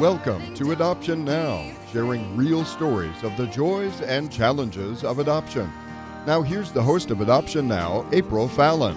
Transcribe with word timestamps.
Welcome 0.00 0.54
to 0.54 0.72
Adoption 0.72 1.26
Now, 1.26 1.70
sharing 1.92 2.34
real 2.34 2.64
stories 2.64 3.22
of 3.22 3.36
the 3.36 3.46
joys 3.48 4.00
and 4.00 4.32
challenges 4.32 5.04
of 5.04 5.18
adoption. 5.18 5.70
Now, 6.26 6.40
here's 6.40 6.72
the 6.72 6.82
host 6.82 7.10
of 7.10 7.20
Adoption 7.20 7.68
Now, 7.68 8.06
April 8.10 8.48
Fallon. 8.48 8.96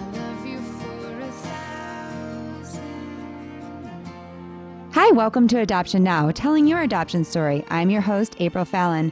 Hi, 4.94 5.12
welcome 5.12 5.50
to 5.50 5.60
Adoption 5.60 6.06
Now, 6.06 6.32
telling 6.32 6.68
your 6.68 6.80
adoption 6.80 7.26
story. 7.26 7.66
I'm 7.70 7.90
your 7.90 8.00
host, 8.00 8.38
April 8.40 8.64
Fallon. 8.64 9.12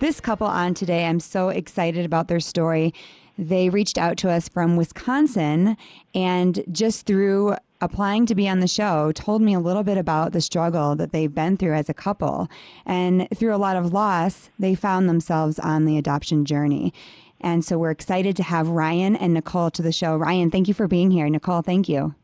This 0.00 0.20
couple 0.20 0.48
on 0.48 0.74
today, 0.74 1.06
I'm 1.06 1.18
so 1.18 1.48
excited 1.48 2.04
about 2.04 2.28
their 2.28 2.40
story. 2.40 2.92
They 3.38 3.70
reached 3.70 3.96
out 3.96 4.18
to 4.18 4.30
us 4.30 4.50
from 4.50 4.76
Wisconsin 4.76 5.78
and 6.14 6.62
just 6.70 7.06
through 7.06 7.56
applying 7.82 8.24
to 8.26 8.34
be 8.34 8.48
on 8.48 8.60
the 8.60 8.68
show 8.68 9.12
told 9.12 9.42
me 9.42 9.52
a 9.52 9.60
little 9.60 9.82
bit 9.82 9.98
about 9.98 10.32
the 10.32 10.40
struggle 10.40 10.94
that 10.96 11.12
they've 11.12 11.34
been 11.34 11.56
through 11.58 11.74
as 11.74 11.90
a 11.90 11.94
couple. 11.94 12.48
And 12.86 13.28
through 13.34 13.54
a 13.54 13.56
lot 13.58 13.76
of 13.76 13.92
loss, 13.92 14.48
they 14.58 14.74
found 14.74 15.08
themselves 15.08 15.58
on 15.58 15.84
the 15.84 15.98
adoption 15.98 16.44
journey. 16.46 16.94
And 17.40 17.64
so 17.64 17.76
we're 17.78 17.90
excited 17.90 18.36
to 18.36 18.42
have 18.44 18.68
Ryan 18.68 19.16
and 19.16 19.34
Nicole 19.34 19.70
to 19.72 19.82
the 19.82 19.92
show. 19.92 20.16
Ryan, 20.16 20.50
thank 20.50 20.68
you 20.68 20.74
for 20.74 20.86
being 20.88 21.10
here. 21.10 21.28
Nicole, 21.28 21.60
thank 21.62 21.88
you. 21.88 22.14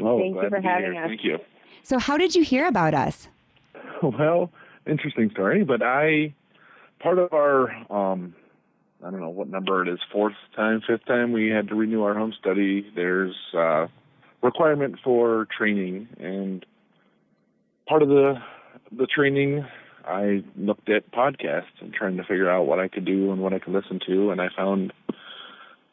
Oh, 0.00 0.20
Thank 0.20 0.36
you 0.36 0.48
for 0.48 0.60
having 0.60 0.92
here. 0.92 1.02
us. 1.02 1.08
Thank 1.08 1.24
you. 1.24 1.38
So, 1.82 1.98
how 1.98 2.16
did 2.16 2.34
you 2.34 2.42
hear 2.44 2.66
about 2.66 2.94
us? 2.94 3.28
Well, 4.02 4.52
interesting 4.86 5.30
story, 5.30 5.64
but 5.64 5.82
I 5.82 6.32
part 7.00 7.18
of 7.18 7.32
our 7.32 7.68
um 7.90 8.34
I 9.04 9.10
don't 9.10 9.20
know 9.20 9.28
what 9.30 9.48
number 9.48 9.82
it 9.82 9.88
is, 9.88 9.98
fourth 10.12 10.34
time, 10.54 10.82
fifth 10.86 11.04
time 11.06 11.32
we 11.32 11.48
had 11.48 11.66
to 11.68 11.74
renew 11.74 12.02
our 12.04 12.14
home 12.14 12.32
study. 12.38 12.86
There's 12.94 13.34
uh 13.56 13.88
requirement 14.42 14.96
for 15.02 15.46
training 15.56 16.08
and 16.18 16.64
part 17.88 18.02
of 18.02 18.08
the 18.08 18.34
the 18.92 19.06
training 19.06 19.66
I 20.04 20.42
looked 20.56 20.88
at 20.88 21.10
podcasts 21.12 21.80
and 21.80 21.92
trying 21.92 22.16
to 22.16 22.22
figure 22.22 22.48
out 22.48 22.66
what 22.66 22.78
I 22.78 22.88
could 22.88 23.04
do 23.04 23.32
and 23.32 23.42
what 23.42 23.52
I 23.52 23.58
could 23.58 23.74
listen 23.74 24.00
to 24.06 24.30
and 24.30 24.40
I 24.40 24.48
found 24.56 24.92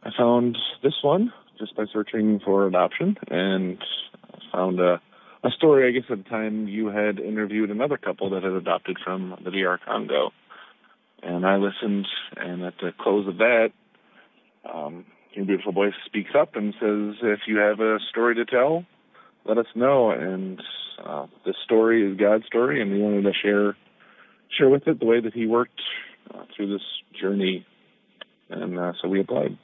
I 0.04 0.12
found 0.18 0.58
this 0.84 0.94
one 1.02 1.34
just 1.58 1.76
by 1.76 1.86
searching 1.92 2.40
for 2.44 2.68
adoption 2.68 3.18
and 3.30 3.78
found 4.52 4.80
a 4.80 5.02
a 5.46 5.52
story, 5.52 5.88
I 5.88 5.92
guess, 5.92 6.10
at 6.10 6.24
the 6.24 6.30
time 6.30 6.68
you 6.68 6.88
had 6.88 7.20
interviewed 7.20 7.70
another 7.70 7.98
couple 7.98 8.32
that 8.32 8.42
had 8.42 8.54
adopted 8.54 8.98
from 9.04 9.40
the 9.44 9.52
DR 9.52 9.80
Congo. 9.86 10.32
And 11.22 11.46
I 11.46 11.58
listened, 11.58 12.08
and 12.36 12.64
at 12.64 12.74
the 12.82 12.92
close 13.00 13.28
of 13.28 13.38
that, 13.38 13.70
um, 14.72 15.06
your 15.36 15.46
beautiful 15.46 15.72
voice 15.72 15.94
speaks 16.06 16.32
up 16.38 16.56
and 16.56 16.74
says, 16.80 17.16
if 17.22 17.42
you 17.48 17.58
have 17.58 17.80
a 17.80 18.00
story 18.10 18.36
to 18.36 18.46
tell, 18.46 18.86
let 19.46 19.58
us 19.58 19.68
know. 19.76 20.12
And 20.12 20.62
uh, 21.04 21.28
this 21.46 21.56
story 21.64 22.10
is 22.10 22.18
God's 22.18 22.46
story, 22.46 22.82
and 22.82 22.92
we 22.92 23.02
wanted 23.02 23.24
to 23.24 23.34
share 23.34 23.76
share 24.58 24.70
with 24.70 24.88
it 24.88 25.00
the 25.00 25.06
way 25.06 25.20
that 25.20 25.34
He 25.34 25.46
worked 25.46 25.82
uh, 26.34 26.44
through 26.56 26.72
this 26.72 26.84
journey. 27.20 27.66
And 28.50 28.80
uh, 28.80 28.94
so 29.02 29.08
we 29.08 29.20
applied. 29.20 29.58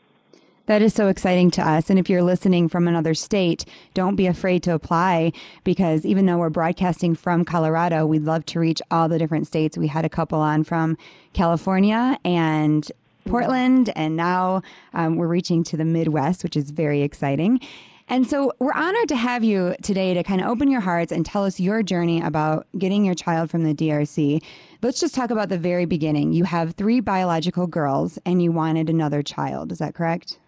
That 0.65 0.81
is 0.81 0.93
so 0.93 1.07
exciting 1.07 1.51
to 1.51 1.67
us. 1.67 1.89
And 1.89 1.97
if 1.97 2.09
you're 2.09 2.21
listening 2.21 2.69
from 2.69 2.87
another 2.87 3.13
state, 3.13 3.65
don't 3.93 4.15
be 4.15 4.27
afraid 4.27 4.63
to 4.63 4.73
apply 4.73 5.33
because 5.63 6.05
even 6.05 6.25
though 6.25 6.37
we're 6.37 6.49
broadcasting 6.49 7.15
from 7.15 7.45
Colorado, 7.45 8.05
we'd 8.05 8.23
love 8.23 8.45
to 8.47 8.59
reach 8.59 8.81
all 8.91 9.09
the 9.09 9.19
different 9.19 9.47
states. 9.47 9.77
We 9.77 9.87
had 9.87 10.05
a 10.05 10.09
couple 10.09 10.39
on 10.39 10.63
from 10.63 10.97
California 11.33 12.17
and 12.23 12.89
Portland, 13.25 13.91
and 13.95 14.15
now 14.15 14.61
um, 14.93 15.15
we're 15.15 15.27
reaching 15.27 15.63
to 15.65 15.77
the 15.77 15.85
Midwest, 15.85 16.43
which 16.43 16.55
is 16.55 16.71
very 16.71 17.01
exciting. 17.01 17.59
And 18.07 18.27
so 18.27 18.51
we're 18.59 18.73
honored 18.73 19.07
to 19.07 19.15
have 19.15 19.43
you 19.43 19.73
today 19.81 20.13
to 20.13 20.21
kind 20.21 20.41
of 20.41 20.47
open 20.47 20.69
your 20.69 20.81
hearts 20.81 21.13
and 21.13 21.25
tell 21.25 21.45
us 21.45 21.61
your 21.61 21.81
journey 21.81 22.21
about 22.21 22.67
getting 22.77 23.05
your 23.05 23.15
child 23.15 23.49
from 23.49 23.63
the 23.63 23.73
DRC. 23.73 24.43
Let's 24.81 24.99
just 24.99 25.15
talk 25.15 25.29
about 25.29 25.47
the 25.47 25.57
very 25.57 25.85
beginning. 25.85 26.33
You 26.33 26.43
have 26.43 26.73
three 26.73 26.99
biological 26.99 27.67
girls 27.67 28.19
and 28.25 28.41
you 28.41 28.51
wanted 28.51 28.89
another 28.89 29.23
child. 29.23 29.71
Is 29.71 29.77
that 29.77 29.95
correct? 29.95 30.39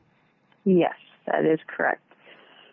Yes, 0.66 0.96
that 1.26 1.46
is 1.46 1.60
correct. 1.68 2.02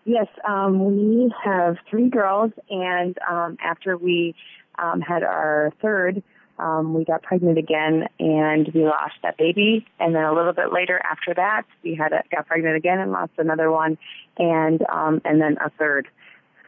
Yes, 0.04 0.26
um, 0.48 0.84
we 0.84 1.32
have 1.44 1.76
three 1.88 2.08
girls, 2.08 2.50
and 2.70 3.16
um, 3.30 3.58
after 3.62 3.96
we 3.96 4.34
um, 4.78 5.00
had 5.00 5.22
our 5.22 5.72
third, 5.82 6.22
um, 6.60 6.94
we 6.94 7.04
got 7.04 7.22
pregnant 7.22 7.58
again, 7.58 8.06
and 8.18 8.68
we 8.74 8.84
lost 8.84 9.14
that 9.22 9.36
baby. 9.38 9.86
And 9.98 10.14
then 10.14 10.24
a 10.24 10.34
little 10.34 10.52
bit 10.52 10.72
later, 10.72 11.00
after 11.04 11.32
that, 11.34 11.62
we 11.82 11.94
had 11.94 12.12
a, 12.12 12.22
got 12.30 12.46
pregnant 12.46 12.76
again 12.76 12.98
and 12.98 13.12
lost 13.12 13.32
another 13.38 13.70
one, 13.70 13.98
and 14.38 14.82
um, 14.92 15.22
and 15.24 15.40
then 15.40 15.56
a 15.64 15.70
third. 15.70 16.08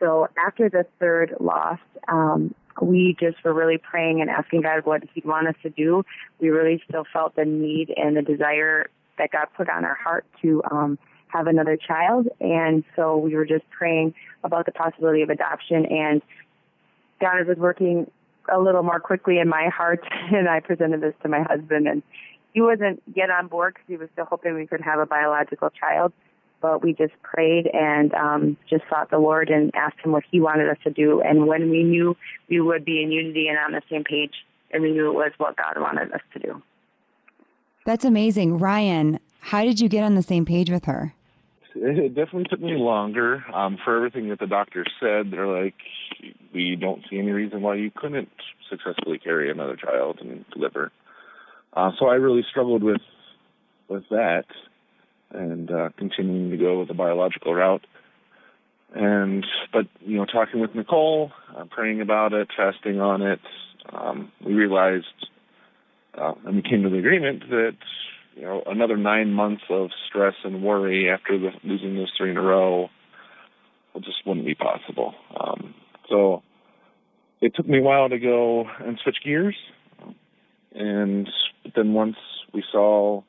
So 0.00 0.28
after 0.44 0.68
the 0.68 0.86
third 0.98 1.36
loss, 1.38 1.78
um, 2.08 2.54
we 2.80 3.16
just 3.20 3.36
were 3.44 3.52
really 3.52 3.78
praying 3.78 4.20
and 4.20 4.30
asking 4.30 4.62
God 4.62 4.84
what 4.84 5.02
He'd 5.14 5.24
want 5.24 5.46
us 5.46 5.54
to 5.62 5.70
do. 5.70 6.04
We 6.40 6.48
really 6.48 6.82
still 6.88 7.04
felt 7.12 7.36
the 7.36 7.44
need 7.44 7.92
and 7.96 8.16
the 8.16 8.22
desire 8.22 8.88
that 9.18 9.30
God 9.30 9.46
put 9.56 9.68
on 9.68 9.84
our 9.84 9.94
heart 9.94 10.24
to 10.40 10.62
um, 10.70 10.98
have 11.28 11.46
another 11.46 11.76
child, 11.76 12.28
and 12.40 12.82
so 12.96 13.16
we 13.18 13.34
were 13.34 13.46
just 13.46 13.68
praying 13.70 14.14
about 14.42 14.66
the 14.66 14.72
possibility 14.72 15.22
of 15.22 15.30
adoption. 15.30 15.86
And 15.86 16.22
God 17.20 17.46
was 17.46 17.58
working 17.58 18.10
a 18.52 18.58
little 18.60 18.82
more 18.82 19.00
quickly 19.00 19.38
in 19.38 19.48
my 19.48 19.68
heart, 19.68 20.00
and 20.32 20.48
I 20.48 20.60
presented 20.60 21.00
this 21.00 21.14
to 21.22 21.28
my 21.28 21.42
husband, 21.42 21.88
and 21.88 22.02
he 22.52 22.60
wasn't 22.60 23.02
yet 23.14 23.30
on 23.30 23.48
board 23.48 23.74
because 23.74 23.88
he 23.88 23.96
was 23.96 24.08
still 24.12 24.26
hoping 24.26 24.54
we 24.54 24.66
could 24.66 24.80
have 24.80 24.98
a 24.98 25.06
biological 25.06 25.70
child. 25.70 26.12
But 26.60 26.80
we 26.80 26.92
just 26.92 27.14
prayed 27.22 27.68
and 27.72 28.14
um, 28.14 28.56
just 28.70 28.84
sought 28.88 29.10
the 29.10 29.18
Lord 29.18 29.50
and 29.50 29.72
asked 29.74 29.96
Him 30.04 30.12
what 30.12 30.22
He 30.30 30.40
wanted 30.40 30.68
us 30.68 30.76
to 30.84 30.90
do. 30.90 31.20
And 31.20 31.48
when 31.48 31.70
we 31.70 31.82
knew 31.82 32.16
we 32.48 32.60
would 32.60 32.84
be 32.84 33.02
in 33.02 33.10
unity 33.10 33.48
and 33.48 33.58
on 33.58 33.72
the 33.72 33.82
same 33.90 34.04
page, 34.04 34.30
and 34.70 34.80
we 34.80 34.92
knew 34.92 35.10
it 35.10 35.14
was 35.14 35.32
what 35.38 35.56
God 35.56 35.74
wanted 35.80 36.12
us 36.12 36.20
to 36.34 36.38
do. 36.38 36.62
That's 37.84 38.04
amazing. 38.04 38.58
Ryan, 38.58 39.18
how 39.40 39.64
did 39.64 39.80
you 39.80 39.88
get 39.88 40.04
on 40.04 40.14
the 40.14 40.22
same 40.22 40.44
page 40.44 40.70
with 40.70 40.84
her? 40.84 41.14
It 41.74 42.14
definitely 42.14 42.44
took 42.50 42.60
me 42.60 42.76
longer. 42.76 43.44
Um, 43.52 43.78
for 43.82 43.96
everything 43.96 44.28
that 44.28 44.38
the 44.38 44.46
doctors 44.46 44.90
said, 45.00 45.30
they're 45.30 45.46
like, 45.46 45.74
we 46.54 46.76
don't 46.76 47.02
see 47.08 47.18
any 47.18 47.30
reason 47.30 47.62
why 47.62 47.76
you 47.76 47.90
couldn't 47.94 48.28
successfully 48.68 49.18
carry 49.18 49.50
another 49.50 49.76
child 49.76 50.18
and 50.20 50.44
deliver. 50.52 50.92
Uh, 51.72 51.90
so 51.98 52.06
I 52.06 52.14
really 52.14 52.44
struggled 52.50 52.82
with 52.82 53.00
with 53.88 54.04
that, 54.10 54.44
and 55.30 55.70
uh, 55.70 55.90
continuing 55.96 56.50
to 56.50 56.56
go 56.56 56.78
with 56.78 56.88
the 56.88 56.94
biological 56.94 57.54
route. 57.54 57.86
And 58.94 59.46
but 59.72 59.86
you 60.00 60.18
know, 60.18 60.26
talking 60.26 60.60
with 60.60 60.74
Nicole, 60.74 61.32
uh, 61.56 61.64
praying 61.70 62.00
about 62.00 62.32
it, 62.34 62.48
fasting 62.56 63.00
on 63.00 63.22
it, 63.22 63.40
um, 63.90 64.30
we 64.44 64.52
realized, 64.52 65.06
uh, 66.14 66.34
and 66.44 66.56
we 66.56 66.62
came 66.62 66.82
to 66.82 66.90
the 66.90 66.98
agreement 66.98 67.48
that 67.48 67.76
you 68.34 68.42
know, 68.42 68.62
another 68.66 68.96
nine 68.96 69.32
months 69.32 69.62
of 69.70 69.90
stress 70.08 70.34
and 70.44 70.62
worry 70.62 71.10
after 71.10 71.38
the, 71.38 71.50
losing 71.64 71.96
those 71.96 72.12
three 72.16 72.30
in 72.30 72.36
a 72.36 72.42
row 72.42 72.88
well, 73.92 74.00
just 74.00 74.26
wouldn't 74.26 74.46
be 74.46 74.54
possible. 74.54 75.14
Um, 75.38 75.74
so 76.08 76.42
it 77.40 77.54
took 77.54 77.68
me 77.68 77.78
a 77.78 77.82
while 77.82 78.08
to 78.08 78.18
go 78.18 78.66
and 78.80 78.98
switch 79.02 79.18
gears. 79.24 79.56
And 80.74 81.28
then 81.76 81.92
once 81.92 82.16
we 82.54 82.64
saw 82.72 83.22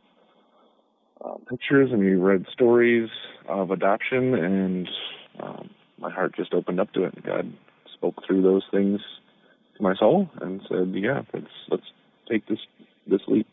uh, 1.24 1.36
pictures 1.50 1.90
and 1.92 2.00
we 2.00 2.16
read 2.16 2.46
stories 2.54 3.10
of 3.48 3.72
adoption, 3.72 4.34
and 4.34 4.90
um, 5.42 5.70
my 6.00 6.12
heart 6.12 6.36
just 6.36 6.54
opened 6.54 6.80
up 6.80 6.94
to 6.94 7.04
it. 7.04 7.24
God 7.24 7.52
spoke 7.94 8.16
through 8.26 8.42
those 8.42 8.64
things 8.72 9.02
to 9.78 9.84
my 9.84 9.96
soul 9.96 10.30
and 10.42 10.62
said, 10.70 10.94
"Yeah, 10.96 11.22
let's 11.34 11.48
let's 11.70 11.84
take 12.30 12.48
this 12.48 12.60
this 13.08 13.22
leap." 13.28 13.48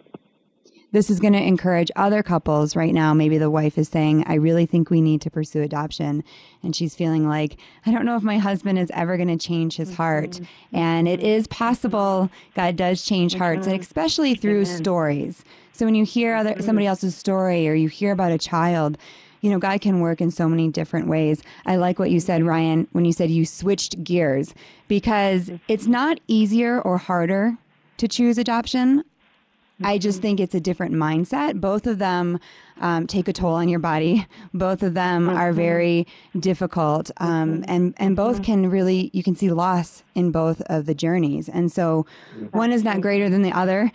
This 0.92 1.08
is 1.08 1.20
going 1.20 1.34
to 1.34 1.42
encourage 1.42 1.90
other 1.94 2.22
couples 2.22 2.74
right 2.74 2.92
now. 2.92 3.14
Maybe 3.14 3.38
the 3.38 3.50
wife 3.50 3.78
is 3.78 3.88
saying, 3.88 4.24
I 4.26 4.34
really 4.34 4.66
think 4.66 4.90
we 4.90 5.00
need 5.00 5.20
to 5.22 5.30
pursue 5.30 5.62
adoption. 5.62 6.24
And 6.62 6.74
she's 6.74 6.96
feeling 6.96 7.28
like, 7.28 7.56
I 7.86 7.92
don't 7.92 8.04
know 8.04 8.16
if 8.16 8.22
my 8.22 8.38
husband 8.38 8.78
is 8.78 8.90
ever 8.92 9.16
going 9.16 9.28
to 9.28 9.36
change 9.36 9.76
his 9.76 9.94
heart. 9.94 10.30
Mm-hmm. 10.30 10.76
And 10.76 11.08
it 11.08 11.20
is 11.20 11.44
mm-hmm. 11.44 11.64
possible 11.64 12.30
God 12.54 12.76
does 12.76 13.04
change 13.04 13.34
hearts, 13.34 13.66
and 13.66 13.74
mm-hmm. 13.74 13.82
especially 13.82 14.34
through 14.34 14.64
stories. 14.64 15.44
So 15.72 15.84
when 15.84 15.94
you 15.94 16.04
hear 16.04 16.34
other, 16.34 16.60
somebody 16.60 16.86
else's 16.86 17.14
story 17.14 17.68
or 17.68 17.74
you 17.74 17.88
hear 17.88 18.12
about 18.12 18.32
a 18.32 18.38
child, 18.38 18.98
you 19.40 19.50
know, 19.50 19.58
God 19.58 19.80
can 19.80 20.00
work 20.00 20.20
in 20.20 20.30
so 20.30 20.48
many 20.48 20.68
different 20.68 21.06
ways. 21.06 21.42
I 21.64 21.76
like 21.76 21.98
what 21.98 22.10
you 22.10 22.20
said, 22.20 22.42
Ryan, 22.42 22.86
when 22.92 23.04
you 23.04 23.12
said 23.12 23.30
you 23.30 23.46
switched 23.46 24.04
gears 24.04 24.54
because 24.88 25.50
it's 25.68 25.86
not 25.86 26.20
easier 26.26 26.80
or 26.80 26.98
harder 26.98 27.56
to 27.96 28.08
choose 28.08 28.36
adoption. 28.38 29.04
I 29.82 29.98
just 29.98 30.20
think 30.20 30.40
it's 30.40 30.54
a 30.54 30.60
different 30.60 30.94
mindset. 30.94 31.60
Both 31.60 31.86
of 31.86 31.98
them 31.98 32.38
um, 32.80 33.06
take 33.06 33.28
a 33.28 33.32
toll 33.32 33.54
on 33.54 33.68
your 33.68 33.78
body. 33.78 34.26
Both 34.54 34.82
of 34.82 34.94
them 34.94 35.28
are 35.28 35.52
very 35.52 36.06
difficult, 36.38 37.10
um, 37.18 37.64
and 37.68 37.94
and 37.96 38.16
both 38.16 38.42
can 38.42 38.70
really 38.70 39.10
you 39.12 39.22
can 39.22 39.34
see 39.34 39.50
loss 39.50 40.02
in 40.14 40.30
both 40.30 40.60
of 40.62 40.86
the 40.86 40.94
journeys. 40.94 41.48
And 41.48 41.70
so, 41.70 42.06
one 42.52 42.72
is 42.72 42.84
not 42.84 43.00
greater 43.00 43.28
than 43.28 43.42
the 43.42 43.52
other, 43.52 43.92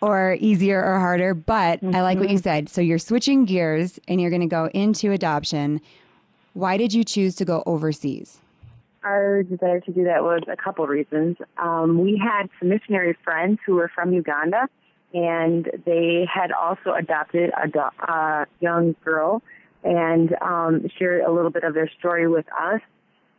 or 0.00 0.36
easier 0.40 0.82
or 0.84 0.98
harder. 0.98 1.34
But 1.34 1.82
I 1.82 2.02
like 2.02 2.18
what 2.18 2.30
you 2.30 2.38
said. 2.38 2.68
So 2.68 2.80
you're 2.80 2.98
switching 2.98 3.44
gears, 3.44 3.98
and 4.08 4.20
you're 4.20 4.30
going 4.30 4.42
to 4.42 4.46
go 4.46 4.68
into 4.74 5.12
adoption. 5.12 5.80
Why 6.54 6.76
did 6.76 6.92
you 6.92 7.04
choose 7.04 7.36
to 7.36 7.44
go 7.44 7.62
overseas? 7.66 8.40
our 9.04 9.42
desire 9.42 9.80
to 9.80 9.92
do 9.92 10.04
that 10.04 10.22
was 10.22 10.42
a 10.48 10.56
couple 10.56 10.84
of 10.84 10.90
reasons. 10.90 11.36
Um, 11.56 12.02
we 12.02 12.20
had 12.22 12.48
some 12.58 12.68
missionary 12.68 13.16
friends 13.24 13.58
who 13.64 13.74
were 13.76 13.90
from 13.94 14.12
Uganda, 14.12 14.68
and 15.14 15.70
they 15.86 16.26
had 16.32 16.52
also 16.52 16.92
adopted 16.92 17.50
a 17.62 17.68
do- 17.68 18.46
young 18.60 18.94
girl 19.04 19.42
and 19.84 20.34
um, 20.42 20.86
shared 20.98 21.22
a 21.22 21.32
little 21.32 21.50
bit 21.50 21.64
of 21.64 21.74
their 21.74 21.90
story 21.98 22.28
with 22.28 22.46
us. 22.52 22.80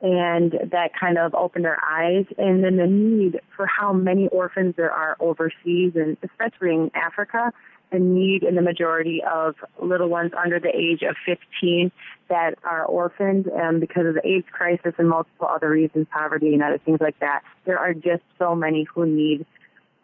And 0.02 0.54
that 0.72 0.92
kind 0.98 1.18
of 1.18 1.36
opened 1.36 1.66
our 1.66 1.78
eyes, 1.84 2.26
and 2.38 2.64
then 2.64 2.78
the 2.78 2.88
need 2.88 3.42
for 3.54 3.66
how 3.66 3.92
many 3.92 4.30
orphans 4.30 4.76
there 4.78 4.92
are 4.94 5.18
overseas, 5.20 5.92
and 5.96 6.16
especially 6.24 6.74
in 6.74 6.90
Africa, 6.96 7.52
the 7.92 8.00
need 8.00 8.44
in 8.44 8.56
the 8.56 8.62
majority 8.62 9.22
of 9.30 9.56
little 9.82 10.08
ones 10.08 10.32
under 10.42 10.58
the 10.58 10.70
age 10.70 11.02
of 11.02 11.18
15 11.26 11.92
that 12.30 12.56
are 12.64 12.86
orphaned 12.86 13.50
um, 13.52 13.82
because 13.82 14.06
of 14.06 14.14
the 14.14 14.26
AIDS 14.26 14.48
crisis 14.52 14.94
and 14.98 15.10
multiple 15.10 15.48
other 15.50 15.70
reasons, 15.70 16.08
poverty 16.12 16.54
and 16.54 16.64
other 16.64 16.78
things 16.78 17.00
like 17.02 17.20
that. 17.20 17.42
There 17.66 17.78
are 17.78 17.94
just 17.94 18.24
so 18.38 18.56
many 18.56 18.86
who 18.94 19.06
need 19.06 19.46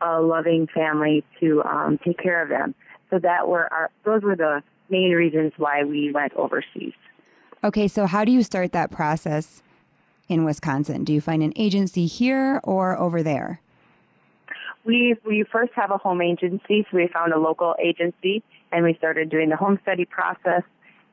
a 0.01 0.21
loving 0.21 0.67
family 0.67 1.23
to 1.39 1.63
um, 1.63 1.99
take 2.03 2.17
care 2.17 2.41
of 2.41 2.49
them. 2.49 2.75
So 3.09 3.19
that 3.19 3.47
were 3.47 3.71
our, 3.71 3.89
those 4.03 4.23
were 4.23 4.35
the 4.35 4.61
main 4.89 5.11
reasons 5.11 5.53
why 5.57 5.83
we 5.83 6.11
went 6.11 6.33
overseas. 6.33 6.93
Okay, 7.63 7.87
so 7.87 8.05
how 8.05 8.25
do 8.25 8.31
you 8.31 8.43
start 8.43 8.71
that 8.73 8.91
process 8.91 9.63
in 10.27 10.43
Wisconsin? 10.43 11.03
Do 11.03 11.13
you 11.13 11.21
find 11.21 11.41
an 11.41 11.53
agency 11.55 12.05
here 12.05 12.59
or 12.63 12.97
over 12.97 13.23
there? 13.23 13.61
We 14.83 15.15
we 15.25 15.43
first 15.51 15.71
have 15.73 15.89
a 15.89 15.97
home 15.97 16.21
agency, 16.21 16.85
so 16.89 16.97
we 16.97 17.07
found 17.07 17.33
a 17.33 17.39
local 17.39 17.75
agency, 17.79 18.43
and 18.71 18.85
we 18.85 18.93
started 18.93 19.29
doing 19.29 19.49
the 19.49 19.55
home 19.55 19.79
study 19.81 20.05
process 20.05 20.61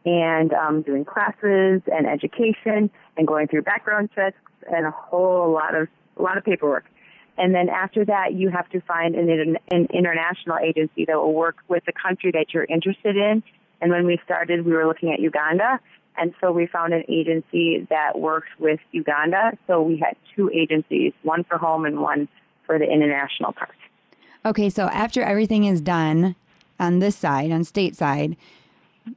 and 0.05 0.52
um, 0.52 0.82
doing 0.82 1.05
classes 1.05 1.81
and 1.87 2.06
education 2.06 2.90
and 3.17 3.26
going 3.26 3.49
through 3.49 3.62
background 3.62 4.11
checks 4.14 4.37
and 4.70 4.87
a 4.87 4.90
whole 4.90 5.50
lot 5.50 5.75
of 5.75 5.88
a 6.19 6.23
lot 6.23 6.37
of 6.37 6.44
paperwork. 6.44 6.85
And 7.38 7.55
then 7.55 7.69
after 7.69 8.05
that, 8.05 8.34
you 8.34 8.50
have 8.50 8.69
to 8.70 8.81
find 8.82 9.14
an, 9.14 9.56
an 9.70 9.88
international 9.93 10.58
agency 10.58 11.05
that 11.06 11.17
will 11.17 11.32
work 11.32 11.56
with 11.69 11.84
the 11.87 11.93
country 11.93 12.31
that 12.32 12.52
you're 12.52 12.64
interested 12.64 13.17
in. 13.17 13.43
And 13.81 13.90
when 13.90 14.06
we 14.06 14.20
started, 14.25 14.64
we 14.64 14.73
were 14.73 14.87
looking 14.87 15.12
at 15.12 15.20
Uganda. 15.20 15.81
And 16.17 16.34
so 16.40 16.52
we 16.52 16.67
found 16.67 16.93
an 16.93 17.05
agency 17.08 17.87
that 17.88 18.19
worked 18.19 18.50
with 18.58 18.81
Uganda. 18.93 19.56
So 19.67 19.82
we 19.82 19.96
had 19.96 20.17
two 20.37 20.50
agencies, 20.50 21.12
one 21.23 21.44
for 21.44 21.56
home 21.56 21.87
and 21.87 22.00
one 22.00 22.29
for 22.67 22.79
the 22.79 22.84
international 22.84 23.52
part. 23.52 23.75
Okay, 24.44 24.69
so 24.69 24.87
after 24.88 25.23
everything 25.23 25.64
is 25.64 25.81
done 25.81 26.37
on 26.78 26.99
this 26.99 27.17
side, 27.17 27.50
on 27.50 27.64
state 27.64 27.96
side, 27.96 28.37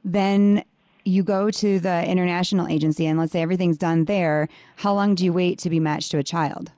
then 0.04 0.64
you 1.04 1.22
go 1.22 1.50
to 1.50 1.78
the 1.78 2.04
international 2.08 2.66
agency 2.66 3.06
and 3.06 3.18
let's 3.18 3.32
say 3.32 3.42
everything's 3.42 3.78
done 3.78 4.06
there. 4.06 4.48
How 4.76 4.94
long 4.94 5.14
do 5.14 5.24
you 5.24 5.32
wait 5.32 5.58
to 5.60 5.70
be 5.70 5.78
matched 5.78 6.10
to 6.12 6.18
a 6.18 6.22
child? 6.22 6.72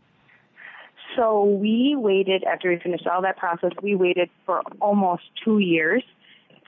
So 1.16 1.44
we 1.44 1.94
waited 1.96 2.44
after 2.44 2.68
we 2.68 2.78
finished 2.78 3.06
all 3.06 3.22
that 3.22 3.36
process. 3.36 3.70
We 3.82 3.94
waited 3.94 4.30
for 4.46 4.62
almost 4.80 5.22
two 5.44 5.58
years 5.58 6.02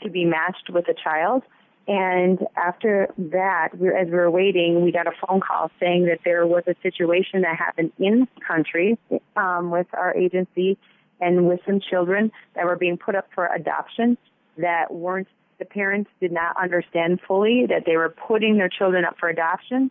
to 0.03 0.11
be 0.11 0.25
matched 0.25 0.71
with 0.71 0.89
a 0.89 0.95
child. 0.95 1.43
And 1.87 2.39
after 2.57 3.13
that, 3.19 3.71
we, 3.77 3.89
as 3.89 4.07
we 4.07 4.13
were 4.13 4.31
waiting, 4.31 4.85
we 4.85 4.93
got 4.93 5.07
a 5.07 5.13
phone 5.27 5.41
call 5.41 5.71
saying 5.81 6.07
that 6.07 6.21
there 6.25 6.47
was 6.47 6.63
a 6.67 6.75
situation 6.83 7.43
that 7.43 7.57
happened 7.57 7.93
in 7.99 8.29
country 8.47 8.99
um, 9.37 9.71
with 9.71 9.87
our 9.95 10.15
agency 10.15 10.79
and 11.21 11.47
with 11.47 11.61
some 11.67 11.81
children 11.81 12.31
that 12.55 12.65
were 12.65 12.77
being 12.77 12.97
put 12.97 13.15
up 13.15 13.27
for 13.35 13.47
adoption 13.47 14.17
that 14.57 14.93
weren't 14.93 15.29
the 15.59 15.65
parents 15.67 16.11
did 16.21 16.33
not 16.33 16.57
understand 16.61 17.21
fully 17.27 17.67
that 17.67 17.85
they 17.87 17.97
were 17.97 18.09
putting 18.09 18.57
their 18.57 18.69
children 18.69 19.05
up 19.05 19.17
for 19.19 19.29
adoption 19.29 19.91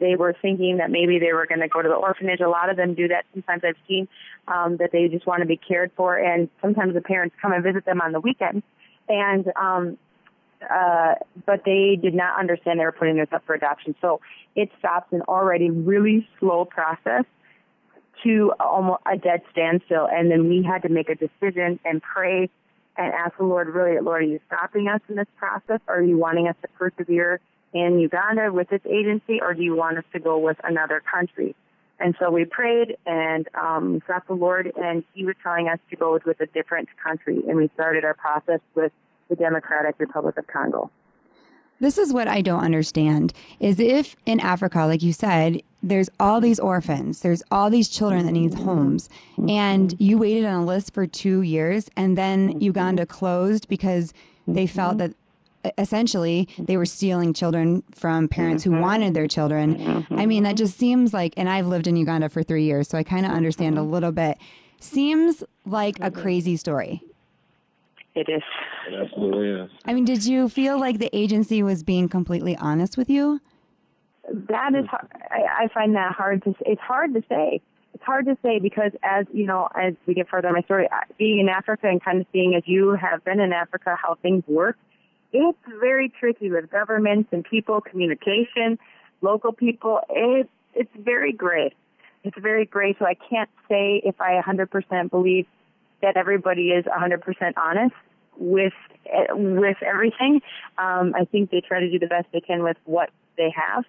they 0.00 0.16
were 0.16 0.34
thinking 0.42 0.78
that 0.78 0.90
maybe 0.90 1.18
they 1.18 1.32
were 1.32 1.46
going 1.46 1.60
to 1.60 1.68
go 1.68 1.82
to 1.82 1.88
the 1.88 1.94
orphanage. 1.94 2.40
A 2.40 2.48
lot 2.48 2.70
of 2.70 2.76
them 2.76 2.94
do 2.94 3.08
that. 3.08 3.24
Sometimes 3.32 3.62
I've 3.64 3.76
seen 3.86 4.08
um, 4.48 4.78
that 4.78 4.90
they 4.92 5.06
just 5.08 5.26
want 5.26 5.40
to 5.40 5.46
be 5.46 5.56
cared 5.56 5.92
for, 5.96 6.16
and 6.16 6.48
sometimes 6.60 6.94
the 6.94 7.00
parents 7.00 7.36
come 7.40 7.52
and 7.52 7.62
visit 7.62 7.84
them 7.84 8.00
on 8.00 8.12
the 8.12 8.20
weekends. 8.20 8.64
And 9.08 9.52
um, 9.56 9.98
uh, 10.68 11.14
but 11.46 11.62
they 11.64 11.98
did 12.00 12.14
not 12.14 12.38
understand 12.38 12.80
they 12.80 12.84
were 12.84 12.92
putting 12.92 13.16
this 13.16 13.28
up 13.32 13.44
for 13.46 13.54
adoption. 13.54 13.94
So 14.00 14.20
it 14.54 14.70
stopped 14.78 15.12
an 15.12 15.22
already 15.22 15.70
really 15.70 16.28
slow 16.38 16.64
process 16.64 17.24
to 18.24 18.52
almost 18.60 19.02
a 19.10 19.16
dead 19.16 19.42
standstill. 19.50 20.06
And 20.10 20.30
then 20.30 20.48
we 20.48 20.62
had 20.62 20.82
to 20.82 20.88
make 20.88 21.08
a 21.08 21.14
decision 21.14 21.80
and 21.84 22.02
pray 22.02 22.50
and 22.96 23.14
ask 23.14 23.38
the 23.38 23.44
Lord, 23.44 23.68
really, 23.68 23.98
Lord, 24.00 24.22
are 24.22 24.26
you 24.26 24.40
stopping 24.46 24.88
us 24.88 25.00
in 25.08 25.16
this 25.16 25.28
process? 25.38 25.80
Or 25.88 25.96
are 25.96 26.02
you 26.02 26.18
wanting 26.18 26.48
us 26.48 26.56
to 26.62 26.68
persevere 26.78 27.40
in 27.72 27.98
Uganda 27.98 28.52
with 28.52 28.68
this 28.68 28.82
agency, 28.86 29.40
or 29.40 29.54
do 29.54 29.62
you 29.62 29.76
want 29.76 29.98
us 29.98 30.04
to 30.12 30.20
go 30.20 30.38
with 30.38 30.56
another 30.64 31.00
country? 31.00 31.54
And 31.98 32.14
so 32.18 32.30
we 32.30 32.46
prayed 32.46 32.96
and 33.06 33.46
um, 33.54 34.02
sought 34.06 34.26
the 34.26 34.34
Lord, 34.34 34.72
and 34.76 35.04
He 35.12 35.24
was 35.24 35.36
telling 35.42 35.68
us 35.68 35.78
to 35.90 35.96
go 35.96 36.18
with 36.24 36.40
a 36.40 36.46
different 36.46 36.88
country, 37.02 37.42
and 37.46 37.56
we 37.56 37.70
started 37.74 38.04
our 38.04 38.14
process 38.14 38.60
with 38.74 38.92
the 39.28 39.36
Democratic 39.36 39.96
Republic 39.98 40.36
of 40.38 40.46
Congo. 40.46 40.90
This 41.78 41.96
is 41.96 42.12
what 42.12 42.28
I 42.28 42.42
don't 42.42 42.62
understand 42.62 43.32
is 43.58 43.80
if 43.80 44.14
in 44.26 44.38
Africa, 44.38 44.80
like 44.80 45.02
you 45.02 45.14
said, 45.14 45.62
there's 45.82 46.10
all 46.20 46.38
these 46.40 46.60
orphans, 46.60 47.20
there's 47.20 47.42
all 47.50 47.70
these 47.70 47.88
children 47.88 48.26
that 48.26 48.32
need 48.32 48.52
homes, 48.52 49.08
and 49.48 49.98
you 49.98 50.18
waited 50.18 50.44
on 50.44 50.62
a 50.62 50.64
list 50.64 50.92
for 50.92 51.06
two 51.06 51.40
years, 51.40 51.88
and 51.96 52.18
then 52.18 52.60
Uganda 52.60 53.06
closed 53.06 53.66
because 53.68 54.12
they 54.46 54.66
felt 54.66 54.98
that 54.98 55.14
essentially 55.78 56.48
they 56.58 56.76
were 56.76 56.86
stealing 56.86 57.32
children 57.32 57.82
from 57.92 58.28
parents 58.28 58.64
who 58.64 58.70
mm-hmm. 58.70 58.80
wanted 58.80 59.14
their 59.14 59.26
children. 59.26 59.76
Mm-hmm. 59.76 60.18
I 60.18 60.26
mean, 60.26 60.42
that 60.44 60.56
just 60.56 60.78
seems 60.78 61.12
like, 61.12 61.34
and 61.36 61.48
I've 61.48 61.66
lived 61.66 61.86
in 61.86 61.96
Uganda 61.96 62.28
for 62.28 62.42
three 62.42 62.64
years, 62.64 62.88
so 62.88 62.98
I 62.98 63.02
kind 63.02 63.24
of 63.24 63.30
mm-hmm. 63.30 63.36
understand 63.36 63.78
a 63.78 63.82
little 63.82 64.12
bit. 64.12 64.38
Seems 64.80 65.44
like 65.66 65.96
a 66.00 66.10
crazy 66.10 66.56
story. 66.56 67.02
It 68.14 68.28
is. 68.28 68.42
It 68.88 68.94
absolutely 68.94 69.48
is. 69.50 69.70
I 69.84 69.92
mean, 69.92 70.04
did 70.04 70.24
you 70.24 70.48
feel 70.48 70.80
like 70.80 70.98
the 70.98 71.14
agency 71.16 71.62
was 71.62 71.82
being 71.82 72.08
completely 72.08 72.56
honest 72.56 72.96
with 72.96 73.08
you? 73.10 73.40
That 74.48 74.74
is, 74.74 74.86
I, 75.30 75.64
I 75.64 75.68
find 75.68 75.94
that 75.96 76.12
hard 76.12 76.42
to. 76.44 76.54
It's 76.60 76.80
hard 76.80 77.14
to 77.14 77.22
say. 77.28 77.60
It's 77.94 78.04
hard 78.04 78.26
to 78.26 78.36
say 78.42 78.58
because 78.58 78.92
as 79.02 79.26
you 79.32 79.44
know, 79.44 79.68
as 79.74 79.94
we 80.06 80.14
get 80.14 80.28
further 80.28 80.48
in 80.48 80.54
my 80.54 80.62
story, 80.62 80.88
being 81.18 81.40
in 81.40 81.48
Africa 81.48 81.88
and 81.88 82.02
kind 82.02 82.20
of 82.20 82.26
seeing 82.32 82.54
as 82.54 82.62
you 82.66 82.92
have 82.92 83.24
been 83.24 83.40
in 83.40 83.52
Africa 83.52 83.96
how 84.00 84.16
things 84.22 84.44
work, 84.46 84.76
it's 85.32 85.58
very 85.80 86.08
tricky 86.08 86.50
with 86.50 86.70
governments 86.70 87.28
and 87.32 87.44
people, 87.44 87.80
communication, 87.80 88.78
local 89.20 89.52
people. 89.52 90.00
It, 90.08 90.48
it's 90.74 90.90
very 90.98 91.32
gray. 91.32 91.74
It's 92.24 92.36
very 92.38 92.66
gray. 92.66 92.94
So 92.98 93.06
I 93.06 93.14
can't 93.14 93.50
say 93.68 94.02
if 94.04 94.20
I 94.20 94.40
100% 94.40 95.10
believe 95.10 95.46
that 96.02 96.16
everybody 96.16 96.70
is 96.70 96.84
100% 96.84 97.52
honest 97.56 97.94
with 98.36 98.72
with 99.30 99.76
everything. 99.82 100.40
Um, 100.78 101.14
I 101.14 101.24
think 101.24 101.50
they 101.50 101.60
try 101.60 101.80
to 101.80 101.90
do 101.90 101.98
the 101.98 102.06
best 102.06 102.26
they 102.32 102.40
can 102.40 102.62
with 102.62 102.76
what 102.84 103.10
they 103.36 103.52
have. 103.54 103.84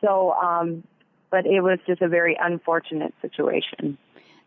So, 0.00 0.32
um, 0.32 0.84
but 1.30 1.46
it 1.46 1.60
was 1.60 1.78
just 1.86 2.02
a 2.02 2.08
very 2.08 2.36
unfortunate 2.40 3.14
situation. 3.22 3.98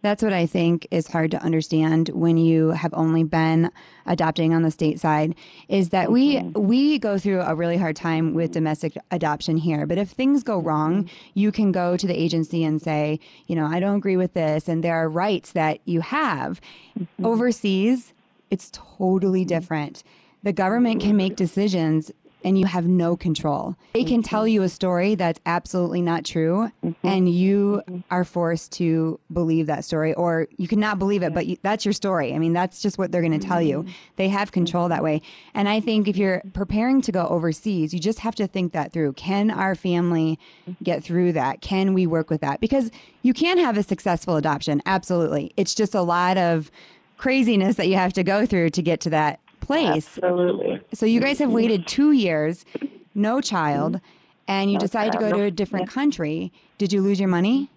That's 0.03 0.21
what 0.21 0.33
I 0.33 0.45
think 0.45 0.87
is 0.91 1.07
hard 1.07 1.31
to 1.31 1.41
understand 1.41 2.09
when 2.09 2.37
you 2.37 2.69
have 2.69 2.93
only 2.93 3.23
been 3.23 3.71
adopting 4.05 4.53
on 4.53 4.61
the 4.61 4.71
state 4.71 4.99
side 4.99 5.35
is 5.67 5.89
that 5.89 6.11
we 6.11 6.35
mm-hmm. 6.37 6.67
we 6.67 6.99
go 6.99 7.17
through 7.17 7.41
a 7.41 7.55
really 7.55 7.77
hard 7.77 7.95
time 7.95 8.33
with 8.33 8.51
domestic 8.51 8.95
adoption 9.11 9.57
here. 9.57 9.85
But 9.85 9.97
if 9.97 10.09
things 10.09 10.43
go 10.43 10.59
mm-hmm. 10.59 10.67
wrong, 10.67 11.09
you 11.33 11.51
can 11.51 11.71
go 11.71 11.97
to 11.97 12.05
the 12.07 12.17
agency 12.17 12.63
and 12.63 12.81
say, 12.81 13.19
you 13.47 13.55
know, 13.55 13.65
I 13.65 13.79
don't 13.79 13.97
agree 13.97 14.17
with 14.17 14.33
this 14.33 14.67
and 14.67 14.83
there 14.83 14.95
are 14.95 15.09
rights 15.09 15.51
that 15.53 15.79
you 15.85 16.01
have. 16.01 16.61
Mm-hmm. 16.97 17.25
Overseas, 17.25 18.13
it's 18.51 18.69
totally 18.71 19.45
different. 19.45 20.03
The 20.43 20.53
government 20.53 21.01
can 21.01 21.17
make 21.17 21.35
decisions 21.35 22.11
and 22.47 22.57
you 22.57 22.65
have 22.65 22.87
no 22.87 23.17
control. 23.17 23.75
They 23.93 24.05
can 24.05 24.23
tell 24.23 24.47
you 24.47 24.63
a 24.63 24.69
story 24.69 25.15
that's 25.15 25.39
absolutely 25.45 26.01
not 26.01 26.23
true, 26.23 26.71
mm-hmm. 26.81 27.05
and 27.05 27.27
you 27.27 27.83
are 28.09 28.23
forced 28.23 28.71
to 28.73 29.19
believe 29.33 29.67
that 29.67 29.83
story, 29.83 30.13
or 30.13 30.47
you 30.55 30.69
cannot 30.69 30.97
believe 30.97 31.23
it, 31.23 31.33
but 31.33 31.45
you, 31.45 31.57
that's 31.61 31.83
your 31.83 31.91
story. 31.91 32.33
I 32.33 32.39
mean, 32.39 32.53
that's 32.53 32.81
just 32.81 32.97
what 32.97 33.11
they're 33.11 33.21
going 33.21 33.37
to 33.37 33.45
tell 33.45 33.61
you. 33.61 33.79
Mm-hmm. 33.79 33.91
They 34.15 34.29
have 34.29 34.53
control 34.53 34.87
that 34.87 35.03
way. 35.03 35.21
And 35.53 35.67
I 35.67 35.81
think 35.81 36.07
if 36.07 36.15
you're 36.15 36.41
preparing 36.53 37.01
to 37.01 37.11
go 37.11 37.27
overseas, 37.27 37.93
you 37.93 37.99
just 37.99 38.19
have 38.19 38.35
to 38.35 38.47
think 38.47 38.71
that 38.71 38.93
through. 38.93 39.13
Can 39.13 39.51
our 39.51 39.75
family 39.75 40.39
get 40.81 41.03
through 41.03 41.33
that? 41.33 41.59
Can 41.59 41.93
we 41.93 42.07
work 42.07 42.29
with 42.29 42.39
that? 42.39 42.61
Because 42.61 42.91
you 43.23 43.33
can 43.33 43.57
have 43.57 43.75
a 43.75 43.83
successful 43.83 44.37
adoption, 44.37 44.81
absolutely. 44.85 45.51
It's 45.57 45.75
just 45.75 45.93
a 45.93 46.01
lot 46.01 46.37
of 46.37 46.71
craziness 47.17 47.75
that 47.75 47.89
you 47.89 47.95
have 47.95 48.13
to 48.13 48.23
go 48.23 48.45
through 48.45 48.69
to 48.69 48.81
get 48.81 49.01
to 49.01 49.09
that 49.09 49.41
place. 49.67 50.17
Absolutely. 50.17 50.81
So 50.93 51.05
you 51.05 51.19
guys 51.21 51.39
have 51.39 51.51
waited 51.51 51.85
two 51.85 52.13
years, 52.13 52.65
no 53.13 53.41
child, 53.41 53.99
and 54.47 54.71
you 54.71 54.79
decided 54.79 55.13
to 55.13 55.19
go 55.19 55.31
to 55.31 55.43
a 55.43 55.51
different 55.51 55.89
country. 55.89 56.51
Did 56.77 56.93
you 56.93 57.01
lose 57.01 57.19
your 57.19 57.29
money? 57.29 57.69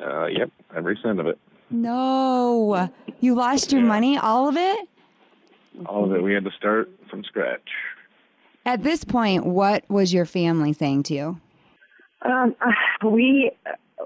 Uh, 0.00 0.26
yep, 0.26 0.50
every 0.74 0.98
cent 1.02 1.20
of 1.20 1.26
it. 1.26 1.38
No. 1.70 2.90
You 3.20 3.34
lost 3.34 3.72
your 3.72 3.82
money, 3.82 4.16
all 4.16 4.48
of 4.48 4.56
it? 4.56 4.88
All 5.86 6.04
of 6.04 6.12
it. 6.12 6.22
We 6.22 6.32
had 6.32 6.44
to 6.44 6.50
start 6.52 6.88
from 7.10 7.24
scratch. 7.24 7.68
At 8.64 8.82
this 8.82 9.04
point, 9.04 9.46
what 9.46 9.84
was 9.88 10.12
your 10.12 10.26
family 10.26 10.72
saying 10.72 11.04
to 11.04 11.14
you? 11.14 11.40
Um, 12.22 12.54
uh, 12.60 13.08
we, 13.08 13.50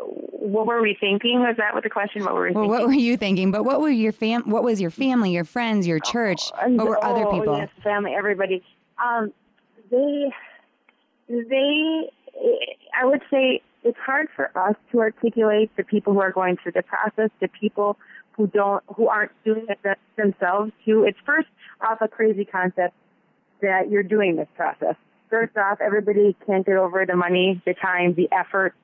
what 0.06 0.66
were 0.66 0.82
we 0.82 0.96
thinking? 0.98 1.40
Was 1.40 1.56
that 1.58 1.74
what 1.74 1.82
the 1.82 1.90
question? 1.90 2.24
What 2.24 2.34
were 2.34 2.42
we 2.42 2.50
Well, 2.50 2.64
thinking? 2.64 2.70
what 2.70 2.86
were 2.86 2.92
you 2.92 3.16
thinking? 3.16 3.50
But 3.50 3.64
what 3.64 3.80
were 3.80 3.90
your 3.90 4.12
fam? 4.12 4.48
What 4.50 4.62
was 4.62 4.80
your 4.80 4.90
family, 4.90 5.32
your 5.32 5.44
friends, 5.44 5.86
your 5.86 6.00
church? 6.00 6.50
And- 6.60 6.78
What 6.78 6.88
were 6.88 7.04
other 7.04 7.26
oh, 7.26 7.32
people? 7.32 7.56
Yes, 7.56 7.70
family, 7.82 8.12
everybody. 8.14 8.62
Um, 9.02 9.32
they, 9.90 10.32
they, 11.28 12.10
I 12.98 13.04
would 13.04 13.22
say 13.30 13.62
it's 13.84 13.98
hard 13.98 14.28
for 14.34 14.56
us 14.56 14.76
to 14.92 15.00
articulate 15.00 15.70
the 15.76 15.84
people 15.84 16.12
who 16.12 16.20
are 16.20 16.32
going 16.32 16.56
through 16.56 16.72
the 16.72 16.82
process, 16.82 17.30
the 17.40 17.48
people 17.48 17.98
who 18.32 18.46
don't, 18.46 18.82
who 18.96 19.08
aren't 19.08 19.32
doing 19.44 19.66
it 19.68 19.98
themselves 20.16 20.72
too. 20.84 21.04
It's 21.04 21.18
first 21.26 21.48
off 21.80 21.98
a 22.00 22.08
crazy 22.08 22.44
concept 22.44 22.94
that 23.60 23.90
you're 23.90 24.02
doing 24.02 24.36
this 24.36 24.48
process. 24.56 24.96
First 25.30 25.56
off, 25.56 25.80
everybody 25.80 26.36
can't 26.46 26.64
get 26.66 26.76
over 26.76 27.06
the 27.06 27.16
money, 27.16 27.62
the 27.64 27.74
time, 27.74 28.14
the 28.14 28.28
effort, 28.32 28.74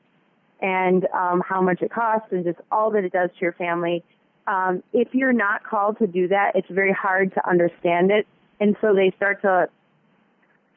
and 0.60 1.06
um, 1.14 1.42
how 1.46 1.60
much 1.60 1.82
it 1.82 1.90
costs, 1.92 2.28
and 2.30 2.44
just 2.44 2.58
all 2.70 2.90
that 2.92 3.04
it 3.04 3.12
does 3.12 3.30
to 3.30 3.40
your 3.40 3.52
family. 3.52 4.02
Um, 4.46 4.82
if 4.92 5.08
you're 5.12 5.32
not 5.32 5.62
called 5.64 5.98
to 5.98 6.06
do 6.06 6.28
that, 6.28 6.52
it's 6.54 6.68
very 6.70 6.92
hard 6.92 7.34
to 7.34 7.48
understand 7.48 8.10
it, 8.10 8.26
and 8.60 8.76
so 8.80 8.94
they 8.94 9.12
start 9.16 9.42
to 9.42 9.68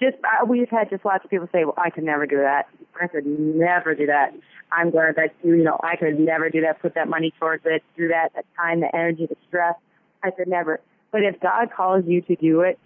just. 0.02 0.18
Uh, 0.24 0.46
we've 0.46 0.70
had 0.70 0.90
just 0.90 1.06
lots 1.06 1.24
of 1.24 1.30
people 1.30 1.48
say, 1.52 1.64
"Well, 1.64 1.76
I 1.78 1.90
could 1.90 2.04
never 2.04 2.26
do 2.26 2.38
that. 2.38 2.68
I 3.02 3.08
could 3.08 3.26
never 3.26 3.96
do 3.96 4.08
that. 4.08 4.34
I'm 4.72 4.90
glad 4.90 5.16
that 5.16 5.34
you, 5.44 5.56
you 5.56 5.64
know, 5.64 5.80
I 5.84 5.96
could 5.96 6.20
never 6.20 6.50
do 6.50 6.62
that. 6.62 6.82
Put 6.82 6.96
that 6.96 7.08
money 7.08 7.34
towards 7.40 7.64
it, 7.66 7.84
do 7.98 8.08
that, 8.10 8.34
that 8.36 8.46
time, 8.58 8.82
the 8.82 8.96
energy, 8.96 9.26
the 9.26 9.38
stress. 9.48 9.76
I 10.24 10.32
could 10.32 10.48
never." 10.48 10.80
But 11.12 11.24
if 11.24 11.40
God 11.40 11.72
calls 11.76 12.06
you 12.06 12.22
to 12.22 12.36
do 12.36 12.62
it, 12.62 12.80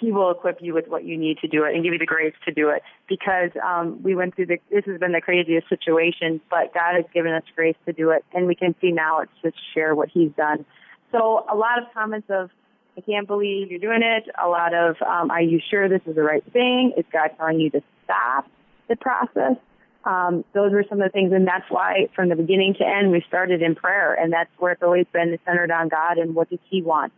he 0.00 0.12
will 0.12 0.30
equip 0.30 0.60
you 0.60 0.74
with 0.74 0.86
what 0.88 1.04
you 1.04 1.16
need 1.16 1.38
to 1.38 1.48
do 1.48 1.64
it 1.64 1.74
and 1.74 1.82
give 1.82 1.92
you 1.92 1.98
the 1.98 2.06
grace 2.06 2.34
to 2.44 2.52
do 2.52 2.68
it. 2.68 2.82
Because 3.08 3.50
um, 3.64 4.02
we 4.02 4.14
went 4.14 4.34
through 4.34 4.46
the 4.46 4.58
this 4.70 4.84
has 4.84 5.00
been 5.00 5.12
the 5.12 5.20
craziest 5.20 5.68
situation 5.68 6.40
but 6.50 6.74
god 6.74 6.94
has 6.94 7.04
given 7.14 7.32
us 7.32 7.42
grace 7.56 7.76
to 7.86 7.92
do 7.92 8.10
it 8.10 8.24
and 8.32 8.46
we 8.46 8.54
can 8.54 8.74
see 8.80 8.92
now 8.92 9.20
it's 9.20 9.32
just 9.42 9.56
share 9.74 9.94
what 9.94 10.08
he's 10.08 10.30
done. 10.36 10.64
So 11.12 11.44
a 11.50 11.56
lot 11.56 11.78
of 11.78 11.84
comments 11.94 12.28
of 12.30 12.50
i 12.96 13.00
can't 13.00 13.26
believe 13.26 13.70
you're 13.70 13.80
doing 13.80 14.02
it. 14.02 14.28
A 14.42 14.48
lot 14.48 14.74
of 14.74 14.96
um, 15.02 15.30
are 15.30 15.42
you 15.42 15.60
sure 15.70 15.88
this 15.88 16.02
is 16.06 16.14
the 16.14 16.22
right 16.22 16.44
thing? 16.52 16.92
Is 16.96 17.04
god 17.12 17.30
telling 17.38 17.60
you 17.60 17.70
to 17.70 17.80
stop 18.04 18.46
the 18.88 18.96
process? 18.96 19.56
Um, 20.04 20.44
those 20.54 20.72
were 20.72 20.84
some 20.88 21.00
of 21.00 21.08
the 21.08 21.12
things 21.12 21.32
and 21.32 21.46
that's 21.46 21.68
why 21.70 22.08
from 22.14 22.28
the 22.28 22.36
beginning 22.36 22.74
to 22.78 22.86
end 22.86 23.10
we 23.10 23.22
started 23.26 23.62
in 23.62 23.74
prayer 23.74 24.14
and 24.14 24.32
that's 24.32 24.50
where 24.58 24.72
it's 24.72 24.82
always 24.82 25.06
been 25.12 25.36
centered 25.44 25.70
on 25.70 25.88
god 25.88 26.18
and 26.18 26.34
what 26.34 26.48
does 26.48 26.60
he 26.70 26.82
want 26.82 27.12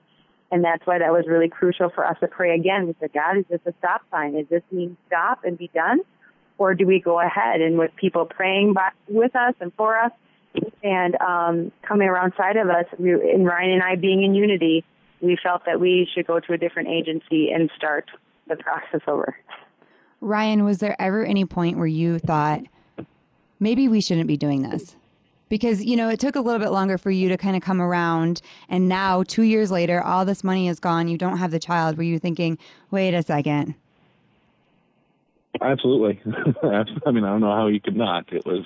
and 0.50 0.64
that's 0.64 0.84
why 0.86 0.98
that 0.98 1.12
was 1.12 1.26
really 1.28 1.48
crucial 1.48 1.90
for 1.90 2.04
us 2.04 2.16
to 2.20 2.28
pray 2.28 2.54
again. 2.54 2.86
We 2.86 2.94
said, 3.00 3.12
God, 3.12 3.38
is 3.38 3.44
this 3.48 3.60
a 3.66 3.72
stop 3.78 4.02
sign? 4.10 4.34
Does 4.34 4.48
this 4.48 4.62
mean 4.72 4.96
stop 5.06 5.44
and 5.44 5.56
be 5.56 5.70
done? 5.72 6.00
Or 6.58 6.74
do 6.74 6.86
we 6.86 7.00
go 7.00 7.20
ahead? 7.20 7.60
And 7.60 7.78
with 7.78 7.90
people 7.96 8.26
praying 8.26 8.74
by, 8.74 8.90
with 9.08 9.34
us 9.36 9.54
and 9.60 9.72
for 9.74 9.98
us 9.98 10.12
and 10.82 11.16
um, 11.20 11.72
coming 11.82 12.08
around 12.08 12.32
side 12.36 12.56
of 12.56 12.68
us, 12.68 12.84
we, 12.98 13.12
and 13.12 13.46
Ryan 13.46 13.70
and 13.70 13.82
I 13.82 13.96
being 13.96 14.24
in 14.24 14.34
unity, 14.34 14.84
we 15.20 15.38
felt 15.42 15.64
that 15.66 15.80
we 15.80 16.08
should 16.14 16.26
go 16.26 16.40
to 16.40 16.52
a 16.52 16.58
different 16.58 16.88
agency 16.88 17.50
and 17.50 17.70
start 17.76 18.10
the 18.48 18.56
process 18.56 19.00
over. 19.06 19.36
Ryan, 20.20 20.64
was 20.64 20.78
there 20.78 20.96
ever 21.00 21.24
any 21.24 21.44
point 21.44 21.78
where 21.78 21.86
you 21.86 22.18
thought 22.18 22.62
maybe 23.58 23.88
we 23.88 24.00
shouldn't 24.00 24.26
be 24.26 24.36
doing 24.36 24.62
this? 24.62 24.96
Because, 25.50 25.84
you 25.84 25.96
know, 25.96 26.08
it 26.08 26.18
took 26.18 26.36
a 26.36 26.40
little 26.40 26.60
bit 26.60 26.70
longer 26.70 26.96
for 26.96 27.10
you 27.10 27.28
to 27.28 27.36
kind 27.36 27.56
of 27.56 27.62
come 27.62 27.82
around. 27.82 28.40
And 28.70 28.88
now, 28.88 29.22
two 29.24 29.42
years 29.42 29.70
later, 29.70 30.02
all 30.02 30.24
this 30.24 30.42
money 30.42 30.68
is 30.68 30.80
gone. 30.80 31.08
You 31.08 31.18
don't 31.18 31.36
have 31.36 31.50
the 31.50 31.58
child. 31.58 31.98
Were 31.98 32.04
you 32.04 32.18
thinking, 32.18 32.56
wait 32.90 33.12
a 33.12 33.22
second? 33.22 33.74
Absolutely. 35.60 36.20
I 36.62 37.10
mean, 37.10 37.24
I 37.24 37.30
don't 37.30 37.40
know 37.40 37.54
how 37.54 37.66
you 37.66 37.80
could 37.80 37.96
not. 37.96 38.32
It 38.32 38.46
was, 38.46 38.64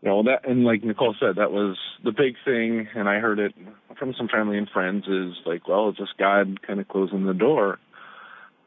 you 0.00 0.08
know, 0.08 0.22
that, 0.22 0.48
and 0.48 0.64
like 0.64 0.84
Nicole 0.84 1.16
said, 1.18 1.36
that 1.36 1.50
was 1.50 1.76
the 2.04 2.12
big 2.12 2.36
thing. 2.44 2.88
And 2.94 3.08
I 3.08 3.18
heard 3.18 3.40
it 3.40 3.52
from 3.98 4.14
some 4.16 4.28
family 4.28 4.56
and 4.56 4.70
friends 4.70 5.06
is 5.08 5.34
like, 5.44 5.66
well, 5.66 5.88
it's 5.88 5.98
just 5.98 6.16
God 6.18 6.62
kind 6.64 6.80
of 6.80 6.88
closing 6.88 7.26
the 7.26 7.34
door 7.34 7.78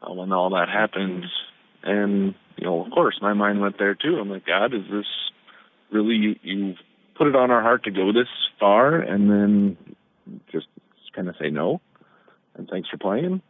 uh, 0.02 0.12
when 0.12 0.32
all 0.32 0.50
that 0.50 0.68
happens. 0.68 1.24
And, 1.82 2.34
you 2.56 2.66
know, 2.66 2.84
of 2.84 2.92
course, 2.92 3.18
my 3.22 3.32
mind 3.32 3.60
went 3.60 3.78
there 3.78 3.94
too. 3.94 4.18
I'm 4.20 4.28
like, 4.28 4.46
God, 4.46 4.74
is 4.74 4.84
this 4.90 5.06
really, 5.92 6.14
you, 6.14 6.36
you 6.42 6.74
put 7.16 7.26
it 7.26 7.36
on 7.36 7.50
our 7.50 7.62
heart 7.62 7.84
to 7.84 7.90
go 7.90 8.12
this 8.12 8.28
far 8.58 8.96
and 8.96 9.30
then 9.30 9.76
just 10.50 10.66
kind 11.14 11.28
of 11.28 11.36
say 11.40 11.50
no? 11.50 11.80
And 12.54 12.68
thanks 12.68 12.88
for 12.88 12.98
playing. 12.98 13.42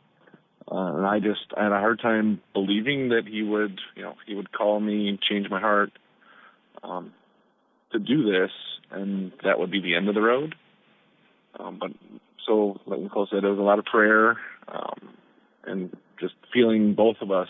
Uh, 0.71 0.97
and 0.97 1.07
I 1.07 1.19
just 1.19 1.53
I 1.57 1.65
had 1.65 1.73
a 1.73 1.81
hard 1.81 2.01
time 2.01 2.41
believing 2.53 3.09
that 3.11 3.23
he 3.27 3.43
would, 3.43 3.81
you 3.97 4.03
know, 4.03 4.15
he 4.27 4.35
would 4.35 4.53
call 4.53 4.79
me 4.79 5.09
and 5.09 5.21
change 5.21 5.51
my 5.51 5.61
heart 5.61 5.93
um, 6.83 7.13
to 7.91 7.99
do 7.99 8.31
this, 8.31 8.51
and 8.91 9.33
that 9.45 9.59
would 9.59 9.71
be 9.71 9.81
the 9.81 9.97
end 9.97 10.09
of 10.09 10.15
the 10.15 10.23
road. 10.23 10.55
Um, 11.59 11.79
but 11.81 11.91
so, 12.47 12.81
like 12.87 13.01
Nicole 13.01 13.29
said, 13.31 13.43
there 13.43 13.51
was 13.51 13.59
a 13.59 13.63
lot 13.63 13.79
of 13.79 13.85
prayer 13.85 14.39
um, 14.69 15.11
and 15.65 15.97
just 16.21 16.35
feeling 16.53 16.95
both 16.95 17.17
of 17.21 17.31
us 17.31 17.49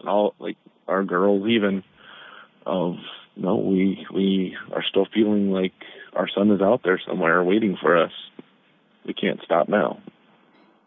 and 0.00 0.08
all, 0.08 0.34
like 0.38 0.56
our 0.88 1.04
girls, 1.04 1.46
even 1.48 1.82
of 2.66 2.96
no, 3.36 3.56
we 3.56 4.06
we 4.12 4.56
are 4.72 4.82
still 4.82 5.06
feeling 5.12 5.50
like 5.50 5.72
our 6.14 6.28
son 6.28 6.50
is 6.50 6.60
out 6.60 6.82
there 6.84 7.00
somewhere 7.06 7.42
waiting 7.42 7.76
for 7.80 7.96
us. 7.96 8.12
We 9.04 9.14
can't 9.14 9.40
stop 9.42 9.68
now. 9.68 10.00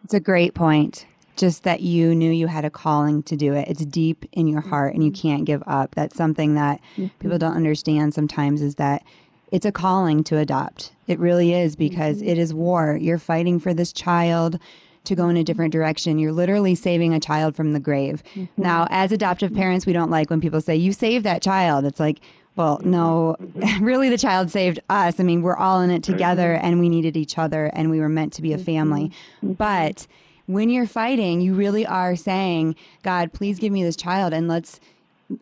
It's 0.04 0.14
a 0.14 0.20
great 0.20 0.54
point. 0.54 1.06
Just 1.36 1.64
that 1.64 1.82
you 1.82 2.16
knew 2.16 2.32
you 2.32 2.48
had 2.48 2.66
a 2.66 2.70
calling 2.70 3.22
to 3.24 3.36
do 3.36 3.54
it. 3.54 3.68
It's 3.68 3.86
deep 3.86 4.26
in 4.32 4.48
your 4.48 4.62
heart 4.62 4.96
and 4.96 5.04
you 5.04 5.12
mm-hmm. 5.12 5.28
can't 5.28 5.46
give 5.46 5.62
up. 5.68 5.94
That's 5.94 6.16
something 6.16 6.56
that 6.56 6.82
mm-hmm. 6.94 7.08
people 7.20 7.38
don't 7.38 7.56
understand 7.56 8.16
sometimes 8.16 8.62
is 8.62 8.76
that 8.76 9.04
it's 9.52 9.66
a 9.66 9.72
calling 9.72 10.24
to 10.26 10.38
adopt. 10.38 10.94
It 11.06 11.20
really 11.20 11.54
is 11.54 11.76
because 11.76 12.18
mm-hmm. 12.18 12.30
it 12.30 12.38
is 12.40 12.56
war. 12.56 12.98
You're 13.00 13.20
fighting 13.20 13.60
for 13.60 13.74
this 13.74 13.94
child 13.94 14.60
to 15.08 15.16
go 15.16 15.30
in 15.30 15.38
a 15.38 15.44
different 15.44 15.72
direction. 15.72 16.20
You're 16.20 16.32
literally 16.32 16.76
saving 16.76 17.14
a 17.14 17.20
child 17.20 17.56
from 17.56 17.74
the 17.74 17.80
grave. 17.80 18.24
Mm-hmm. 18.36 18.62
Now, 18.62 18.88
as 18.90 19.12
adoptive 19.12 19.54
parents, 19.54 19.86
we 19.86 19.94
don't 19.94 20.12
like 20.12 20.30
when 20.30 20.42
people 20.42 20.62
say, 20.62 20.76
You 20.76 20.94
saved 20.94 21.26
that 21.26 21.42
child. 21.42 21.86
It's 21.86 22.00
like, 22.00 22.20
well, 22.56 22.82
no, 22.84 23.36
really, 23.82 24.10
the 24.10 24.18
child 24.18 24.52
saved 24.52 24.80
us. 24.90 25.20
I 25.20 25.24
mean, 25.24 25.44
we're 25.44 25.56
all 25.56 25.80
in 25.80 25.92
it 25.92 26.04
together 26.04 26.56
mm-hmm. 26.56 26.66
and 26.66 26.80
we 26.80 26.90
needed 26.90 27.16
each 27.16 27.38
other 27.38 27.68
and 27.68 27.90
we 27.90 28.00
were 28.00 28.10
meant 28.10 28.34
to 28.34 28.42
be 28.42 28.52
a 28.52 28.56
mm-hmm. 28.56 28.66
family. 28.66 29.12
But 29.42 30.08
when 30.48 30.70
you're 30.70 30.88
fighting, 30.88 31.40
you 31.40 31.54
really 31.54 31.86
are 31.86 32.16
saying, 32.16 32.76
God, 33.04 33.32
please 33.32 33.60
give 33.60 33.72
me 33.72 33.84
this 33.84 33.96
child 33.96 34.34
and 34.34 34.48
let's 34.48 34.80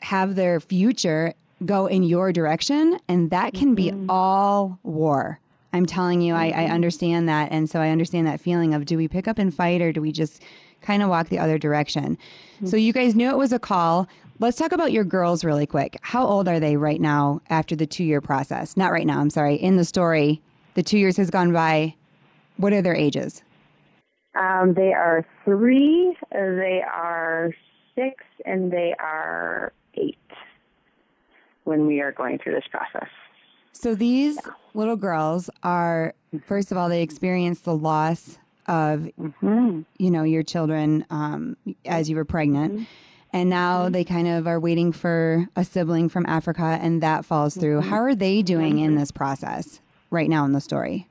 have 0.01 0.35
their 0.35 0.59
future 0.59 1.33
go 1.65 1.87
in 1.87 2.03
your 2.03 2.33
direction. 2.33 2.99
And 3.07 3.29
that 3.29 3.53
can 3.53 3.75
be 3.75 3.93
all 4.09 4.77
war. 4.83 5.39
I'm 5.75 5.85
telling 5.85 6.21
you, 6.21 6.33
I, 6.33 6.47
I 6.47 6.65
understand 6.65 7.27
that. 7.27 7.51
And 7.51 7.69
so 7.69 7.81
I 7.81 7.89
understand 7.89 8.27
that 8.27 8.39
feeling 8.39 8.73
of 8.73 8.85
do 8.85 8.95
we 8.97 9.09
pick 9.09 9.27
up 9.27 9.37
and 9.37 9.53
fight 9.53 9.81
or 9.81 9.91
do 9.91 10.01
we 10.01 10.13
just 10.13 10.41
kind 10.81 11.03
of 11.03 11.09
walk 11.09 11.27
the 11.27 11.39
other 11.39 11.57
direction? 11.57 12.17
So 12.63 12.77
you 12.77 12.93
guys 12.93 13.13
knew 13.13 13.29
it 13.29 13.37
was 13.37 13.51
a 13.51 13.59
call. 13.59 14.07
Let's 14.39 14.57
talk 14.57 14.71
about 14.71 14.93
your 14.93 15.03
girls 15.03 15.43
really 15.43 15.65
quick. 15.65 15.97
How 16.01 16.25
old 16.25 16.47
are 16.47 16.59
they 16.59 16.77
right 16.77 17.01
now 17.01 17.41
after 17.49 17.75
the 17.75 17.85
two 17.85 18.05
year 18.05 18.21
process? 18.21 18.77
Not 18.77 18.91
right 18.91 19.05
now, 19.05 19.19
I'm 19.19 19.29
sorry. 19.29 19.55
In 19.55 19.75
the 19.75 19.83
story, 19.83 20.41
the 20.75 20.83
two 20.83 20.97
years 20.97 21.17
has 21.17 21.29
gone 21.29 21.51
by. 21.51 21.95
What 22.57 22.71
are 22.71 22.81
their 22.81 22.95
ages? 22.95 23.43
Um, 24.35 24.73
they 24.75 24.93
are 24.93 25.25
three, 25.43 26.15
they 26.31 26.81
are 26.89 27.51
six, 27.95 28.23
and 28.45 28.71
they 28.71 28.93
are 28.99 29.73
eight 29.95 30.17
when 31.65 31.85
we 31.85 31.99
are 31.99 32.13
going 32.13 32.37
through 32.39 32.53
this 32.53 32.67
process. 32.71 33.09
So 33.75 33.93
these 33.93 34.39
little 34.73 34.95
girls 34.95 35.49
are, 35.61 36.13
first 36.45 36.71
of 36.71 36.77
all, 36.77 36.87
they 36.87 37.01
experience 37.01 37.59
the 37.59 37.75
loss 37.75 38.39
of, 38.67 39.09
mm-hmm. 39.19 39.81
you 39.97 40.11
know, 40.11 40.23
your 40.23 40.43
children 40.43 41.05
um, 41.09 41.57
as 41.85 42.09
you 42.09 42.15
were 42.15 42.25
pregnant. 42.25 42.73
Mm-hmm. 42.73 42.83
And 43.33 43.49
now 43.49 43.83
mm-hmm. 43.83 43.91
they 43.91 44.05
kind 44.05 44.29
of 44.29 44.47
are 44.47 44.61
waiting 44.61 44.93
for 44.93 45.47
a 45.57 45.65
sibling 45.65 46.07
from 46.07 46.25
Africa, 46.25 46.79
and 46.81 47.03
that 47.03 47.25
falls 47.25 47.55
through. 47.55 47.81
How 47.81 47.97
are 47.97 48.15
they 48.15 48.41
doing 48.41 48.79
in 48.79 48.95
this 48.95 49.11
process 49.11 49.81
right 50.09 50.29
now 50.29 50.45
in 50.45 50.53
the 50.53 50.61
story? 50.61 51.09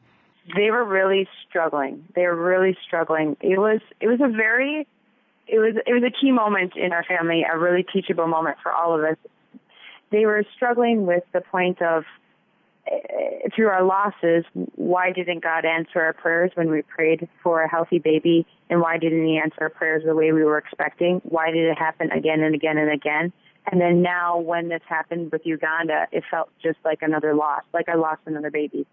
They 0.57 0.71
were 0.71 0.85
really 0.85 1.29
struggling. 1.47 2.07
They 2.15 2.23
were 2.23 2.35
really 2.35 2.77
struggling. 2.87 3.37
It 3.41 3.59
was 3.59 3.81
it 4.01 4.09
was 4.09 4.21
a 4.23 4.29
very 4.29 4.87
it 5.47 5.59
was 5.59 5.75
it 5.87 5.93
was 5.93 6.03
a 6.03 6.11
key 6.11 6.33
moment 6.33 6.77
in 6.77 6.93
our 6.93 7.05
family, 7.05 7.45
a 7.45 7.59
really 7.59 7.83
teachable 7.83 8.27
moment 8.27 8.57
for 8.63 8.73
all 8.73 8.99
of 8.99 9.05
us. 9.05 9.17
They 10.11 10.25
were 10.25 10.45
struggling 10.57 11.05
with 11.07 11.25
the 11.33 11.43
point 11.43 11.83
of 11.83 12.05
through 13.55 13.69
our 13.69 13.85
losses, 13.85 14.45
why 14.75 15.13
didn't 15.13 15.43
God 15.43 15.65
answer 15.65 16.01
our 16.01 16.13
prayers 16.13 16.51
when 16.55 16.71
we 16.71 16.83
prayed 16.83 17.29
for 17.43 17.63
a 17.63 17.69
healthy 17.69 17.99
baby? 17.99 18.47
And 18.69 18.81
why 18.81 18.99
didn't 18.99 19.27
He 19.27 19.39
answer 19.39 19.63
our 19.63 19.71
prayers 19.71 20.03
the 20.05 20.15
way 20.15 20.33
we 20.33 20.45
were 20.45 20.59
expecting? 20.59 21.21
Why 21.25 21.51
did 21.51 21.65
it 21.65 21.79
happen 21.79 22.11
again 22.11 22.43
and 22.43 22.55
again 22.55 22.79
and 22.79 22.93
again? 22.93 23.33
And 23.71 23.81
then 23.81 24.03
now, 24.03 24.39
when 24.39 24.69
this 24.69 24.83
happened 24.87 25.33
with 25.33 25.43
Uganda, 25.45 26.07
it 26.13 26.25
felt 26.31 26.51
just 26.63 26.79
like 26.85 26.99
another 27.01 27.35
loss, 27.35 27.63
like 27.73 27.89
I 27.89 27.95
lost 27.95 28.21
another 28.27 28.51
baby. 28.51 28.87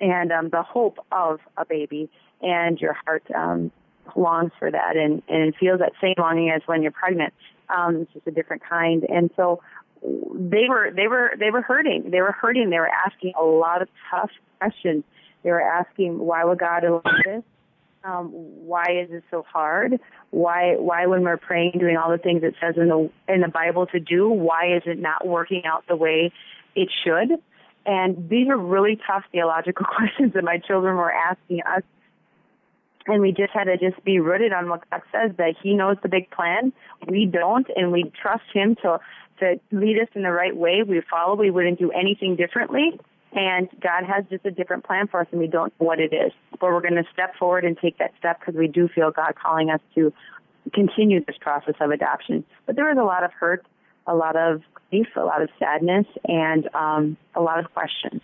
And 0.00 0.30
um, 0.30 0.50
the 0.50 0.62
hope 0.62 0.98
of 1.10 1.40
a 1.56 1.64
baby, 1.64 2.08
and 2.40 2.78
your 2.80 2.96
heart 3.04 3.24
um, 3.34 3.72
longs 4.14 4.52
for 4.58 4.70
that, 4.70 4.96
and, 4.96 5.22
and 5.28 5.54
feels 5.56 5.80
that 5.80 5.92
same 6.00 6.14
longing 6.18 6.50
as 6.50 6.62
when 6.66 6.82
you're 6.82 6.92
pregnant. 6.92 7.34
Um, 7.74 8.02
it's 8.02 8.12
just 8.12 8.26
a 8.26 8.30
different 8.30 8.62
kind. 8.68 9.04
And 9.04 9.30
so 9.36 9.62
they 10.04 10.68
were 10.68 10.90
they 10.94 11.08
were 11.08 11.32
they 11.38 11.50
were 11.50 11.62
hurting. 11.62 12.10
They 12.10 12.20
were 12.20 12.32
hurting. 12.32 12.70
They 12.70 12.78
were 12.78 12.90
asking 12.90 13.32
a 13.40 13.44
lot 13.44 13.82
of 13.82 13.88
tough 14.10 14.30
questions. 14.58 15.04
They 15.42 15.50
were 15.50 15.62
asking, 15.62 16.18
why 16.18 16.44
would 16.44 16.58
God 16.58 16.84
allow 16.84 17.02
this? 17.24 17.42
Um, 18.02 18.28
why 18.66 18.84
is 19.02 19.10
it 19.10 19.24
so 19.30 19.44
hard? 19.50 19.98
Why 20.30 20.76
why 20.76 21.06
when 21.06 21.22
we're 21.22 21.38
praying, 21.38 21.72
doing 21.78 21.96
all 21.96 22.10
the 22.10 22.18
things 22.18 22.42
it 22.42 22.54
says 22.60 22.74
in 22.76 22.88
the 22.88 23.10
in 23.28 23.40
the 23.40 23.48
Bible 23.48 23.86
to 23.86 24.00
do, 24.00 24.28
why 24.28 24.76
is 24.76 24.82
it 24.84 24.98
not 24.98 25.26
working 25.26 25.62
out 25.64 25.84
the 25.88 25.96
way 25.96 26.32
it 26.74 26.88
should? 27.04 27.38
And 27.86 28.28
these 28.28 28.48
are 28.48 28.56
really 28.56 28.98
tough 29.06 29.24
theological 29.32 29.86
questions 29.96 30.34
that 30.34 30.44
my 30.44 30.58
children 30.58 30.96
were 30.96 31.12
asking 31.12 31.62
us. 31.62 31.82
And 33.06 33.20
we 33.20 33.32
just 33.32 33.52
had 33.52 33.64
to 33.64 33.76
just 33.76 34.02
be 34.04 34.18
rooted 34.18 34.52
on 34.52 34.68
what 34.68 34.88
God 34.90 35.02
says 35.12 35.32
that 35.36 35.54
He 35.62 35.74
knows 35.74 35.96
the 36.02 36.08
big 36.08 36.30
plan. 36.30 36.72
We 37.06 37.26
don't, 37.26 37.66
and 37.76 37.92
we 37.92 38.10
trust 38.20 38.44
Him 38.52 38.76
to 38.82 38.98
to 39.40 39.58
lead 39.72 40.00
us 40.00 40.08
in 40.14 40.22
the 40.22 40.30
right 40.30 40.56
way. 40.56 40.82
We 40.86 41.02
follow. 41.10 41.34
We 41.34 41.50
wouldn't 41.50 41.78
do 41.78 41.90
anything 41.90 42.36
differently. 42.36 42.98
And 43.32 43.68
God 43.80 44.04
has 44.04 44.24
just 44.30 44.46
a 44.46 44.52
different 44.52 44.84
plan 44.84 45.08
for 45.08 45.20
us, 45.20 45.26
and 45.32 45.40
we 45.40 45.48
don't 45.48 45.72
know 45.80 45.86
what 45.86 45.98
it 45.98 46.12
is. 46.12 46.32
But 46.52 46.70
we're 46.70 46.80
going 46.80 46.94
to 46.94 47.04
step 47.12 47.34
forward 47.36 47.64
and 47.64 47.76
take 47.76 47.98
that 47.98 48.12
step 48.16 48.38
because 48.38 48.54
we 48.54 48.68
do 48.68 48.88
feel 48.88 49.10
God 49.10 49.34
calling 49.34 49.70
us 49.70 49.80
to 49.96 50.12
continue 50.72 51.22
this 51.24 51.36
process 51.40 51.74
of 51.80 51.90
adoption. 51.90 52.44
But 52.64 52.76
there 52.76 52.84
was 52.84 52.96
a 52.96 53.04
lot 53.04 53.24
of 53.24 53.32
hurt, 53.32 53.66
a 54.06 54.14
lot 54.14 54.36
of 54.36 54.62
grief, 54.88 55.08
a 55.16 55.20
lot 55.20 55.42
of 55.42 55.48
sadness, 55.58 56.06
and 56.24 56.72
um, 56.74 57.16
a 57.34 57.40
lot 57.40 57.58
of 57.58 57.74
questions 57.74 58.22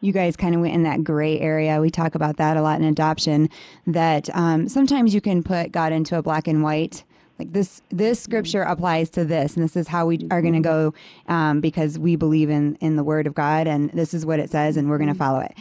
you 0.00 0.12
guys 0.12 0.36
kind 0.36 0.54
of 0.54 0.60
went 0.60 0.74
in 0.74 0.82
that 0.82 1.04
gray 1.04 1.40
area. 1.40 1.80
We 1.80 1.90
talk 1.90 2.14
about 2.14 2.36
that 2.36 2.56
a 2.56 2.62
lot 2.62 2.80
in 2.80 2.86
adoption. 2.86 3.48
That 3.86 4.28
um, 4.36 4.68
sometimes 4.68 5.14
you 5.14 5.20
can 5.20 5.42
put 5.42 5.72
God 5.72 5.92
into 5.92 6.16
a 6.16 6.22
black 6.22 6.46
and 6.46 6.62
white. 6.62 7.04
Like 7.38 7.52
this, 7.52 7.82
this 7.90 8.18
scripture 8.20 8.62
applies 8.62 9.10
to 9.10 9.24
this, 9.24 9.56
and 9.56 9.64
this 9.64 9.76
is 9.76 9.88
how 9.88 10.06
we 10.06 10.26
are 10.30 10.40
going 10.40 10.54
to 10.54 10.60
go 10.60 10.94
um, 11.28 11.60
because 11.60 11.98
we 11.98 12.16
believe 12.16 12.48
in 12.48 12.76
in 12.76 12.96
the 12.96 13.04
Word 13.04 13.26
of 13.26 13.34
God, 13.34 13.66
and 13.66 13.90
this 13.90 14.14
is 14.14 14.24
what 14.24 14.38
it 14.38 14.50
says, 14.50 14.76
and 14.76 14.88
we're 14.88 14.98
going 14.98 15.12
to 15.12 15.14
follow 15.14 15.40
it. 15.40 15.54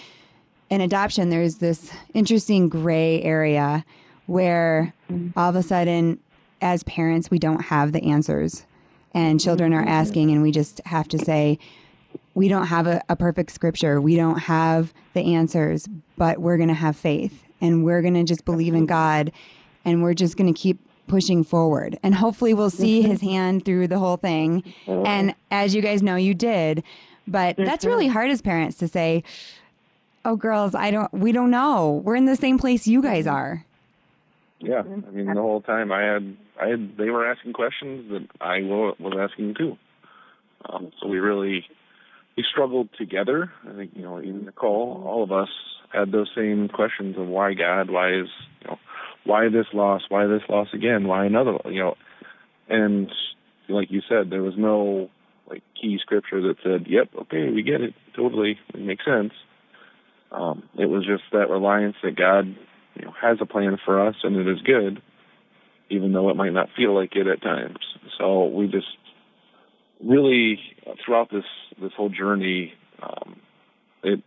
In 0.70 0.80
adoption, 0.80 1.30
there's 1.30 1.56
this 1.58 1.92
interesting 2.14 2.70
gray 2.70 3.22
area 3.24 3.86
where 4.26 4.94
all 5.36 5.50
of 5.50 5.56
a 5.56 5.64
sudden, 5.64 6.20
as 6.62 6.84
parents, 6.84 7.30
we 7.30 7.40
don't 7.40 7.64
have 7.66 7.92
the 7.92 8.04
answers, 8.04 8.66
and 9.14 9.40
children 9.40 9.74
are 9.74 9.86
asking, 9.86 10.32
and 10.32 10.42
we 10.42 10.52
just 10.52 10.82
have 10.86 11.08
to 11.10 11.20
say, 11.20 11.60
we 12.36 12.50
don't 12.50 12.68
have 12.68 12.86
a, 12.86 13.02
a 13.10 13.16
perfect 13.16 13.52
scripture. 13.52 14.00
We 14.00 14.16
don't 14.16 14.38
have 14.40 14.94
the 15.14 15.34
answers, 15.36 15.88
but 16.18 16.40
we're 16.40 16.58
going 16.58 16.70
to 16.70 16.76
have 16.76 16.96
faith 16.96 17.44
and 17.62 17.84
we're 17.84 18.02
going 18.02 18.14
to 18.14 18.24
just 18.24 18.46
believe 18.46 18.76
in 18.76 18.86
God 18.86 19.32
and 19.84 20.04
we're 20.04 20.14
just 20.14 20.38
going 20.38 20.54
to 20.54 20.60
keep 20.60 20.78
pushing 21.08 21.44
forward. 21.44 21.98
And 22.04 22.14
hopefully 22.14 22.54
we'll 22.54 22.70
see 22.70 23.00
mm-hmm. 23.00 23.12
his 23.12 23.22
hand 23.22 23.66
through 23.66 23.88
the 23.88 24.00
whole 24.00 24.18
thing. 24.18 24.64
And 24.86 25.34
as 25.50 25.74
you 25.74 25.82
guys 25.82 26.04
know, 26.04 26.16
you 26.16 26.34
did. 26.34 26.84
But 27.28 27.58
that's 27.58 27.86
really 27.86 28.08
hard 28.08 28.30
as 28.30 28.42
parents 28.42 28.78
to 28.78 28.88
say, 28.88 29.24
"Oh 30.24 30.36
girls, 30.36 30.76
I 30.76 30.92
don't 30.92 31.12
we 31.12 31.32
don't 31.32 31.50
know. 31.50 32.02
We're 32.06 32.16
in 32.16 32.26
the 32.26 32.36
same 32.36 32.60
place 32.60 32.86
you 32.86 33.02
guys 33.02 33.26
mm-hmm. 33.26 33.36
are." 33.36 33.66
Yeah. 34.60 34.84
Mm-hmm. 34.84 35.08
I 35.08 35.12
mean, 35.12 35.26
the 35.34 35.42
whole 35.42 35.62
time 35.62 35.92
I 35.92 36.04
had 36.04 36.38
I 36.62 36.68
had 36.68 36.98
they 36.98 37.10
were 37.10 37.26
asking 37.26 37.54
questions 37.54 38.12
that 38.12 38.28
I 38.40 38.60
was 38.62 39.14
asking 39.20 39.56
too. 39.56 39.76
Um, 40.70 40.92
so 41.02 41.08
we 41.08 41.18
really 41.18 41.66
we 42.38 42.44
struggled 42.50 42.90
together. 42.98 43.52
I 43.68 43.76
think 43.76 43.92
you 43.96 44.04
know, 44.04 44.22
even 44.22 44.46
Nicole, 44.46 45.04
all 45.06 45.24
of 45.24 45.32
us 45.32 45.50
had 45.94 46.12
those 46.12 46.30
same 46.36 46.68
questions 46.68 47.16
of 47.18 47.28
why 47.28 47.54
God, 47.54 47.90
why 47.90 48.10
is 48.10 48.28
you 48.62 48.68
know, 48.68 48.78
why 49.24 49.50
this 49.50 49.68
loss, 49.74 50.02
why 50.10 50.28
this 50.28 50.42
loss 50.50 50.68
again, 50.74 51.08
why 51.08 51.26
another, 51.26 51.58
you 51.66 51.80
know, 51.80 51.96
and 52.68 53.12
like 53.70 53.92
you 53.92 54.02
said, 54.08 54.30
there 54.30 54.44
was 54.44 54.56
no 54.58 55.10
like 55.50 55.64
key 55.80 55.98
scripture 56.02 56.42
that 56.42 56.58
said, 56.64 56.88
"Yep, 56.88 57.10
okay, 57.24 57.50
we 57.50 57.64
get 57.64 57.82
it, 57.82 57.94
totally, 58.16 58.58
it 58.74 58.82
makes 58.82 59.06
sense." 59.06 59.34
Um, 60.32 60.64
it 60.78 60.88
was 60.88 61.06
just 61.06 61.24
that 61.32 61.50
reliance 61.50 61.96
that 62.04 62.18
God, 62.18 62.48
you 62.96 63.06
know, 63.06 63.14
has 63.22 63.38
a 63.40 63.46
plan 63.46 63.78
for 63.86 64.06
us 64.06 64.16
and 64.24 64.36
it 64.36 64.48
is 64.48 64.62
good, 64.62 65.02
even 65.90 66.12
though 66.12 66.30
it 66.30 66.36
might 66.36 66.52
not 66.52 66.70
feel 66.76 66.94
like 66.94 67.16
it 67.16 67.28
at 67.28 67.42
times. 67.42 67.78
So 68.18 68.46
we 68.46 68.68
just 68.68 68.88
really 70.04 70.60
throughout 71.04 71.30
this 71.32 71.46
this 71.82 71.92
whole 71.94 72.10
journey, 72.10 72.74
um, 73.02 73.36
it 74.04 74.22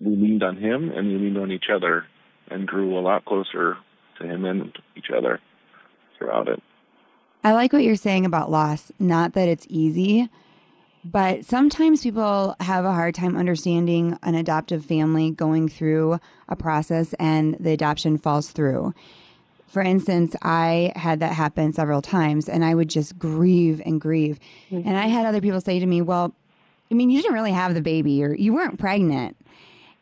we 0.00 0.14
leaned 0.14 0.42
on 0.42 0.56
him 0.56 0.90
and 0.90 1.08
we 1.08 1.14
leaned 1.16 1.38
on 1.38 1.50
each 1.50 1.70
other 1.72 2.06
and 2.48 2.66
grew 2.66 2.98
a 2.98 3.00
lot 3.00 3.24
closer 3.24 3.78
to 4.18 4.26
him 4.26 4.44
and 4.44 4.76
each 4.96 5.10
other 5.16 5.40
throughout 6.18 6.48
it. 6.48 6.62
I 7.42 7.52
like 7.52 7.72
what 7.72 7.84
you're 7.84 7.96
saying 7.96 8.26
about 8.26 8.50
loss. 8.50 8.90
Not 8.98 9.34
that 9.34 9.48
it's 9.48 9.66
easy, 9.70 10.28
but 11.04 11.44
sometimes 11.44 12.02
people 12.02 12.56
have 12.60 12.84
a 12.84 12.92
hard 12.92 13.14
time 13.14 13.36
understanding 13.36 14.18
an 14.22 14.34
adoptive 14.34 14.84
family 14.84 15.30
going 15.30 15.68
through 15.68 16.18
a 16.48 16.56
process 16.56 17.14
and 17.14 17.56
the 17.60 17.70
adoption 17.70 18.18
falls 18.18 18.50
through. 18.50 18.92
For 19.76 19.82
instance, 19.82 20.34
I 20.40 20.90
had 20.96 21.20
that 21.20 21.34
happen 21.34 21.70
several 21.74 22.00
times 22.00 22.48
and 22.48 22.64
I 22.64 22.74
would 22.74 22.88
just 22.88 23.18
grieve 23.18 23.82
and 23.84 24.00
grieve. 24.00 24.40
Mm-hmm. 24.70 24.88
And 24.88 24.96
I 24.96 25.06
had 25.06 25.26
other 25.26 25.42
people 25.42 25.60
say 25.60 25.78
to 25.78 25.84
me, 25.84 26.00
Well, 26.00 26.32
I 26.90 26.94
mean, 26.94 27.10
you 27.10 27.20
didn't 27.20 27.34
really 27.34 27.52
have 27.52 27.74
the 27.74 27.82
baby 27.82 28.24
or 28.24 28.34
you 28.34 28.54
weren't 28.54 28.78
pregnant. 28.78 29.36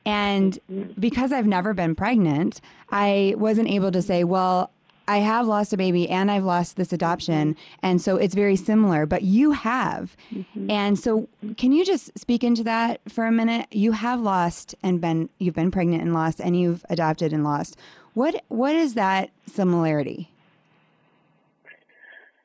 And 0.06 0.60
because 0.96 1.32
I've 1.32 1.48
never 1.48 1.74
been 1.74 1.96
pregnant, 1.96 2.60
I 2.92 3.34
wasn't 3.37 3.68
able 3.68 3.90
to 3.90 4.00
say, 4.00 4.22
Well, 4.22 4.70
I 5.08 5.18
have 5.18 5.48
lost 5.48 5.72
a 5.72 5.76
baby 5.76 6.08
and 6.08 6.30
I've 6.30 6.44
lost 6.44 6.76
this 6.76 6.92
adoption. 6.92 7.56
And 7.82 8.00
so 8.00 8.16
it's 8.16 8.37
very 8.37 8.54
similar, 8.54 9.06
but 9.06 9.22
you 9.22 9.50
have. 9.50 10.16
Mm-hmm. 10.32 10.70
And 10.70 10.96
so 10.96 11.28
can 11.56 11.72
you 11.72 11.84
just 11.84 12.16
speak 12.16 12.44
into 12.44 12.62
that 12.62 13.00
for 13.08 13.26
a 13.26 13.32
minute? 13.32 13.66
You 13.72 13.90
have 13.90 14.20
lost 14.20 14.76
and 14.84 15.00
been, 15.00 15.30
you've 15.40 15.56
been 15.56 15.72
pregnant 15.72 16.02
and 16.02 16.14
lost 16.14 16.40
and 16.40 16.56
you've 16.56 16.87
adopted 16.88 17.32
and 17.32 17.42
lost. 17.42 17.76
What, 18.14 18.44
what 18.48 18.74
is 18.74 18.94
that 18.94 19.31
similarity? 19.46 20.31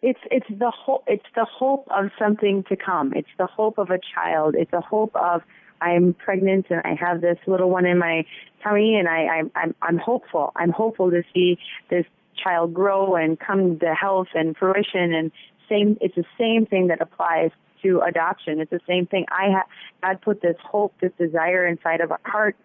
It's, 0.02 0.20
it's 0.32 0.48
the 0.50 0.72
hope, 0.72 1.04
it's 1.08 1.26
the 1.36 1.46
hope 1.46 1.88
of 1.92 2.10
something 2.18 2.64
to 2.70 2.76
come. 2.76 3.14
It's 3.16 3.30
the 3.38 3.48
hope 3.48 3.78
of 3.78 3.90
a 3.90 4.00
child. 4.14 4.56
It's 4.58 4.74
a 4.74 4.82
hope 4.82 5.16
of, 5.16 5.42
I'm 5.82 6.14
pregnant 6.14 6.68
and 6.70 6.82
I 6.84 6.96
have 6.96 7.22
this 7.22 7.38
little 7.48 7.70
one 7.70 7.86
in 7.86 7.98
my 7.98 8.26
tummy 8.64 8.96
and 8.96 9.08
I, 9.08 9.26
I 9.26 9.44
I'm 9.56 9.76
I'm 9.82 9.98
hopeful. 9.98 10.52
I'm 10.56 10.72
hopeful 10.72 11.12
to 11.12 11.24
see 11.34 11.58
this 11.90 12.06
child 12.42 12.74
grow 12.74 13.16
and 13.16 13.40
come 13.40 13.80
to 13.80 13.94
health 13.94 14.28
and 14.34 14.56
fruition 14.56 15.14
and 15.14 15.32
same 15.68 15.98
it's 16.02 16.16
the 16.16 16.26
same 16.38 16.66
thing 16.66 16.88
that 16.88 17.02
applies 17.02 17.52
to 17.84 18.02
adoption. 18.02 18.60
It's 18.60 18.72
the 18.72 18.82
same 18.88 19.06
thing. 19.06 19.26
I 19.32 19.50
have 19.52 19.66
God 20.02 20.22
put 20.22 20.42
this 20.42 20.58
hope, 20.64 20.94
this 21.02 21.12
desire 21.18 21.66
inside 21.66 22.02
of 22.02 22.12
our 22.12 22.20
heart 22.26 22.56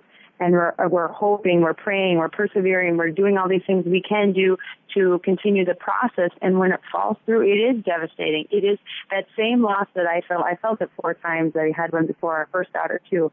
and 0.40 0.52
we're, 0.52 0.74
uh, 0.78 0.88
we're 0.88 1.08
hoping, 1.08 1.60
we're 1.60 1.74
praying, 1.74 2.18
we're 2.18 2.28
persevering, 2.28 2.96
we're 2.96 3.10
doing 3.10 3.38
all 3.38 3.48
these 3.48 3.62
things 3.66 3.84
we 3.86 4.02
can 4.02 4.32
do 4.32 4.56
to 4.94 5.20
continue 5.22 5.64
the 5.64 5.74
process. 5.74 6.30
And 6.42 6.58
when 6.58 6.72
it 6.72 6.80
falls 6.90 7.16
through, 7.24 7.42
it 7.42 7.56
is 7.56 7.84
devastating. 7.84 8.46
It 8.50 8.64
is 8.64 8.78
that 9.10 9.26
same 9.36 9.62
loss 9.62 9.86
that 9.94 10.06
I 10.06 10.22
felt. 10.22 10.44
I 10.44 10.56
felt 10.56 10.80
it 10.80 10.90
four 11.00 11.14
times. 11.14 11.54
I 11.56 11.72
had 11.76 11.92
one 11.92 12.06
before 12.06 12.36
our 12.36 12.48
first 12.50 12.72
daughter 12.72 13.00
too. 13.08 13.30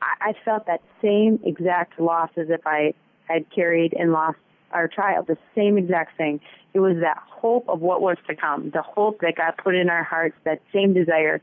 I, 0.00 0.30
I 0.30 0.34
felt 0.44 0.66
that 0.66 0.80
same 1.02 1.38
exact 1.44 2.00
loss 2.00 2.30
as 2.36 2.48
if 2.50 2.66
I 2.66 2.94
had 3.28 3.44
carried 3.50 3.92
and 3.92 4.12
lost 4.12 4.38
our 4.72 4.88
child, 4.88 5.26
the 5.26 5.38
same 5.54 5.78
exact 5.78 6.16
thing. 6.16 6.40
It 6.74 6.80
was 6.80 6.96
that 7.00 7.18
hope 7.26 7.68
of 7.68 7.80
what 7.80 8.00
was 8.00 8.16
to 8.26 8.34
come, 8.34 8.70
the 8.70 8.82
hope 8.82 9.20
that 9.20 9.36
God 9.36 9.54
put 9.62 9.74
in 9.74 9.88
our 9.88 10.04
hearts, 10.04 10.36
that 10.44 10.60
same 10.72 10.92
desire. 10.92 11.40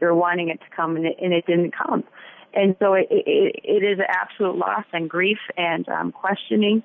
We 0.00 0.06
were 0.06 0.14
wanting 0.14 0.48
it 0.48 0.60
to 0.60 0.76
come, 0.76 0.96
and 0.96 1.06
it, 1.06 1.16
and 1.20 1.32
it 1.32 1.46
didn't 1.46 1.74
come. 1.76 2.04
And 2.52 2.76
so 2.78 2.94
it, 2.94 3.06
it, 3.10 3.60
it 3.62 3.84
is 3.84 3.98
an 3.98 4.06
absolute 4.08 4.56
loss 4.56 4.84
and 4.92 5.08
grief 5.08 5.38
and 5.56 5.88
um, 5.88 6.12
questioning. 6.12 6.82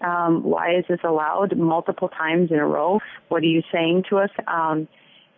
Um, 0.00 0.42
why 0.42 0.76
is 0.76 0.84
this 0.88 1.00
allowed 1.04 1.56
multiple 1.56 2.08
times 2.08 2.50
in 2.50 2.58
a 2.58 2.66
row? 2.66 3.00
What 3.28 3.42
are 3.42 3.46
you 3.46 3.62
saying 3.72 4.04
to 4.10 4.18
us? 4.18 4.30
Um, 4.46 4.88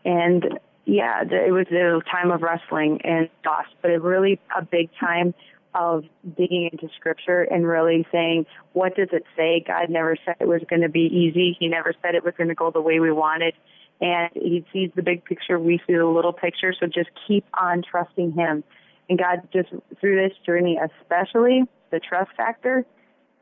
and 0.05 0.59
yeah, 0.87 1.23
it 1.23 1.53
was 1.53 1.67
a 1.71 2.01
time 2.11 2.31
of 2.31 2.43
wrestling 2.43 3.01
and 3.05 3.29
loss, 3.45 3.67
but 3.83 3.91
it 3.91 4.03
really 4.03 4.41
a 4.57 4.65
big 4.65 4.89
time 4.99 5.35
of 5.75 6.05
digging 6.37 6.71
into 6.73 6.89
scripture 6.97 7.43
and 7.43 7.67
really 7.67 8.07
saying, 8.11 8.47
what 8.73 8.97
does 8.97 9.09
it 9.13 9.25
say? 9.37 9.63
God 9.67 9.91
never 9.91 10.17
said 10.25 10.37
it 10.41 10.49
was 10.49 10.63
going 10.71 10.83
to 10.83 10.89
be 10.89 11.03
easy. 11.03 11.55
He 11.59 11.69
never 11.69 11.93
said 12.01 12.15
it 12.15 12.25
was 12.25 12.33
going 12.39 12.49
to 12.49 12.55
go 12.55 12.71
the 12.71 12.81
way 12.81 12.99
we 12.99 13.13
wanted. 13.13 13.55
And 14.01 14.31
he 14.35 14.65
sees 14.73 14.91
the 14.97 15.03
big 15.03 15.25
picture. 15.25 15.59
We 15.59 15.81
see 15.87 15.95
the 15.95 16.07
little 16.07 16.33
picture. 16.33 16.75
So 16.79 16.87
just 16.87 17.11
keep 17.27 17.45
on 17.53 17.83
trusting 17.83 18.33
him. 18.33 18.65
And 19.09 19.19
God, 19.19 19.49
just 19.53 19.69
through 20.01 20.17
this 20.17 20.37
journey, 20.45 20.79
especially 20.79 21.63
the 21.91 22.01
trust 22.01 22.31
factor, 22.37 22.85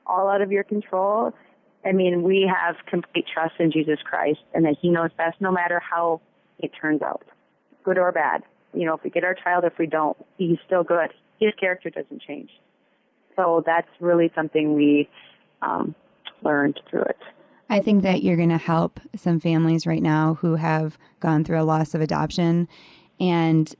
all 0.06 0.28
out 0.28 0.42
of 0.42 0.52
your 0.52 0.64
control. 0.64 1.32
I 1.84 1.92
mean, 1.92 2.22
we 2.22 2.50
have 2.52 2.76
complete 2.86 3.26
trust 3.32 3.54
in 3.58 3.70
Jesus 3.70 3.98
Christ 4.04 4.40
and 4.52 4.64
that 4.64 4.76
He 4.80 4.90
knows 4.90 5.10
best 5.16 5.40
no 5.40 5.50
matter 5.50 5.80
how 5.80 6.20
it 6.58 6.70
turns 6.80 7.02
out, 7.02 7.22
good 7.82 7.98
or 7.98 8.12
bad. 8.12 8.42
You 8.72 8.86
know, 8.86 8.94
if 8.94 9.04
we 9.04 9.10
get 9.10 9.24
our 9.24 9.34
child, 9.34 9.64
if 9.64 9.78
we 9.78 9.86
don't, 9.86 10.16
He's 10.38 10.58
still 10.66 10.84
good. 10.84 11.10
His 11.40 11.52
character 11.58 11.90
doesn't 11.90 12.22
change. 12.22 12.50
So 13.36 13.62
that's 13.66 13.88
really 14.00 14.30
something 14.34 14.74
we 14.74 15.08
um, 15.62 15.94
learned 16.42 16.80
through 16.88 17.02
it. 17.02 17.18
I 17.68 17.80
think 17.80 18.02
that 18.02 18.22
you're 18.22 18.36
going 18.36 18.50
to 18.50 18.58
help 18.58 19.00
some 19.16 19.40
families 19.40 19.86
right 19.86 20.02
now 20.02 20.34
who 20.40 20.56
have 20.56 20.98
gone 21.20 21.44
through 21.44 21.60
a 21.60 21.64
loss 21.64 21.94
of 21.94 22.00
adoption 22.00 22.68
and 23.18 23.74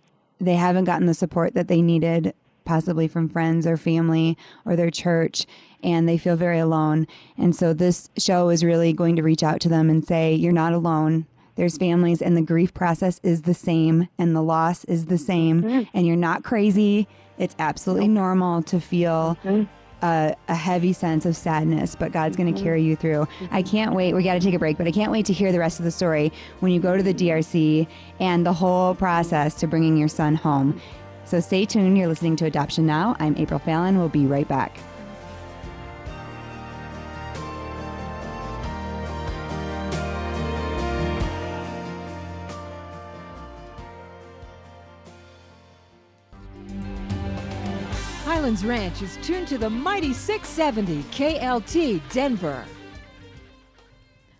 they 0.44 0.54
haven't 0.54 0.84
gotten 0.84 1.06
the 1.06 1.14
support 1.14 1.54
that 1.54 1.68
they 1.68 1.82
needed, 1.82 2.34
possibly 2.64 3.08
from 3.08 3.28
friends 3.28 3.66
or 3.66 3.76
family 3.76 4.38
or 4.64 4.76
their 4.76 4.90
church, 4.90 5.46
and 5.82 6.08
they 6.08 6.18
feel 6.18 6.36
very 6.36 6.58
alone. 6.58 7.06
And 7.36 7.54
so 7.54 7.72
this 7.72 8.08
show 8.16 8.48
is 8.48 8.64
really 8.64 8.92
going 8.92 9.16
to 9.16 9.22
reach 9.22 9.42
out 9.42 9.60
to 9.60 9.68
them 9.68 9.90
and 9.90 10.04
say, 10.04 10.34
You're 10.34 10.52
not 10.52 10.72
alone. 10.72 11.26
There's 11.56 11.76
families, 11.76 12.20
and 12.20 12.36
the 12.36 12.42
grief 12.42 12.74
process 12.74 13.20
is 13.22 13.42
the 13.42 13.54
same, 13.54 14.08
and 14.18 14.34
the 14.34 14.42
loss 14.42 14.84
is 14.84 15.06
the 15.06 15.18
same, 15.18 15.62
mm-hmm. 15.62 15.82
and 15.94 16.06
you're 16.06 16.16
not 16.16 16.42
crazy. 16.42 17.06
It's 17.38 17.54
absolutely 17.58 18.08
normal 18.08 18.62
to 18.64 18.80
feel. 18.80 19.38
Mm-hmm 19.44 19.83
a, 20.04 20.36
a 20.48 20.54
heavy 20.54 20.92
sense 20.92 21.24
of 21.24 21.34
sadness, 21.34 21.96
but 21.96 22.12
God's 22.12 22.36
going 22.36 22.46
to 22.46 22.52
mm-hmm. 22.52 22.64
carry 22.64 22.82
you 22.82 22.94
through. 22.94 23.26
I 23.50 23.62
can't 23.62 23.94
wait. 23.94 24.12
We 24.12 24.22
got 24.22 24.34
to 24.34 24.40
take 24.40 24.54
a 24.54 24.58
break, 24.58 24.76
but 24.76 24.86
I 24.86 24.92
can't 24.92 25.10
wait 25.10 25.24
to 25.26 25.32
hear 25.32 25.50
the 25.50 25.58
rest 25.58 25.78
of 25.78 25.86
the 25.86 25.90
story 25.90 26.30
when 26.60 26.72
you 26.72 26.80
go 26.80 26.96
to 26.96 27.02
the 27.02 27.14
DRC 27.14 27.88
and 28.20 28.44
the 28.44 28.52
whole 28.52 28.94
process 28.94 29.54
to 29.56 29.66
bringing 29.66 29.96
your 29.96 30.08
son 30.08 30.34
home. 30.34 30.78
So 31.24 31.40
stay 31.40 31.64
tuned. 31.64 31.96
You're 31.96 32.08
listening 32.08 32.36
to 32.36 32.44
Adoption 32.44 32.84
Now. 32.84 33.16
I'm 33.18 33.34
April 33.38 33.58
Fallon. 33.58 33.98
We'll 33.98 34.10
be 34.10 34.26
right 34.26 34.46
back. 34.46 34.78
Highlands 48.44 48.66
Ranch 48.66 49.00
is 49.00 49.16
tuned 49.22 49.48
to 49.48 49.56
the 49.56 49.70
mighty 49.70 50.12
670 50.12 51.02
KLT 51.04 52.02
Denver. 52.12 52.62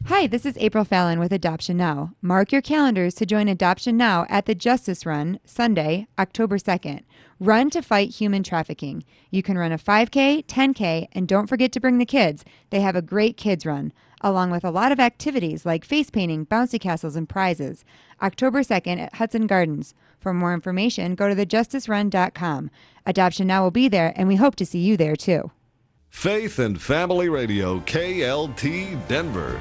Hi, 0.05 0.27
this 0.27 0.45
is 0.45 0.59
April 0.59 0.85
Fallon 0.85 1.19
with 1.19 1.33
Adoption 1.33 1.79
Now. 1.79 2.13
Mark 2.21 2.53
your 2.53 2.61
calendars 2.61 3.15
to 3.15 3.25
join 3.25 3.49
Adoption 3.49 3.97
Now 3.97 4.27
at 4.29 4.45
the 4.45 4.55
Justice 4.55 5.07
Run 5.07 5.41
Sunday, 5.47 6.07
October 6.19 6.59
2nd. 6.59 7.01
Run 7.41 7.71
to 7.71 7.81
fight 7.81 8.11
human 8.11 8.43
trafficking. 8.43 9.05
You 9.31 9.43
can 9.43 9.57
run 9.57 9.73
a 9.73 9.79
5K, 9.79 10.45
10K, 10.45 11.09
and 11.13 11.27
don't 11.27 11.47
forget 11.47 11.73
to 11.73 11.81
bring 11.81 11.97
the 11.97 12.05
kids. 12.05 12.45
They 12.69 12.83
have 12.83 12.97
a 12.97 13.01
great 13.01 13.39
kids 13.39 13.65
run, 13.65 13.91
along 14.21 14.51
with 14.51 14.67
a 14.67 14.71
lot 14.71 14.93
of 14.93 15.01
activities 15.01 15.65
like 15.65 15.83
face 15.83 16.11
painting, 16.11 16.45
bouncy 16.45 16.79
castles, 16.79 17.17
and 17.17 17.27
prizes. 17.27 17.87
October 18.21 18.61
2nd 18.61 18.99
at 18.99 19.15
Hudson 19.15 19.47
Gardens. 19.47 19.95
For 20.25 20.33
more 20.33 20.55
information, 20.55 21.17
go 21.17 21.29
to 21.29 21.35
thejusticerun.com. 21.35 22.71
Adoption 23.05 23.47
Now 23.47 23.63
will 23.63 23.71
be 23.71 23.89
there, 23.89 24.15
and 24.17 24.27
we 24.27 24.37
hope 24.37 24.57
to 24.57 24.65
see 24.65 24.79
you 24.79 24.97
there 24.97 25.17
too. 25.17 25.51
Faith 26.09 26.59
and 26.59 26.81
Family 26.81 27.29
Radio, 27.29 27.81
KLT 27.81 29.07
Denver. 29.07 29.61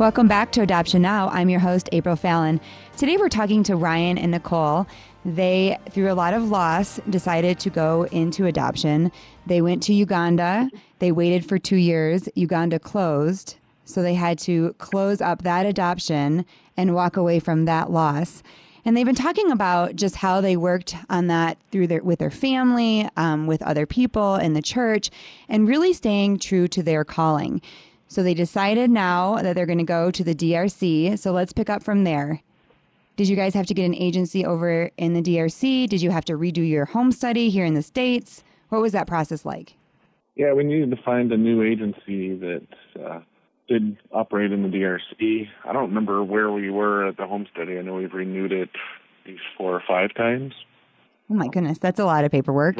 Welcome 0.00 0.28
back 0.28 0.50
to 0.52 0.62
Adoption 0.62 1.02
Now. 1.02 1.28
I'm 1.28 1.50
your 1.50 1.60
host, 1.60 1.90
April 1.92 2.16
Fallon. 2.16 2.58
Today 2.96 3.18
we're 3.18 3.28
talking 3.28 3.62
to 3.64 3.76
Ryan 3.76 4.16
and 4.16 4.30
Nicole. 4.30 4.86
They, 5.26 5.76
through 5.90 6.10
a 6.10 6.14
lot 6.14 6.32
of 6.32 6.48
loss, 6.48 6.98
decided 7.10 7.58
to 7.58 7.68
go 7.68 8.04
into 8.04 8.46
adoption. 8.46 9.12
They 9.44 9.60
went 9.60 9.82
to 9.82 9.92
Uganda. 9.92 10.70
They 11.00 11.12
waited 11.12 11.44
for 11.44 11.58
two 11.58 11.76
years. 11.76 12.30
Uganda 12.34 12.78
closed. 12.78 13.56
So 13.84 14.00
they 14.00 14.14
had 14.14 14.38
to 14.38 14.72
close 14.78 15.20
up 15.20 15.42
that 15.42 15.66
adoption 15.66 16.46
and 16.78 16.94
walk 16.94 17.18
away 17.18 17.38
from 17.38 17.66
that 17.66 17.90
loss. 17.90 18.42
And 18.86 18.96
they've 18.96 19.04
been 19.04 19.14
talking 19.14 19.50
about 19.50 19.96
just 19.96 20.16
how 20.16 20.40
they 20.40 20.56
worked 20.56 20.96
on 21.10 21.26
that 21.26 21.58
through 21.70 21.88
their 21.88 22.02
with 22.02 22.20
their 22.20 22.30
family, 22.30 23.06
um, 23.18 23.46
with 23.46 23.60
other 23.60 23.84
people 23.84 24.36
in 24.36 24.54
the 24.54 24.62
church, 24.62 25.10
and 25.46 25.68
really 25.68 25.92
staying 25.92 26.38
true 26.38 26.68
to 26.68 26.82
their 26.82 27.04
calling. 27.04 27.60
So 28.10 28.24
they 28.24 28.34
decided 28.34 28.90
now 28.90 29.36
that 29.36 29.54
they're 29.54 29.66
going 29.66 29.78
to 29.78 29.84
go 29.84 30.10
to 30.10 30.24
the 30.24 30.34
DRC. 30.34 31.16
So 31.16 31.30
let's 31.30 31.52
pick 31.52 31.70
up 31.70 31.84
from 31.84 32.02
there. 32.02 32.42
Did 33.14 33.28
you 33.28 33.36
guys 33.36 33.54
have 33.54 33.66
to 33.66 33.74
get 33.74 33.84
an 33.84 33.94
agency 33.94 34.44
over 34.44 34.90
in 34.96 35.14
the 35.14 35.22
DRC? 35.22 35.88
Did 35.88 36.02
you 36.02 36.10
have 36.10 36.24
to 36.24 36.32
redo 36.32 36.68
your 36.68 36.86
home 36.86 37.12
study 37.12 37.50
here 37.50 37.64
in 37.64 37.74
the 37.74 37.82
States? 37.82 38.42
What 38.68 38.82
was 38.82 38.90
that 38.92 39.06
process 39.06 39.44
like? 39.44 39.74
Yeah, 40.34 40.54
we 40.54 40.64
needed 40.64 40.90
to 40.90 40.96
find 41.04 41.30
a 41.30 41.36
new 41.36 41.62
agency 41.62 42.34
that 42.34 42.66
uh, 43.00 43.20
did 43.68 43.96
operate 44.10 44.50
in 44.50 44.64
the 44.64 44.68
DRC. 44.68 45.46
I 45.64 45.72
don't 45.72 45.88
remember 45.88 46.24
where 46.24 46.50
we 46.50 46.68
were 46.68 47.06
at 47.06 47.16
the 47.16 47.28
home 47.28 47.46
study. 47.54 47.78
I 47.78 47.82
know 47.82 47.94
we've 47.94 48.12
renewed 48.12 48.50
it 48.50 48.70
these 49.24 49.38
four 49.56 49.72
or 49.72 49.82
five 49.86 50.14
times. 50.14 50.52
Oh 51.30 51.34
my 51.34 51.46
goodness, 51.46 51.78
that's 51.78 52.00
a 52.00 52.04
lot 52.04 52.24
of 52.24 52.32
paperwork. 52.32 52.76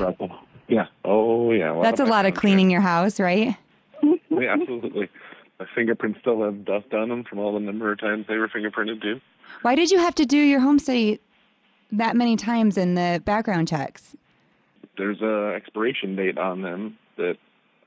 Yeah. 0.66 0.86
Oh 1.04 1.52
yeah. 1.52 1.78
A 1.78 1.82
that's 1.82 2.00
a 2.00 2.04
lot 2.04 2.26
of 2.26 2.34
cleaning 2.34 2.68
your 2.68 2.80
house, 2.80 3.20
right? 3.20 3.56
yeah, 4.30 4.52
absolutely. 4.52 5.08
My 5.58 5.66
fingerprints 5.74 6.20
still 6.20 6.42
have 6.42 6.64
dust 6.64 6.92
on 6.92 7.08
them 7.08 7.24
from 7.24 7.38
all 7.38 7.52
the 7.54 7.60
number 7.60 7.92
of 7.92 8.00
times 8.00 8.26
they 8.28 8.36
were 8.36 8.48
fingerprinted 8.48 9.02
too. 9.02 9.20
Why 9.62 9.74
did 9.74 9.90
you 9.90 9.98
have 9.98 10.14
to 10.16 10.26
do 10.26 10.38
your 10.38 10.60
home 10.60 10.78
study 10.78 11.20
that 11.92 12.16
many 12.16 12.36
times 12.36 12.78
in 12.78 12.94
the 12.94 13.22
background 13.24 13.68
checks? 13.68 14.16
There's 14.96 15.20
a 15.20 15.54
expiration 15.54 16.16
date 16.16 16.38
on 16.38 16.62
them 16.62 16.98
that 17.16 17.36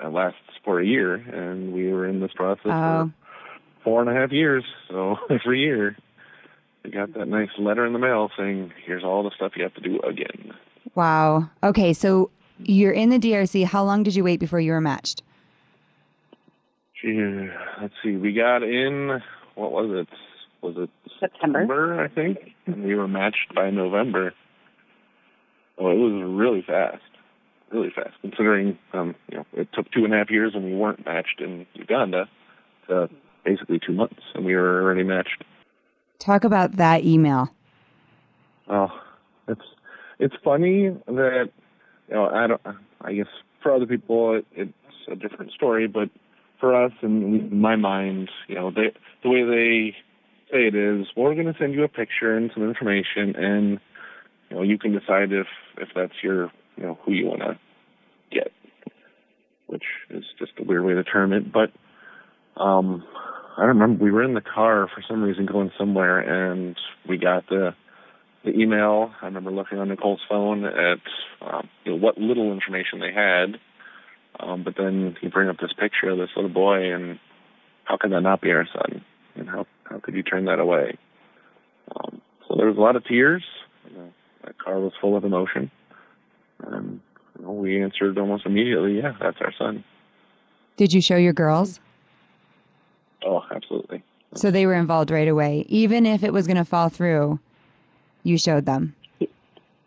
uh, 0.04 0.10
lasts 0.10 0.40
for 0.64 0.80
a 0.80 0.86
year, 0.86 1.16
and 1.16 1.74
we 1.74 1.92
were 1.92 2.08
in 2.08 2.20
this 2.20 2.32
process 2.34 2.66
oh. 2.66 3.06
for 3.06 3.14
four 3.84 4.02
and 4.02 4.10
a 4.10 4.14
half 4.14 4.32
years. 4.32 4.64
So 4.90 5.18
every 5.30 5.62
year, 5.62 5.98
we 6.84 6.92
got 6.92 7.14
that 7.14 7.28
nice 7.28 7.50
letter 7.58 7.86
in 7.86 7.94
the 7.94 8.00
mail 8.00 8.30
saying, 8.38 8.72
"Here's 8.86 9.04
all 9.04 9.24
the 9.24 9.32
stuff 9.36 9.54
you 9.56 9.64
have 9.64 9.74
to 9.76 9.82
do 9.82 10.00
again." 10.02 10.54
Wow. 10.96 11.50
Okay, 11.64 11.94
so 11.94 12.30
you're 12.60 12.92
in 12.92 13.10
the 13.10 13.20
DRC. 13.20 13.66
How 13.66 13.84
long 13.84 14.04
did 14.04 14.16
you 14.16 14.24
wait 14.24 14.40
before 14.40 14.60
you 14.60 14.72
were 14.72 14.82
matched? 14.82 15.24
Gee, 17.04 17.50
let's 17.80 17.94
see. 18.04 18.16
We 18.16 18.34
got 18.34 18.64
in. 18.64 19.22
What 19.56 19.72
was 19.72 19.90
it? 19.92 20.08
was 20.64 20.76
it 20.78 20.90
September? 21.20 21.60
September, 21.60 22.04
I 22.04 22.08
think, 22.08 22.38
and 22.66 22.84
we 22.84 22.96
were 22.96 23.08
matched 23.08 23.54
by 23.54 23.70
November. 23.70 24.34
Oh, 25.78 25.92
it 25.92 25.96
was 25.96 26.24
really 26.26 26.64
fast, 26.66 27.04
really 27.72 27.92
fast. 27.94 28.14
Considering, 28.22 28.80
um, 28.94 29.16
you 29.30 29.38
know, 29.38 29.46
it 29.54 29.68
took 29.74 29.92
two 29.92 30.06
and 30.06 30.14
a 30.14 30.18
half 30.18 30.32
years 30.32 30.54
and 30.56 30.64
we 30.64 30.76
weren't 30.76 31.06
matched 31.06 31.42
in 31.42 31.68
Uganda, 31.74 32.30
to 32.88 33.10
basically 33.44 33.80
two 33.86 33.94
months, 33.94 34.22
and 34.34 34.46
we 34.46 34.56
were 34.56 34.82
already 34.82 35.04
matched. 35.04 35.44
Talk 36.20 36.44
about 36.44 36.78
that 36.78 37.04
email. 37.04 37.54
Oh, 38.70 38.90
it's 39.48 39.66
it's 40.20 40.36
funny 40.44 40.90
that 41.08 41.50
you 42.08 42.16
know 42.16 42.30
I 42.30 42.48
don't. 42.48 42.62
I 43.02 43.14
guess 43.14 43.28
for 43.62 43.74
other 43.76 43.86
people 43.86 44.36
it, 44.36 44.46
it's 44.56 44.74
a 45.12 45.16
different 45.16 45.52
story, 45.52 45.88
but 45.88 46.10
for 46.64 46.82
us 46.82 46.94
and 47.02 47.52
in 47.52 47.60
my 47.60 47.76
mind, 47.76 48.30
you 48.48 48.56
know, 48.56 48.72
they, 48.72 48.94
the 49.22 49.30
way 49.30 49.44
they 49.44 49.96
say 50.50 50.68
it 50.68 50.76
is, 50.76 51.08
we're 51.18 51.34
going 51.34 51.52
to 51.52 51.60
send 51.60 51.74
you 51.74 51.84
a 51.84 51.90
picture 51.90 52.38
and 52.38 52.52
some 52.54 52.64
information, 52.64 53.36
and 53.36 53.80
you 54.50 54.56
know 54.56 54.62
you 54.62 54.80
can 54.80 54.94
decide 54.94 55.34
if 55.34 55.48
if 55.78 55.90
that's 55.94 56.14
your 56.24 56.54
you 56.78 56.84
know 56.84 56.98
who 57.04 57.12
you 57.12 57.26
want 57.26 57.42
to 57.42 57.60
get, 58.32 58.54
which 59.68 59.84
is 60.10 60.24
just 60.40 60.54
a 60.58 60.64
weird 60.64 60.86
way 60.86 60.94
to 60.94 61.04
term 61.04 61.34
it. 61.34 61.52
But 61.52 61.74
um, 62.62 63.04
I 63.58 63.66
remember 63.66 64.02
we 64.02 64.12
were 64.12 64.24
in 64.24 64.34
the 64.34 64.40
car 64.40 64.88
for 64.88 65.04
some 65.06 65.22
reason 65.22 65.46
going 65.46 65.72
somewhere, 65.78 66.20
and 66.20 66.78
we 67.10 67.18
got 67.18 67.50
the 67.50 67.76
the 68.46 68.52
email. 68.52 69.12
I 69.22 69.26
remember 69.26 69.52
looking 69.52 69.80
on 69.80 69.90
Nicole's 69.90 70.22
phone 70.30 70.64
at 70.64 71.02
um, 71.42 71.68
you 71.84 71.92
know 71.92 71.98
what 71.98 72.18
little 72.18 72.54
information 72.54 73.02
they 73.02 73.12
had. 73.12 73.60
Um, 74.40 74.64
but 74.64 74.76
then 74.78 75.16
you 75.22 75.30
bring 75.30 75.50
up 75.50 75.58
this 75.60 75.74
picture 75.74 76.10
of 76.10 76.18
this 76.18 76.30
little 76.36 76.50
boy, 76.50 76.94
and 76.94 77.20
how 77.86 77.98
could 77.98 78.12
that 78.12 78.22
not 78.22 78.42
be 78.42 78.52
our 78.52 78.68
son? 78.74 79.04
And 79.36 79.50
how 79.50 79.66
how 79.84 80.00
could 80.00 80.16
you 80.16 80.24
turn 80.24 80.46
that 80.46 80.60
away? 80.60 80.98
Um, 81.96 82.22
so 82.48 82.56
there 82.58 82.68
was 82.68 82.78
a 82.78 82.82
lot 82.82 82.96
of 82.96 83.06
tears. 83.06 83.44
You 83.90 83.98
know, 83.98 84.14
that 84.46 84.58
car 84.58 84.80
was 84.80 84.94
full 85.00 85.16
of 85.16 85.24
emotion, 85.24 85.72
and 86.66 87.00
you 87.38 87.46
know, 87.46 87.52
we 87.52 87.82
answered 87.82 88.18
almost 88.18 88.46
immediately, 88.46 88.98
"Yeah, 88.98 89.14
that's 89.20 89.38
our 89.42 89.54
son." 89.58 89.84
Did 90.78 90.94
you 90.94 91.02
show 91.02 91.18
your 91.18 91.34
girls? 91.34 91.80
Oh, 93.26 93.44
absolutely. 93.54 94.04
So 94.36 94.50
they 94.50 94.66
were 94.66 94.74
involved 94.74 95.12
right 95.12 95.28
away, 95.28 95.66
even 95.70 96.06
if 96.06 96.24
it 96.24 96.34
was 96.34 96.48
going 96.48 96.58
to 96.58 96.66
fall 96.66 96.90
through. 96.90 97.40
You 98.24 98.38
showed 98.38 98.66
them. 98.66 98.96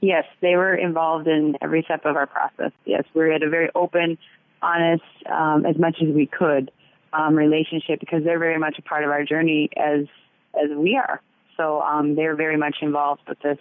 Yes, 0.01 0.25
they 0.41 0.57
were 0.57 0.75
involved 0.75 1.27
in 1.27 1.57
every 1.63 1.83
step 1.83 2.05
of 2.05 2.17
our 2.17 2.27
process. 2.27 2.73
Yes, 2.85 3.05
we 3.15 3.31
had 3.31 3.43
a 3.43 3.49
very 3.49 3.71
open, 3.75 4.19
honest, 4.63 5.05
um, 5.31 5.65
as 5.65 5.77
much 5.79 5.97
as 6.03 6.15
we 6.15 6.27
could 6.27 6.71
um, 7.13 7.35
relationship 7.35 8.01
because 8.01 8.23
they're 8.25 8.39
very 8.39 8.59
much 8.59 8.79
a 8.79 8.83
part 8.83 9.05
of 9.05 9.11
our 9.11 9.25
journey 9.25 9.71
as 9.77 10.07
as 10.55 10.71
we 10.77 10.97
are. 10.97 11.21
So 11.57 11.81
um, 11.83 12.15
they're 12.15 12.37
very 12.37 12.57
much 12.57 12.77
involved 12.83 13.23
with 13.29 13.39
this 13.41 13.59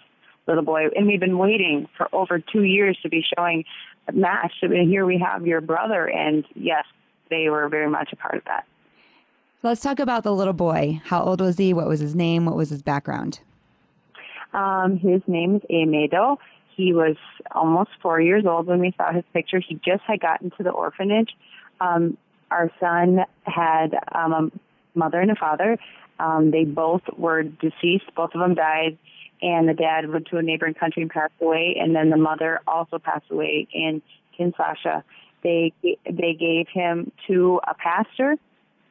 little 0.48 0.64
boy, 0.64 0.88
and 0.96 1.08
we've 1.08 1.20
been 1.20 1.38
waiting 1.38 1.88
for 1.98 2.08
over 2.14 2.40
two 2.40 2.64
years 2.64 2.98
to 3.04 3.10
be 3.10 3.24
showing 3.36 3.64
a 4.08 4.12
match. 4.12 4.54
And 4.62 4.90
here 4.90 5.06
we 5.06 5.18
have 5.18 5.48
your 5.48 5.62
brother, 5.62 6.06
and 6.06 6.46
yes, 6.54 6.86
they 7.30 7.50
were 7.50 7.68
very 7.70 7.90
much 7.90 8.10
a 8.12 8.16
part 8.16 8.36
of 8.36 8.44
that. 8.46 8.66
Let's 9.64 9.82
talk 9.82 10.00
about 10.00 10.24
the 10.24 10.36
little 10.36 10.54
boy. 10.54 11.02
How 11.06 11.24
old 11.24 11.42
was 11.42 11.58
he? 11.58 11.74
What 11.74 11.88
was 11.88 12.00
his 12.00 12.14
name? 12.14 12.46
What 12.46 12.56
was 12.56 12.70
his 12.70 12.84
background? 12.84 13.40
Um, 14.56 14.98
his 14.98 15.22
name 15.28 15.58
is 15.58 15.62
Amedo. 15.70 16.38
He 16.78 16.94
was 16.94 17.18
almost 17.54 17.90
four 18.02 18.22
years 18.22 18.46
old 18.46 18.68
when 18.68 18.80
we 18.80 18.94
saw 18.98 19.12
his 19.12 19.26
picture. 19.34 19.60
He 19.60 19.76
just 19.76 20.04
had 20.08 20.22
gotten 20.22 20.50
to 20.52 20.64
the 20.64 20.70
orphanage. 20.70 21.32
Um, 21.82 22.18
our 22.50 22.72
son 22.80 23.20
had 23.44 23.96
um, 24.14 24.34
a 24.34 24.52
mother 24.98 25.20
and 25.20 25.32
a 25.32 25.36
father. 25.36 25.78
Um, 26.20 26.52
they 26.52 26.64
both 26.64 27.02
were 27.18 27.44
deceased. 27.44 28.06
Both 28.16 28.32
of 28.34 28.40
them 28.40 28.56
died, 28.56 28.98
and 29.42 29.68
the 29.68 29.74
dad 29.74 30.10
went 30.10 30.28
to 30.28 30.38
a 30.38 30.42
neighboring 30.42 30.74
country 30.74 31.02
and 31.02 31.12
passed 31.12 31.34
away. 31.42 31.76
And 31.80 31.94
then 31.94 32.10
the 32.10 32.18
mother 32.18 32.62
also 32.66 32.98
passed 32.98 33.30
away 33.30 33.68
in 33.74 34.02
Kinshasa. 34.40 35.04
They 35.44 35.74
they 35.84 36.34
gave 36.34 36.68
him 36.74 37.12
to 37.28 37.60
a 37.68 37.74
pastor, 37.74 38.38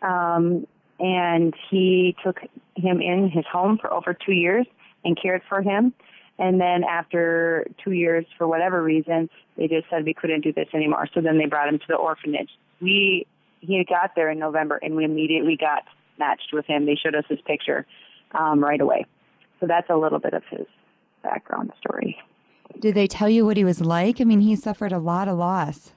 um, 0.02 0.66
and 1.00 1.54
he 1.70 2.14
took 2.22 2.40
him 2.76 3.00
in 3.00 3.30
his 3.30 3.44
home 3.50 3.78
for 3.78 3.92
over 3.92 4.14
two 4.14 4.32
years 4.32 4.66
and 5.04 5.20
cared 5.20 5.42
for 5.48 5.62
him. 5.62 5.92
And 6.38 6.60
then 6.60 6.82
after 6.84 7.66
two 7.84 7.92
years, 7.92 8.26
for 8.36 8.48
whatever 8.48 8.82
reason, 8.82 9.30
they 9.56 9.68
just 9.68 9.88
said 9.88 10.04
we 10.04 10.14
couldn't 10.14 10.40
do 10.40 10.52
this 10.52 10.66
anymore. 10.74 11.06
So 11.14 11.20
then 11.20 11.38
they 11.38 11.46
brought 11.46 11.68
him 11.68 11.78
to 11.78 11.84
the 11.88 11.94
orphanage. 11.94 12.50
We 12.80 13.26
he 13.60 13.82
got 13.88 14.10
there 14.14 14.30
in 14.30 14.38
November, 14.38 14.78
and 14.82 14.94
we 14.96 15.04
immediately 15.04 15.56
got 15.56 15.84
matched 16.18 16.50
with 16.52 16.66
him. 16.66 16.86
They 16.86 16.96
showed 16.96 17.14
us 17.14 17.24
his 17.28 17.40
picture 17.46 17.86
um, 18.32 18.62
right 18.62 18.80
away. 18.80 19.06
So 19.60 19.66
that's 19.66 19.88
a 19.88 19.96
little 19.96 20.18
bit 20.18 20.34
of 20.34 20.42
his 20.50 20.66
background 21.22 21.72
story. 21.78 22.18
Did 22.80 22.94
they 22.94 23.06
tell 23.06 23.28
you 23.28 23.46
what 23.46 23.56
he 23.56 23.64
was 23.64 23.80
like? 23.80 24.20
I 24.20 24.24
mean, 24.24 24.40
he 24.40 24.56
suffered 24.56 24.92
a 24.92 24.98
lot 24.98 25.28
of 25.28 25.38
loss. 25.38 25.92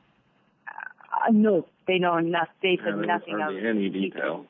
Uh, 0.67 1.31
no, 1.31 1.65
they 1.87 1.97
know 1.97 2.19
nothing. 2.19 2.47
They 2.61 2.77
said 2.77 2.93
Yeah, 2.99 3.05
nothing 3.05 3.41
of 3.41 3.55
any 3.65 3.89
detail. 3.89 4.45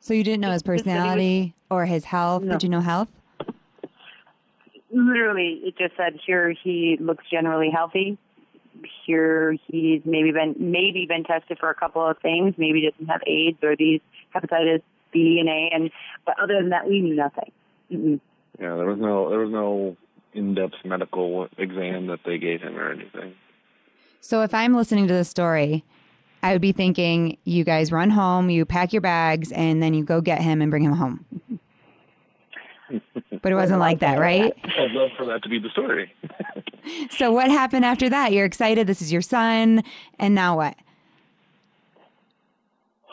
So 0.00 0.14
you 0.14 0.24
didn't 0.24 0.40
know 0.40 0.50
his 0.50 0.62
Just 0.62 0.68
was- 0.68 0.82
personality 0.82 1.54
or 1.70 1.84
his 1.86 2.06
health? 2.06 2.42
No. 2.42 2.52
Did 2.52 2.62
you 2.64 2.68
know 2.70 2.80
health? 2.80 3.08
Literally, 4.92 5.60
it 5.64 5.76
just 5.78 5.96
said 5.96 6.18
here 6.24 6.54
he 6.62 6.98
looks 7.00 7.24
generally 7.30 7.70
healthy. 7.70 8.18
Here 9.06 9.56
he's 9.66 10.02
maybe 10.04 10.32
been 10.32 10.54
maybe 10.58 11.06
been 11.08 11.24
tested 11.24 11.58
for 11.58 11.70
a 11.70 11.74
couple 11.74 12.06
of 12.06 12.18
things. 12.18 12.54
Maybe 12.58 12.88
doesn't 12.90 13.06
have 13.06 13.22
AIDS 13.26 13.58
or 13.62 13.74
these 13.76 14.00
hepatitis 14.34 14.82
B 15.12 15.38
and 15.40 15.48
A, 15.48 15.74
and 15.74 15.90
but 16.26 16.36
other 16.42 16.54
than 16.60 16.70
that, 16.70 16.86
we 16.86 17.00
knew 17.00 17.14
nothing. 17.14 17.52
Mm-mm. 17.90 18.20
Yeah, 18.60 18.76
there 18.76 18.86
was 18.86 18.98
no 18.98 19.30
there 19.30 19.38
was 19.38 19.50
no 19.50 19.96
in-depth 20.34 20.84
medical 20.84 21.48
exam 21.58 22.06
that 22.08 22.20
they 22.24 22.38
gave 22.38 22.62
him 22.62 22.78
or 22.78 22.90
anything. 22.90 23.34
So 24.20 24.42
if 24.42 24.54
I'm 24.54 24.74
listening 24.74 25.08
to 25.08 25.14
this 25.14 25.28
story, 25.28 25.84
I 26.42 26.52
would 26.52 26.62
be 26.62 26.72
thinking 26.72 27.38
you 27.44 27.64
guys 27.64 27.92
run 27.92 28.10
home, 28.10 28.50
you 28.50 28.64
pack 28.64 28.92
your 28.92 29.02
bags, 29.02 29.52
and 29.52 29.82
then 29.82 29.94
you 29.94 30.04
go 30.04 30.20
get 30.20 30.40
him 30.40 30.60
and 30.62 30.70
bring 30.70 30.84
him 30.84 30.92
home. 30.92 31.24
But 33.42 33.52
it 33.52 33.56
wasn't 33.56 33.80
like 33.80 33.98
that, 33.98 34.18
right? 34.18 34.54
I'd 34.64 34.92
love 34.92 35.10
for 35.16 35.26
that 35.26 35.42
to 35.42 35.48
be 35.48 35.58
the 35.58 35.68
story. 35.70 36.12
So 37.10 37.30
what 37.30 37.48
happened 37.48 37.84
after 37.84 38.08
that? 38.10 38.32
You're 38.32 38.44
excited. 38.44 38.86
This 38.86 39.02
is 39.02 39.12
your 39.12 39.22
son, 39.22 39.84
and 40.18 40.34
now 40.34 40.56
what? 40.56 40.76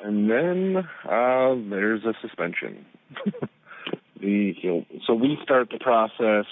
And 0.04 0.30
then 0.30 0.78
uh, 0.78 1.56
there's 1.70 2.04
a 2.06 2.14
suspension. 2.22 2.86
the 4.20 4.56
you 4.58 4.70
know, 4.70 4.86
so 5.06 5.14
we 5.14 5.38
start 5.44 5.70
the 5.72 5.80
process 5.80 6.46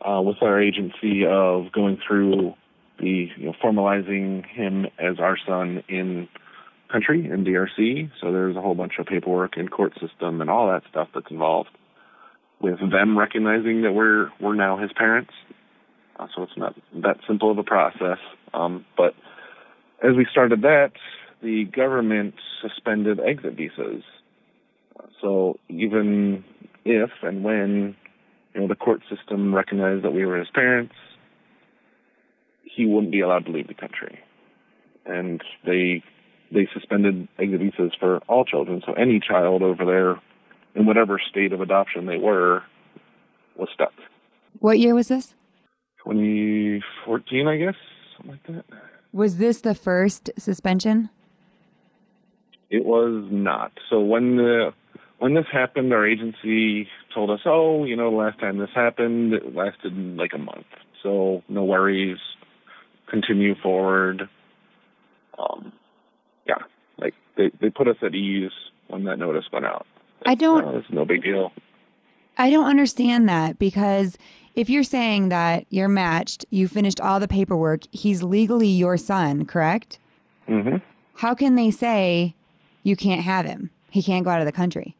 uh, 0.00 0.20
with 0.22 0.36
our 0.42 0.60
agency 0.60 1.26
of 1.26 1.72
going 1.72 1.98
through 2.06 2.54
the 2.98 3.28
you 3.36 3.46
know, 3.46 3.54
formalizing 3.62 4.46
him 4.46 4.86
as 4.98 5.18
our 5.18 5.36
son 5.46 5.82
in 5.88 6.28
country 6.90 7.28
in 7.28 7.44
DRC. 7.44 8.10
So 8.20 8.32
there's 8.32 8.56
a 8.56 8.60
whole 8.60 8.74
bunch 8.74 8.94
of 8.98 9.06
paperwork 9.06 9.56
and 9.56 9.70
court 9.70 9.94
system 10.00 10.40
and 10.40 10.48
all 10.48 10.68
that 10.68 10.82
stuff 10.88 11.08
that's 11.14 11.30
involved 11.30 11.70
with 12.62 12.78
them 12.78 13.18
recognizing 13.18 13.82
that 13.82 13.92
we're 13.92 14.30
we're 14.40 14.54
now 14.54 14.78
his 14.78 14.92
parents. 14.92 15.32
Uh, 16.18 16.28
so 16.34 16.42
it's 16.44 16.56
not 16.56 16.74
that 17.02 17.16
simple 17.26 17.50
of 17.50 17.58
a 17.58 17.62
process. 17.62 18.18
Um, 18.54 18.84
but 18.96 19.14
as 20.02 20.16
we 20.16 20.26
started 20.30 20.62
that, 20.62 20.92
the 21.42 21.64
government 21.64 22.34
suspended 22.60 23.18
exit 23.20 23.54
visas. 23.54 24.04
So 25.20 25.58
even 25.68 26.44
if 26.84 27.10
and 27.22 27.44
when 27.44 27.96
you 28.54 28.60
know 28.60 28.68
the 28.68 28.74
court 28.74 29.02
system 29.08 29.54
recognized 29.54 30.04
that 30.04 30.12
we 30.12 30.24
were 30.24 30.38
his 30.38 30.48
parents, 30.54 30.94
he 32.64 32.86
wouldn't 32.86 33.12
be 33.12 33.20
allowed 33.20 33.46
to 33.46 33.52
leave 33.52 33.68
the 33.68 33.74
country, 33.74 34.18
and 35.06 35.42
they 35.64 36.02
they 36.52 36.68
suspended 36.72 37.28
exit 37.38 37.60
visas 37.60 37.92
for 37.98 38.18
all 38.28 38.44
children. 38.44 38.82
So 38.86 38.92
any 38.92 39.20
child 39.20 39.62
over 39.62 39.84
there, 39.84 40.20
in 40.74 40.86
whatever 40.86 41.20
state 41.30 41.52
of 41.52 41.60
adoption 41.60 42.06
they 42.06 42.18
were, 42.18 42.62
was 43.56 43.68
stuck. 43.74 43.92
What 44.58 44.78
year 44.78 44.94
was 44.94 45.08
this? 45.08 45.34
2014, 46.04 47.48
I 47.48 47.56
guess, 47.56 47.74
something 48.16 48.32
like 48.32 48.46
that. 48.46 48.78
Was 49.12 49.36
this 49.36 49.60
the 49.60 49.74
first 49.74 50.30
suspension? 50.38 51.10
It 52.70 52.84
was 52.84 53.28
not. 53.30 53.72
So 53.90 54.00
when 54.00 54.36
the 54.36 54.72
when 55.18 55.34
this 55.34 55.44
happened, 55.52 55.92
our 55.92 56.06
agency 56.06 56.88
told 57.14 57.30
us, 57.30 57.40
"Oh, 57.44 57.84
you 57.84 57.94
know, 57.94 58.10
the 58.10 58.16
last 58.16 58.40
time 58.40 58.58
this 58.58 58.70
happened, 58.74 59.34
it 59.34 59.54
lasted 59.54 59.92
like 60.16 60.32
a 60.34 60.38
month. 60.38 60.66
So 61.02 61.42
no 61.48 61.64
worries. 61.64 62.18
Continue 63.08 63.54
forward." 63.62 64.28
Um, 65.38 65.72
yeah, 66.46 66.62
like 66.98 67.14
they 67.36 67.50
they 67.60 67.68
put 67.68 67.88
us 67.88 67.96
at 68.02 68.14
ease 68.14 68.50
when 68.88 69.04
that 69.04 69.18
notice 69.18 69.44
went 69.52 69.66
out. 69.66 69.86
I 70.26 70.34
don't- 70.34 70.64
Uh, 70.64 70.78
it's 70.78 70.90
no 70.90 71.04
big 71.04 71.22
deal. 71.22 71.52
I 72.38 72.50
don't 72.50 72.66
understand 72.66 73.28
that 73.28 73.58
because 73.58 74.16
if 74.54 74.70
you're 74.70 74.82
saying 74.82 75.28
that 75.28 75.66
you're 75.70 75.88
matched, 75.88 76.44
you 76.50 76.68
finished 76.68 77.00
all 77.00 77.20
the 77.20 77.28
paperwork, 77.28 77.82
he's 77.92 78.22
legally 78.22 78.68
your 78.68 78.96
son, 78.96 79.44
correct? 79.44 79.98
Mm-hmm. 80.48 80.76
How 81.16 81.34
can 81.34 81.54
they 81.54 81.70
say 81.70 82.34
you 82.82 82.96
can't 82.96 83.20
have 83.22 83.44
him? 83.44 83.70
He 83.90 84.02
can't 84.02 84.24
go 84.24 84.30
out 84.30 84.40
of 84.40 84.46
the 84.46 84.52
country. 84.52 84.96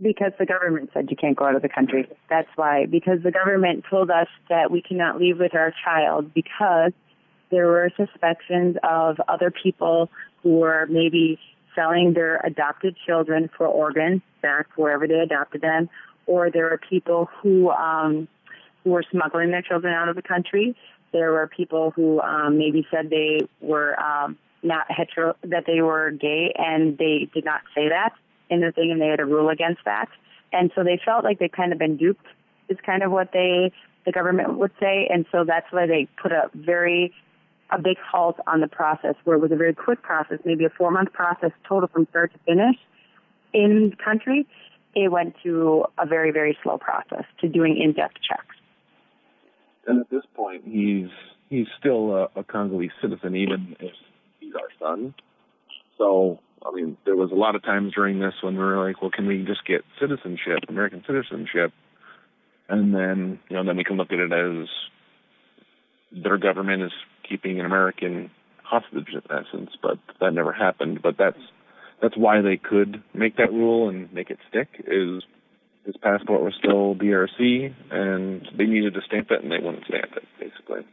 Because 0.00 0.32
the 0.38 0.46
government 0.46 0.90
said 0.94 1.10
you 1.10 1.16
can't 1.16 1.36
go 1.36 1.44
out 1.46 1.56
of 1.56 1.62
the 1.62 1.68
country. 1.68 2.08
That's 2.30 2.48
why. 2.54 2.86
Because 2.86 3.20
the 3.24 3.32
government 3.32 3.84
told 3.90 4.10
us 4.10 4.28
that 4.48 4.70
we 4.70 4.80
cannot 4.80 5.18
leave 5.18 5.40
with 5.40 5.54
our 5.56 5.72
child 5.84 6.32
because 6.32 6.92
there 7.50 7.66
were 7.66 7.90
suspicions 7.96 8.76
of 8.84 9.20
other 9.26 9.50
people 9.50 10.08
who 10.44 10.58
were 10.60 10.86
maybe 10.88 11.40
selling 11.78 12.14
their 12.14 12.40
adopted 12.44 12.96
children 13.06 13.48
for 13.56 13.66
organs 13.66 14.20
back 14.42 14.66
wherever 14.76 15.06
they 15.06 15.20
adopted 15.20 15.60
them, 15.60 15.88
or 16.26 16.50
there 16.50 16.64
were 16.64 16.80
people 16.90 17.28
who 17.40 17.70
um, 17.70 18.26
who 18.82 18.90
were 18.90 19.04
smuggling 19.10 19.50
their 19.50 19.62
children 19.62 19.94
out 19.94 20.08
of 20.08 20.16
the 20.16 20.22
country. 20.22 20.76
There 21.12 21.32
were 21.32 21.46
people 21.46 21.92
who 21.92 22.20
um, 22.20 22.58
maybe 22.58 22.86
said 22.90 23.10
they 23.10 23.48
were 23.60 23.98
um, 24.00 24.36
not 24.62 24.90
hetero, 24.90 25.36
that 25.44 25.64
they 25.66 25.80
were 25.80 26.10
gay, 26.10 26.52
and 26.56 26.98
they 26.98 27.28
did 27.32 27.44
not 27.44 27.60
say 27.74 27.88
that 27.88 28.12
in 28.50 28.60
the 28.60 28.72
thing, 28.72 28.90
and 28.90 29.00
they 29.00 29.08
had 29.08 29.20
a 29.20 29.24
rule 29.24 29.48
against 29.48 29.84
that. 29.84 30.08
And 30.52 30.70
so 30.74 30.82
they 30.82 31.00
felt 31.04 31.24
like 31.24 31.38
they'd 31.38 31.52
kind 31.52 31.72
of 31.72 31.78
been 31.78 31.96
duped, 31.96 32.26
is 32.68 32.78
kind 32.84 33.02
of 33.02 33.12
what 33.12 33.30
they 33.32 33.72
the 34.04 34.12
government 34.12 34.58
would 34.58 34.72
say, 34.80 35.06
and 35.12 35.26
so 35.30 35.44
that's 35.44 35.70
why 35.70 35.86
they 35.86 36.08
put 36.22 36.32
a 36.32 36.50
very 36.54 37.12
a 37.70 37.80
big 37.80 37.96
halt 37.98 38.36
on 38.46 38.60
the 38.60 38.68
process, 38.68 39.14
where 39.24 39.36
it 39.36 39.40
was 39.40 39.52
a 39.52 39.56
very 39.56 39.74
quick 39.74 40.02
process, 40.02 40.38
maybe 40.44 40.64
a 40.64 40.70
four 40.70 40.90
month 40.90 41.12
process 41.12 41.50
total 41.68 41.88
from 41.88 42.06
start 42.10 42.32
to 42.32 42.38
finish 42.46 42.76
in 43.52 43.94
country. 44.02 44.46
It 44.94 45.10
went 45.10 45.34
to 45.42 45.84
a 45.98 46.06
very 46.06 46.30
very 46.30 46.56
slow 46.62 46.78
process 46.78 47.24
to 47.40 47.48
doing 47.48 47.76
in 47.76 47.92
depth 47.92 48.16
checks. 48.26 48.56
And 49.86 50.00
at 50.00 50.10
this 50.10 50.24
point, 50.34 50.64
he's 50.66 51.08
he's 51.48 51.66
still 51.78 52.14
a, 52.14 52.40
a 52.40 52.44
Congolese 52.44 52.90
citizen, 53.00 53.36
even 53.36 53.76
if 53.80 53.92
he's 54.40 54.54
our 54.54 54.68
son. 54.78 55.14
So, 55.96 56.38
I 56.64 56.72
mean, 56.72 56.96
there 57.04 57.16
was 57.16 57.32
a 57.32 57.34
lot 57.34 57.56
of 57.56 57.62
times 57.62 57.92
during 57.94 58.20
this 58.20 58.34
when 58.42 58.54
we 58.54 58.60
were 58.60 58.86
like, 58.86 59.02
well, 59.02 59.10
can 59.10 59.26
we 59.26 59.44
just 59.44 59.66
get 59.66 59.82
citizenship, 60.00 60.60
American 60.68 61.02
citizenship? 61.06 61.72
And 62.68 62.94
then, 62.94 63.40
you 63.48 63.56
know, 63.56 63.64
then 63.64 63.76
we 63.76 63.84
can 63.84 63.96
look 63.96 64.12
at 64.12 64.18
it 64.18 64.32
as 64.32 64.68
their 66.12 66.38
government 66.38 66.82
is 66.82 66.92
keeping 67.28 67.60
an 67.60 67.66
American 67.66 68.30
hostage 68.62 69.08
in 69.12 69.22
essence, 69.30 69.70
but 69.82 69.98
that 70.20 70.32
never 70.32 70.52
happened. 70.52 71.00
But 71.02 71.16
that's 71.18 71.38
that's 72.00 72.16
why 72.16 72.40
they 72.40 72.56
could 72.56 73.02
make 73.14 73.36
that 73.36 73.52
rule 73.52 73.88
and 73.88 74.12
make 74.12 74.30
it 74.30 74.38
stick 74.48 74.68
is 74.86 75.22
his 75.84 75.96
passport 75.96 76.42
was 76.42 76.54
still 76.58 76.94
DRC 76.94 77.74
and 77.90 78.46
they 78.56 78.66
needed 78.66 78.94
to 78.94 79.00
stamp 79.06 79.30
it 79.30 79.42
and 79.42 79.50
they 79.50 79.58
wouldn't 79.58 79.84
stamp 79.86 80.12
it, 80.16 80.24
basically. 80.38 80.86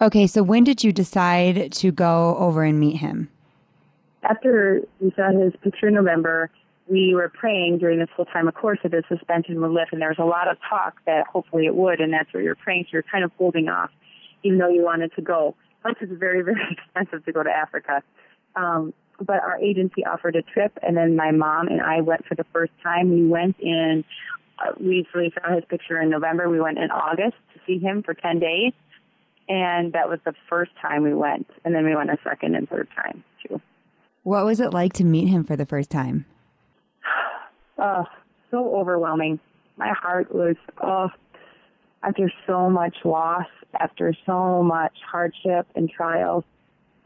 Okay, 0.00 0.26
so 0.26 0.42
when 0.42 0.64
did 0.64 0.82
you 0.82 0.92
decide 0.92 1.72
to 1.72 1.90
go 1.90 2.36
over 2.36 2.62
and 2.62 2.78
meet 2.80 2.98
him? 2.98 3.28
After 4.22 4.82
we 5.00 5.12
saw 5.16 5.30
his 5.32 5.52
picture 5.62 5.88
in 5.88 5.94
November, 5.94 6.50
we 6.88 7.14
were 7.14 7.28
praying 7.28 7.78
during 7.78 7.98
this 7.98 8.08
whole 8.16 8.24
time, 8.24 8.48
of 8.48 8.54
course, 8.54 8.78
that 8.82 8.92
the 8.92 9.02
suspension 9.08 9.60
would 9.60 9.70
lift, 9.70 9.92
and 9.92 10.00
there 10.00 10.08
was 10.08 10.18
a 10.18 10.24
lot 10.24 10.48
of 10.48 10.56
talk 10.68 10.96
that 11.06 11.26
hopefully 11.26 11.66
it 11.66 11.74
would, 11.74 12.00
and 12.00 12.12
that's 12.12 12.32
what 12.32 12.42
you're 12.42 12.54
praying. 12.54 12.84
So 12.84 12.90
you're 12.94 13.02
kind 13.02 13.24
of 13.24 13.32
holding 13.36 13.68
off, 13.68 13.90
even 14.42 14.58
though 14.58 14.68
you 14.68 14.84
wanted 14.84 15.12
to 15.14 15.22
go. 15.22 15.54
Plus, 15.82 15.94
it's 16.00 16.12
very, 16.12 16.42
very 16.50 16.60
expensive 16.70 17.24
to 17.24 17.32
go 17.32 17.42
to 17.42 17.50
Africa. 17.50 18.02
Um, 18.56 18.92
but 19.20 19.42
our 19.42 19.58
agency 19.58 20.04
offered 20.04 20.34
a 20.36 20.42
trip, 20.42 20.78
and 20.82 20.96
then 20.96 21.14
my 21.14 21.30
mom 21.30 21.68
and 21.68 21.80
I 21.80 22.00
went 22.00 22.24
for 22.26 22.34
the 22.34 22.46
first 22.52 22.72
time. 22.82 23.10
We 23.10 23.26
went 23.26 23.56
in, 23.60 24.04
uh, 24.58 24.72
we 24.80 25.06
we 25.14 25.32
saw 25.34 25.54
his 25.54 25.64
picture 25.68 26.00
in 26.00 26.08
November. 26.08 26.48
We 26.48 26.60
went 26.60 26.78
in 26.78 26.90
August 26.90 27.36
to 27.54 27.60
see 27.66 27.78
him 27.78 28.02
for 28.02 28.14
10 28.14 28.38
days. 28.40 28.72
and 29.48 29.92
that 29.92 30.08
was 30.08 30.20
the 30.24 30.32
first 30.48 30.70
time 30.80 31.02
we 31.02 31.12
went, 31.12 31.48
and 31.64 31.74
then 31.74 31.84
we 31.84 31.94
went 31.94 32.08
a 32.08 32.18
second 32.22 32.54
and 32.54 32.68
third 32.68 32.88
time 32.94 33.24
too. 33.42 33.60
What 34.22 34.44
was 34.44 34.60
it 34.60 34.72
like 34.72 34.92
to 34.94 35.04
meet 35.04 35.28
him 35.28 35.44
for 35.44 35.56
the 35.56 35.66
first 35.66 35.90
time? 35.90 36.24
Oh, 37.78 38.04
so 38.50 38.74
overwhelming. 38.76 39.40
My 39.76 39.92
heart 39.92 40.32
was 40.34 40.56
oh, 40.82 41.08
after 42.02 42.32
so 42.46 42.70
much 42.70 42.96
loss, 43.04 43.46
after 43.78 44.14
so 44.26 44.62
much 44.62 44.96
hardship 45.10 45.66
and 45.74 45.90
trials, 45.90 46.44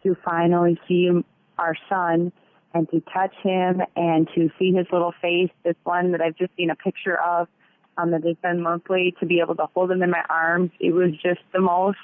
to 0.02 0.16
finally 0.24 0.78
see 0.86 1.10
our 1.58 1.74
son 1.88 2.32
and 2.74 2.90
to 2.90 3.00
touch 3.12 3.34
him 3.42 3.80
and 3.96 4.28
to 4.34 4.50
see 4.58 4.72
his 4.72 4.86
little 4.92 5.14
face, 5.22 5.50
this 5.64 5.76
one 5.84 6.12
that 6.12 6.20
I've 6.20 6.36
just 6.36 6.50
seen 6.56 6.70
a 6.70 6.76
picture 6.76 7.20
of 7.20 7.48
um, 7.96 8.10
that 8.10 8.24
has 8.24 8.36
been 8.42 8.60
monthly, 8.60 9.14
to 9.20 9.26
be 9.26 9.40
able 9.40 9.54
to 9.54 9.66
hold 9.74 9.90
him 9.90 10.02
in 10.02 10.10
my 10.10 10.24
arms. 10.28 10.72
It 10.80 10.92
was 10.92 11.12
just 11.12 11.40
the 11.52 11.60
most 11.60 11.98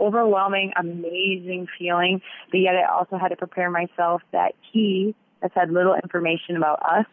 overwhelming, 0.00 0.72
amazing 0.76 1.68
feeling. 1.78 2.20
But 2.50 2.58
yet 2.58 2.74
I 2.74 2.92
also 2.92 3.16
had 3.16 3.28
to 3.28 3.36
prepare 3.36 3.70
myself 3.70 4.22
that 4.32 4.54
he 4.72 5.14
has 5.40 5.52
had 5.54 5.70
little 5.70 5.94
information 5.94 6.56
about 6.56 6.82
us 6.82 7.06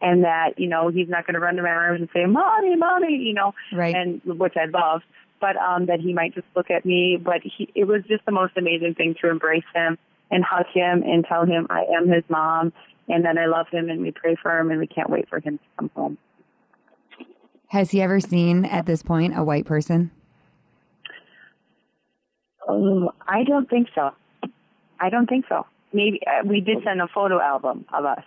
and 0.00 0.24
that, 0.24 0.58
you 0.58 0.68
know, 0.68 0.88
he's 0.88 1.08
not 1.08 1.26
going 1.26 1.34
to 1.34 1.40
run 1.40 1.56
to 1.56 1.62
my 1.62 1.68
arms 1.70 2.00
and 2.00 2.08
say, 2.14 2.24
mommy, 2.26 2.76
mommy, 2.76 3.16
you 3.16 3.34
know, 3.34 3.52
Right. 3.72 3.94
and 3.94 4.20
which 4.24 4.54
I 4.56 4.64
love, 4.66 5.02
but, 5.40 5.56
um, 5.56 5.86
that 5.86 6.00
he 6.00 6.12
might 6.12 6.34
just 6.34 6.46
look 6.56 6.70
at 6.70 6.84
me. 6.84 7.18
But 7.22 7.40
he, 7.42 7.68
it 7.74 7.84
was 7.84 8.02
just 8.08 8.24
the 8.26 8.32
most 8.32 8.56
amazing 8.56 8.94
thing 8.94 9.14
to 9.20 9.28
embrace 9.30 9.64
him 9.74 9.98
and 10.30 10.44
hug 10.44 10.66
him 10.72 11.02
and 11.02 11.24
tell 11.24 11.44
him 11.44 11.66
I 11.70 11.84
am 11.96 12.08
his 12.08 12.24
mom 12.28 12.72
and 13.08 13.24
that 13.24 13.36
I 13.36 13.46
love 13.46 13.66
him 13.70 13.90
and 13.90 14.00
we 14.00 14.10
pray 14.12 14.36
for 14.40 14.58
him 14.58 14.70
and 14.70 14.78
we 14.78 14.86
can't 14.86 15.10
wait 15.10 15.28
for 15.28 15.40
him 15.40 15.58
to 15.58 15.64
come 15.78 15.90
home. 15.96 16.18
Has 17.68 17.90
he 17.90 18.00
ever 18.02 18.20
seen 18.20 18.64
at 18.64 18.86
this 18.86 19.02
point 19.02 19.36
a 19.36 19.42
white 19.44 19.64
person? 19.64 20.10
Um, 22.68 23.08
I 23.26 23.42
don't 23.44 23.68
think 23.68 23.88
so. 23.94 24.10
I 25.00 25.10
don't 25.10 25.26
think 25.28 25.46
so. 25.48 25.66
Maybe 25.92 26.20
uh, 26.26 26.46
we 26.46 26.60
did 26.60 26.78
send 26.84 27.00
a 27.00 27.08
photo 27.08 27.40
album 27.40 27.84
of 27.92 28.04
us, 28.04 28.22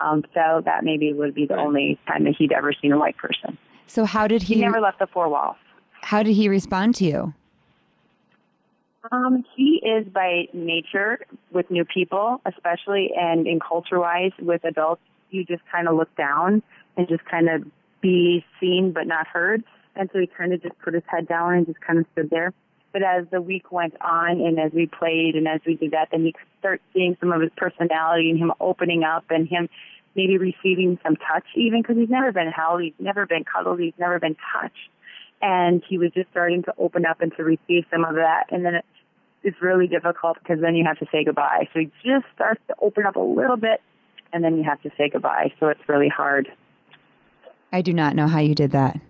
um, 0.00 0.24
so 0.34 0.62
that 0.64 0.84
maybe 0.84 1.12
would 1.12 1.34
be 1.34 1.46
the 1.46 1.56
only 1.56 1.98
time 2.06 2.24
that 2.24 2.34
he'd 2.36 2.52
ever 2.52 2.72
seen 2.72 2.92
a 2.92 2.98
white 2.98 3.16
person. 3.16 3.56
So 3.86 4.04
how 4.04 4.26
did 4.26 4.42
he, 4.42 4.54
He 4.54 4.60
never 4.60 4.80
left 4.80 4.98
the 4.98 5.06
four 5.06 5.28
walls. 5.28 5.56
how 6.02 6.22
did 6.22 6.34
he 6.34 6.48
respond 6.48 6.94
to 6.96 7.04
you? 7.04 7.34
Um, 9.10 9.44
he 9.56 9.80
is 9.82 10.06
by 10.12 10.46
nature 10.52 11.20
with 11.52 11.70
new 11.70 11.84
people, 11.84 12.40
especially 12.44 13.10
and 13.16 13.46
in 13.46 13.58
culture 13.58 13.98
wise 13.98 14.32
with 14.40 14.62
adults, 14.64 15.00
you 15.30 15.44
just 15.44 15.62
kind 15.72 15.88
of 15.88 15.96
look 15.96 16.14
down 16.16 16.62
and 16.96 17.08
just 17.08 17.24
kind 17.24 17.48
of 17.48 17.64
be 18.02 18.44
seen 18.60 18.92
but 18.92 19.06
not 19.06 19.26
heard. 19.26 19.64
And 19.96 20.10
so 20.12 20.18
he 20.18 20.26
kind 20.26 20.52
of 20.52 20.62
just 20.62 20.78
put 20.80 20.94
his 20.94 21.02
head 21.06 21.26
down 21.26 21.54
and 21.54 21.66
just 21.66 21.80
kind 21.80 21.98
of 21.98 22.06
stood 22.12 22.30
there. 22.30 22.52
But 22.92 23.02
as 23.02 23.26
the 23.30 23.40
week 23.40 23.70
went 23.70 23.94
on 24.00 24.40
and 24.40 24.58
as 24.58 24.72
we 24.72 24.86
played 24.86 25.36
and 25.36 25.46
as 25.46 25.60
we 25.66 25.76
did 25.76 25.92
that, 25.92 26.08
then 26.10 26.24
you 26.24 26.32
start 26.58 26.80
seeing 26.92 27.16
some 27.20 27.32
of 27.32 27.40
his 27.40 27.50
personality 27.56 28.30
and 28.30 28.38
him 28.38 28.52
opening 28.60 29.04
up 29.04 29.24
and 29.30 29.48
him 29.48 29.68
maybe 30.16 30.38
receiving 30.38 30.98
some 31.04 31.14
touch 31.16 31.46
even 31.54 31.82
because 31.82 31.96
he's 31.96 32.10
never 32.10 32.32
been 32.32 32.50
held, 32.50 32.82
he's 32.82 32.92
never 32.98 33.26
been 33.26 33.44
cuddled, 33.44 33.78
he's 33.78 33.94
never 33.98 34.18
been 34.18 34.36
touched 34.52 34.90
and 35.42 35.82
he 35.88 35.98
was 35.98 36.10
just 36.12 36.30
starting 36.30 36.62
to 36.64 36.74
open 36.78 37.06
up 37.06 37.20
and 37.20 37.32
to 37.36 37.44
receive 37.44 37.84
some 37.90 38.04
of 38.04 38.14
that. 38.16 38.44
And 38.50 38.64
then 38.64 38.76
it, 38.76 38.84
it's 39.42 39.60
really 39.62 39.86
difficult 39.86 40.38
because 40.42 40.60
then 40.60 40.74
you 40.74 40.84
have 40.84 40.98
to 40.98 41.06
say 41.10 41.24
goodbye. 41.24 41.68
So 41.72 41.80
he 41.80 41.90
just 42.04 42.26
starts 42.34 42.60
to 42.68 42.74
open 42.80 43.06
up 43.06 43.16
a 43.16 43.20
little 43.20 43.56
bit, 43.56 43.80
and 44.32 44.44
then 44.44 44.56
you 44.56 44.64
have 44.64 44.80
to 44.82 44.90
say 44.98 45.08
goodbye. 45.08 45.52
So 45.58 45.68
it's 45.68 45.80
really 45.88 46.08
hard. 46.08 46.48
I 47.72 47.82
do 47.82 47.92
not 47.92 48.14
know 48.14 48.26
how 48.26 48.40
you 48.40 48.54
did 48.54 48.72
that. 48.72 49.00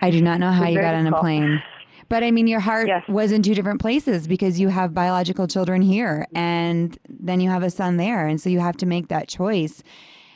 I 0.00 0.10
do 0.10 0.22
not 0.22 0.38
know 0.38 0.52
how 0.52 0.66
you 0.68 0.80
got 0.80 0.94
on 0.94 1.06
a 1.06 1.20
plane. 1.20 1.62
But 2.08 2.22
I 2.24 2.30
mean, 2.30 2.46
your 2.46 2.60
heart 2.60 2.88
Yes. 2.88 3.06
was 3.08 3.32
in 3.32 3.42
two 3.42 3.54
different 3.54 3.80
places 3.80 4.26
because 4.26 4.58
you 4.58 4.68
have 4.68 4.94
biological 4.94 5.46
children 5.46 5.82
here 5.82 6.26
and 6.34 6.98
then 7.08 7.40
you 7.40 7.50
have 7.50 7.62
a 7.62 7.70
son 7.70 7.96
there. 7.98 8.26
And 8.26 8.40
so 8.40 8.48
you 8.48 8.60
have 8.60 8.76
to 8.78 8.86
make 8.86 9.08
that 9.08 9.28
choice. 9.28 9.82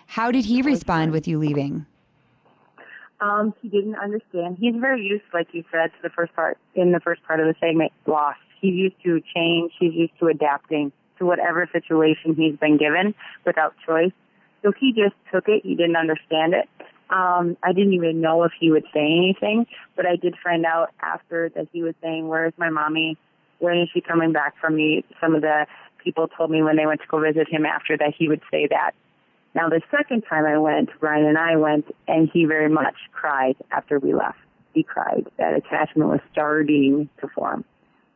How 0.07 0.31
did 0.31 0.45
he 0.45 0.61
respond 0.61 1.13
with 1.13 1.27
you 1.27 1.39
leaving? 1.39 1.87
Um, 3.21 3.55
he 3.63 3.69
didn't 3.69 3.95
understand. 3.97 4.59
He's 4.59 4.75
very 4.77 5.03
used, 5.03 5.25
like 5.33 5.49
you 5.53 5.65
said, 5.71 5.87
to 5.87 6.03
the 6.03 6.11
first 6.11 6.35
part 6.35 6.59
in 6.75 6.93
the 6.93 7.01
first 7.01 7.23
part 7.23 7.41
of 7.41 7.47
the 7.47 7.55
segment, 7.61 7.93
lost. 8.07 8.41
He's 8.61 8.75
used 8.75 8.97
to 9.05 9.23
change. 9.35 9.73
He's 9.79 9.95
used 9.95 10.13
to 10.19 10.27
adapting 10.27 10.93
to 11.19 11.25
whatever 11.25 11.69
situation 11.73 12.35
he's 12.35 12.57
been 12.57 12.77
given 12.77 13.15
without 13.47 13.75
choice. 13.87 14.13
So 14.63 14.73
he 14.79 14.93
just 14.93 15.15
took 15.33 15.49
it. 15.49 15.63
He 15.65 15.75
didn't 15.75 15.97
understand 15.97 16.55
it. 16.55 16.69
Um, 17.13 17.59
I 17.63 17.73
didn't 17.73 17.93
even 17.93 18.23
know 18.23 18.43
if 18.45 18.53
he 18.59 18.71
would 18.71 18.85
say 18.93 19.05
anything, 19.05 19.67
but 19.97 20.07
I 20.07 20.17
did 20.17 20.35
find 20.43 20.65
out 20.65 20.91
after 21.01 21.51
that 21.51 21.69
he 21.73 21.83
was 21.83 21.95
saying, 22.03 22.27
"Where's 22.27 22.55
my 22.57 22.71
mommy? 22.71 23.19
When 23.59 23.77
is 23.77 23.91
she 23.93 24.01
coming 24.01 24.33
back 24.33 24.57
from 24.59 24.77
me?" 24.77 25.05
Some 25.21 25.35
of 25.35 25.43
the 25.43 25.67
people 26.03 26.27
told 26.29 26.51
me 26.51 26.63
when 26.63 26.77
they 26.77 26.87
went 26.87 27.03
to 27.03 27.07
go 27.07 27.21
visit 27.21 27.49
him 27.49 27.67
after 27.67 27.97
that 27.99 28.15
he 28.19 28.29
would 28.29 28.41
say 28.51 28.67
that. 28.69 28.93
Now, 29.55 29.69
the 29.69 29.83
second 29.91 30.23
time 30.23 30.47
I 30.47 30.57
went, 30.57 30.89
Ryan 31.01 31.27
and 31.27 31.39
I 31.39 31.57
went, 31.57 31.85
and 32.09 32.31
he 32.33 32.47
very 32.47 32.71
much 32.71 32.97
cried 33.13 33.57
after 33.71 33.99
we 33.99 34.15
left. 34.15 34.39
He 34.73 34.83
cried. 34.83 35.29
That 35.37 35.55
attachment 35.55 36.09
was 36.09 36.21
starting 36.33 37.11
to 37.21 37.29
form. 37.29 37.65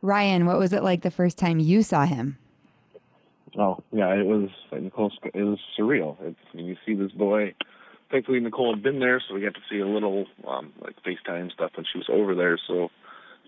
Ryan, 0.01 0.47
what 0.47 0.57
was 0.57 0.73
it 0.73 0.81
like 0.81 1.03
the 1.03 1.11
first 1.11 1.37
time 1.37 1.59
you 1.59 1.83
saw 1.83 2.05
him? 2.05 2.37
Oh 3.57 3.83
yeah, 3.91 4.13
it 4.13 4.25
was 4.25 4.49
Nicole. 4.71 5.11
It 5.33 5.43
was 5.43 5.59
surreal. 5.77 6.17
It's 6.21 6.39
when 6.53 6.65
you 6.65 6.75
see 6.85 6.95
this 6.95 7.11
boy. 7.11 7.53
Thankfully, 8.09 8.39
Nicole 8.39 8.73
had 8.73 8.83
been 8.83 8.99
there, 8.99 9.21
so 9.27 9.35
we 9.35 9.41
got 9.41 9.55
to 9.55 9.61
see 9.69 9.79
a 9.79 9.87
little 9.87 10.25
um, 10.47 10.71
like 10.79 10.95
FaceTime 11.03 11.51
stuff 11.51 11.71
when 11.75 11.85
she 11.91 11.97
was 11.97 12.07
over 12.09 12.35
there. 12.35 12.57
So 12.67 12.89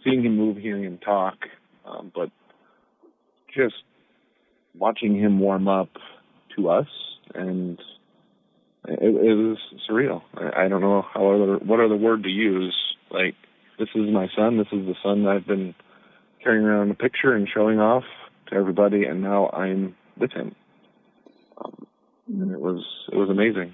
seeing 0.04 0.24
him 0.24 0.36
move, 0.36 0.58
hearing 0.58 0.84
him 0.84 0.98
talk, 0.98 1.36
um, 1.86 2.12
but 2.13 2.30
just 3.56 3.76
watching 4.78 5.17
him 5.17 5.39
warm 5.39 5.67
up 5.67 5.89
to 6.56 6.69
us, 6.69 6.88
and 7.34 7.80
it, 8.86 9.00
it 9.02 9.36
was 9.36 9.58
surreal. 9.89 10.22
I, 10.36 10.65
I 10.65 10.67
don't 10.67 10.82
know 10.82 11.04
how 11.13 11.32
other 11.32 11.58
what 11.58 11.80
other 11.80 11.95
word 11.95 12.24
to 12.24 12.30
use. 12.30 12.76
Like 13.10 13.36
this 13.78 13.89
is 13.95 14.12
my 14.12 14.28
son. 14.36 14.58
This 14.58 14.67
is 14.72 14.86
the 14.86 14.95
son 15.02 15.24
that 15.24 15.30
I've 15.30 15.48
been 15.48 15.74
carrying 16.43 16.65
around 16.65 16.91
a 16.91 16.95
picture 16.95 17.34
and 17.34 17.48
showing 17.54 17.80
off 17.80 18.04
to 18.48 18.56
everybody, 18.56 19.06
and 19.06 19.22
now 19.22 19.50
I'm 19.50 19.95
with 20.17 20.32
him. 20.32 20.56
Um, 21.63 21.88
and 22.28 22.52
it 22.52 22.60
was 22.60 22.84
it 23.12 23.15
was 23.15 23.30
amazing. 23.30 23.74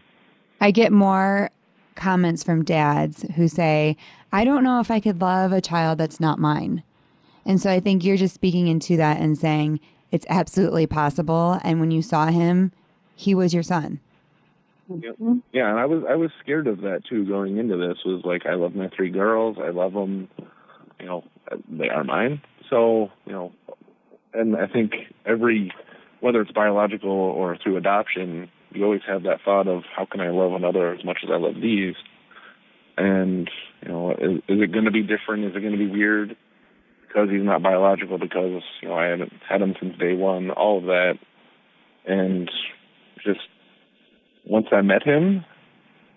I 0.62 0.72
get 0.72 0.92
more 0.92 1.50
comments 1.96 2.44
from 2.44 2.64
dads 2.64 3.24
who 3.36 3.48
say, 3.48 3.98
I 4.32 4.44
don't 4.44 4.64
know 4.64 4.80
if 4.80 4.92
I 4.92 5.00
could 5.00 5.22
love 5.22 5.52
a 5.52 5.62
child 5.62 5.98
that's 5.98 6.20
not 6.20 6.40
mine. 6.40 6.84
And 7.46 7.62
so 7.62 7.72
I 7.72 7.80
think 7.80 8.04
you're 8.04 8.18
just 8.18 8.34
speaking 8.36 8.68
into 8.68 8.98
that 8.98 9.20
and 9.20 9.38
saying 9.38 9.80
it's 10.12 10.26
absolutely 10.30 10.88
possible. 10.88 11.60
And 11.64 11.80
when 11.80 11.92
you 11.92 12.02
saw 12.02 12.28
him, 12.28 12.72
he 13.16 13.36
was 13.36 13.54
your 13.54 13.64
son. 13.64 14.00
Yep. 14.90 15.16
Yeah, 15.52 15.70
and 15.70 15.80
I 15.80 15.86
was 15.86 16.04
I 16.08 16.16
was 16.16 16.30
scared 16.44 16.68
of 16.68 16.82
that 16.82 17.02
too 17.10 17.26
going 17.26 17.58
into 17.58 17.76
this. 17.76 17.98
Was 18.06 18.22
like 18.24 18.46
I 18.46 18.54
love 18.54 18.76
my 18.76 18.90
three 18.96 19.10
girls. 19.10 19.58
I 19.60 19.70
love 19.70 19.94
them. 19.94 20.30
You 21.00 21.06
know, 21.08 21.24
they 21.70 21.90
are 21.90 22.04
mine. 22.04 22.42
So 22.70 23.10
you 23.26 23.32
know, 23.32 23.52
and 24.34 24.56
I 24.56 24.68
think 24.68 24.94
every 25.26 25.72
whether 26.20 26.42
it's 26.42 26.52
biological 26.52 27.10
or 27.10 27.58
through 27.58 27.78
adoption, 27.78 28.50
you 28.76 28.84
always 28.84 29.02
have 29.08 29.24
that 29.24 29.42
thought 29.44 29.68
of 29.68 29.84
how 29.96 30.06
can 30.06 30.22
I 30.22 30.30
love 30.30 30.54
another 30.54 30.94
as 30.94 31.04
much 31.04 31.20
as 31.24 31.30
I 31.32 31.38
love 31.38 31.56
these. 31.62 31.96
And 32.98 33.50
you 33.82 33.90
know, 33.90 34.12
is, 34.12 34.38
is 34.48 34.62
it 34.62 34.72
going 34.72 34.86
to 34.86 34.92
be 34.92 35.04
different? 35.04 35.46
Is 35.46 35.56
it 35.56 35.60
going 35.62 35.74
to 35.74 35.78
be 35.78 35.88
weird 35.88 36.36
because 37.02 37.30
he's 37.30 37.44
not 37.44 37.62
biological? 37.62 38.18
Because 38.18 38.62
you 38.82 38.90
know 38.90 38.96
I 38.96 39.06
haven't 39.08 39.34
had 39.48 39.62
him 39.62 39.76
since 39.80 39.98
day 39.98 40.14
one. 40.14 40.50
All 40.52 40.78
of 40.78 40.86
that, 40.86 41.14
and 42.06 42.50
just 43.24 43.42
once 44.46 44.68
I 44.72 44.82
met 44.82 45.04
him, 45.04 45.44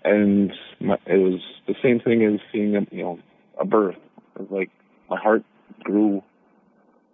and 0.05 0.53
my, 0.81 0.95
it 1.07 1.19
was 1.19 1.41
the 1.67 1.75
same 1.83 2.01
thing 2.01 2.25
as 2.25 2.41
seeing 2.53 2.77
a 2.77 2.87
you 2.95 3.03
know 3.03 3.19
a 3.61 3.65
birth. 3.65 3.97
It 4.37 4.43
was 4.43 4.51
like 4.51 4.71
my 5.11 5.19
heart 5.19 5.43
grew 5.83 6.23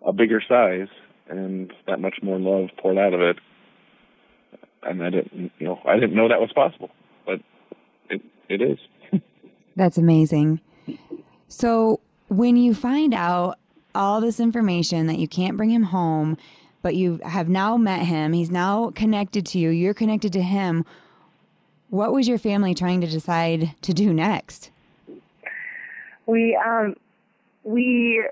a 0.07 0.13
bigger 0.13 0.43
size, 0.47 0.89
and 1.29 1.73
that 1.87 2.01
much 2.01 2.17
more 2.23 2.39
love 2.39 2.69
poured 2.79 2.99
out 2.99 3.15
of 3.15 3.21
it. 3.21 3.37
And 4.87 5.03
I 5.03 5.11
didn't, 5.11 5.53
you 5.59 5.67
know, 5.67 5.81
I 5.87 5.95
didn't 5.95 6.15
know 6.15 6.29
that 6.29 6.41
was 6.41 6.53
possible, 6.53 6.91
but 7.27 7.41
it 8.11 8.23
it 8.49 8.61
is. 8.61 8.79
That's 9.77 9.99
amazing. 9.99 10.61
So 11.49 12.01
when 12.29 12.57
you 12.57 12.75
find 12.75 13.15
out 13.15 13.59
all 13.95 14.21
this 14.21 14.41
information 14.41 15.07
that 15.07 15.19
you 15.19 15.29
can't 15.29 15.57
bring 15.57 15.71
him 15.71 15.85
home, 15.85 16.37
but 16.83 16.95
you 16.95 17.21
have 17.25 17.49
now 17.49 17.77
met 17.77 18.03
him, 18.03 18.33
he's 18.33 18.51
now 18.51 18.91
connected 18.91 19.47
to 19.47 19.59
you, 19.59 19.71
you're 19.71 19.95
connected 19.95 20.33
to 20.35 20.43
him. 20.43 20.85
What 21.91 22.13
was 22.13 22.29
your 22.29 22.39
family 22.39 22.75
trying 22.75 23.01
to 23.03 23.07
decide 23.07 23.75
to 23.83 23.95
do 23.95 24.13
next? 24.13 24.71
We 26.27 26.57
um 26.57 26.97
we 27.63 28.27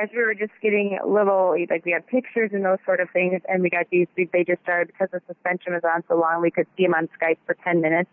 as 0.00 0.08
we 0.14 0.22
were 0.22 0.34
just 0.34 0.52
getting 0.62 0.98
little 1.06 1.56
like 1.70 1.84
we 1.84 1.92
had 1.92 2.06
pictures 2.06 2.50
and 2.52 2.64
those 2.64 2.78
sort 2.84 3.00
of 3.00 3.08
things 3.10 3.40
and 3.48 3.62
we 3.62 3.70
got 3.70 3.86
these 3.90 4.06
they 4.16 4.44
just 4.44 4.62
started 4.62 4.88
because 4.88 5.08
the 5.12 5.20
suspension 5.26 5.72
was 5.72 5.82
on 5.84 6.02
so 6.08 6.18
long 6.18 6.40
we 6.40 6.50
could 6.50 6.66
see 6.76 6.84
him 6.84 6.94
on 6.94 7.08
Skype 7.20 7.38
for 7.46 7.54
ten 7.64 7.80
minutes 7.80 8.10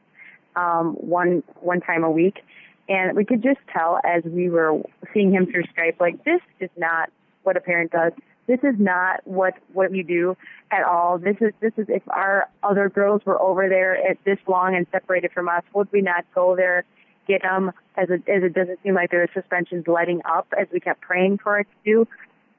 um 0.56 0.94
one 0.94 1.44
one 1.62 1.82
time 1.82 2.04
a 2.04 2.12
week 2.12 2.44
and 2.88 3.16
we 3.16 3.26
could 3.26 3.42
just 3.42 3.60
tell 3.72 4.00
as 4.04 4.24
we 4.24 4.50
were 4.50 4.80
seeing 5.14 5.32
him 5.32 5.46
through 5.46 5.64
Skype 5.64 6.00
like 6.00 6.24
this 6.24 6.42
is 6.60 6.70
not 6.78 7.10
what 7.46 7.56
a 7.56 7.62
parent 7.62 7.92
does. 7.92 8.12
This 8.48 8.60
is 8.64 8.76
not 8.78 9.26
what 9.26 9.56
what 9.74 9.92
we 9.92 10.04
do 10.04 10.38
at 10.72 10.84
all. 10.84 11.18
This 11.18 11.38
is 11.42 11.52
this 11.62 11.74
is 11.78 11.88
if 11.90 12.04
our 12.10 12.48
other 12.62 12.90
girls 12.90 13.22
were 13.26 13.42
over 13.42 13.68
there 13.70 13.96
at 13.96 14.18
this 14.24 14.38
long 14.48 14.76
and 14.76 14.86
separated 14.92 15.32
from 15.32 15.50
us, 15.50 15.64
would 15.74 15.92
we 15.92 16.02
not 16.02 16.26
go 16.36 16.56
there, 16.56 16.86
get 17.28 17.42
them? 17.42 17.72
As 17.98 18.10
it 18.10 18.28
as 18.28 18.44
it 18.44 18.54
doesn't 18.54 18.80
seem 18.84 18.94
like 18.94 19.12
their 19.12 19.30
suspension's 19.34 19.88
letting 19.88 20.22
up, 20.26 20.48
as 20.58 20.68
we 20.72 20.80
kept 20.80 21.02
praying 21.02 21.40
for 21.40 21.60
it 21.60 21.68
to 21.84 21.92
do 21.92 22.08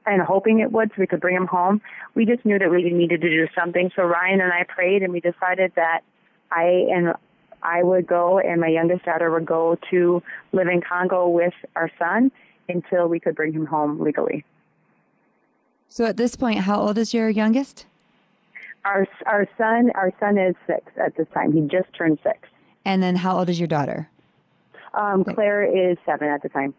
and 0.07 0.21
hoping 0.21 0.59
it 0.59 0.71
would 0.71 0.89
so 0.89 0.95
we 0.99 1.07
could 1.07 1.19
bring 1.19 1.35
him 1.35 1.47
home. 1.47 1.81
We 2.15 2.25
just 2.25 2.45
knew 2.45 2.57
that 2.57 2.71
we 2.71 2.89
needed 2.89 3.21
to 3.21 3.29
do 3.29 3.47
something. 3.53 3.91
So 3.95 4.03
Ryan 4.03 4.41
and 4.41 4.53
I 4.53 4.63
prayed 4.63 5.03
and 5.03 5.11
we 5.11 5.19
decided 5.19 5.73
that 5.75 6.01
I 6.51 6.85
and 6.89 7.13
I 7.61 7.83
would 7.83 8.07
go 8.07 8.39
and 8.39 8.61
my 8.61 8.67
youngest 8.67 9.05
daughter 9.05 9.29
would 9.31 9.45
go 9.45 9.77
to 9.91 10.23
live 10.53 10.67
in 10.67 10.81
Congo 10.81 11.27
with 11.27 11.53
our 11.75 11.91
son 11.99 12.31
until 12.69 13.07
we 13.07 13.19
could 13.19 13.35
bring 13.35 13.53
him 13.53 13.65
home 13.65 13.99
legally. 13.99 14.45
So 15.89 16.05
at 16.05 16.17
this 16.17 16.35
point, 16.35 16.59
how 16.59 16.79
old 16.79 16.97
is 16.97 17.13
your 17.13 17.29
youngest? 17.29 17.85
Our 18.85 19.07
our 19.25 19.47
son 19.57 19.91
our 19.95 20.13
son 20.19 20.37
is 20.37 20.55
six 20.65 20.85
at 20.97 21.15
this 21.17 21.27
time. 21.33 21.51
He 21.51 21.61
just 21.61 21.93
turned 21.93 22.19
six. 22.23 22.39
And 22.85 23.03
then 23.03 23.17
how 23.17 23.37
old 23.37 23.49
is 23.49 23.59
your 23.59 23.67
daughter? 23.67 24.09
Um, 24.97 25.23
Claire 25.23 25.63
is 25.63 25.97
seven 26.05 26.27
at 26.27 26.41
the 26.41 26.49
time. 26.49 26.73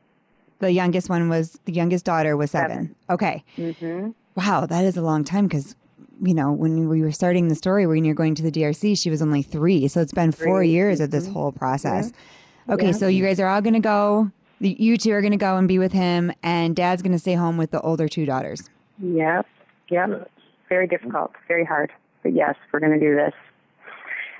The 0.58 0.72
youngest 0.72 1.08
one 1.08 1.28
was 1.28 1.58
the 1.66 1.72
youngest 1.72 2.04
daughter 2.04 2.36
was 2.36 2.50
seven. 2.50 2.94
Seven. 2.96 2.96
Okay. 3.10 3.44
hmm 3.56 4.10
Wow, 4.34 4.66
that 4.66 4.84
is 4.84 4.96
a 4.96 5.02
long 5.02 5.24
time 5.24 5.46
because, 5.48 5.74
you 6.22 6.34
know, 6.34 6.52
when 6.52 6.88
we 6.88 7.00
were 7.02 7.10
starting 7.12 7.48
the 7.48 7.54
story, 7.54 7.86
when 7.86 8.04
you're 8.04 8.14
going 8.14 8.34
to 8.36 8.42
the 8.42 8.52
DRC, 8.52 8.96
she 9.00 9.10
was 9.10 9.20
only 9.22 9.42
three. 9.42 9.88
So 9.88 10.00
it's 10.00 10.12
been 10.12 10.30
four 10.32 10.60
Three. 10.60 10.70
years 10.70 11.00
of 11.00 11.10
this 11.10 11.26
whole 11.28 11.50
process. 11.52 12.12
Okay, 12.68 12.86
Yeah. 12.86 12.92
so 12.92 13.06
you 13.08 13.24
guys 13.24 13.40
are 13.40 13.48
all 13.48 13.60
going 13.60 13.74
to 13.74 13.80
go. 13.80 14.30
You 14.60 14.96
two 14.96 15.12
are 15.12 15.20
going 15.20 15.30
to 15.32 15.36
go 15.38 15.56
and 15.56 15.66
be 15.68 15.78
with 15.78 15.92
him, 15.92 16.32
and 16.42 16.74
dad's 16.74 17.02
going 17.02 17.12
to 17.12 17.18
stay 17.18 17.34
home 17.34 17.56
with 17.56 17.70
the 17.70 17.80
older 17.80 18.08
two 18.08 18.26
daughters. 18.26 18.68
Yep. 19.00 19.46
Yep. 19.90 20.30
Very 20.68 20.86
difficult. 20.88 21.32
Very 21.46 21.64
hard. 21.64 21.92
But 22.24 22.32
yes, 22.34 22.56
we're 22.72 22.80
going 22.80 22.98
to 22.98 23.00
do 23.00 23.14
this. 23.14 23.32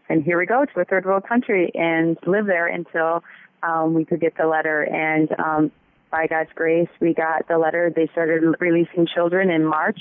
And 0.09 0.23
here 0.25 0.39
we 0.39 0.47
go 0.47 0.65
to 0.65 0.81
a 0.81 0.85
third 0.85 1.05
world 1.07 1.25
country 1.29 1.71
and 1.75 2.17
live 2.27 2.47
there 2.47 2.67
until 2.67 3.23
um, 3.63 3.95
we 3.95 4.05
could 4.05 4.21
get 4.21 4.37
the 4.37 4.47
letter. 4.47 4.83
And 4.83 5.29
um, 5.39 5.73
by 6.11 6.27
God's 6.27 6.51
grace, 6.55 6.89
we 7.01 7.15
got 7.15 7.49
the 7.49 7.59
letter. 7.59 7.93
They 7.95 8.09
started 8.13 8.55
releasing 8.61 9.07
children 9.07 9.51
in 9.51 9.65
March 9.65 10.01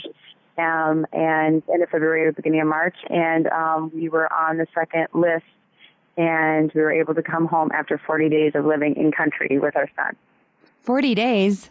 um, 0.58 1.06
and 1.12 1.62
end 1.72 1.84
of 1.84 1.90
February 1.90 2.26
or 2.26 2.32
beginning 2.32 2.62
of 2.62 2.68
March. 2.68 2.96
And 3.10 3.48
um, 3.48 3.92
we 3.94 4.10
were 4.10 4.32
on 4.32 4.58
the 4.58 4.68
second 4.74 5.08
list. 5.14 5.46
And 6.18 6.72
we 6.74 6.82
were 6.82 6.92
able 6.92 7.14
to 7.14 7.22
come 7.22 7.46
home 7.46 7.70
after 7.72 8.02
40 8.04 8.30
days 8.30 8.54
of 8.56 8.66
living 8.66 8.96
in 8.96 9.12
country 9.12 9.60
with 9.60 9.76
our 9.76 9.88
son. 9.96 10.16
40 10.82 11.16
days. 11.16 11.70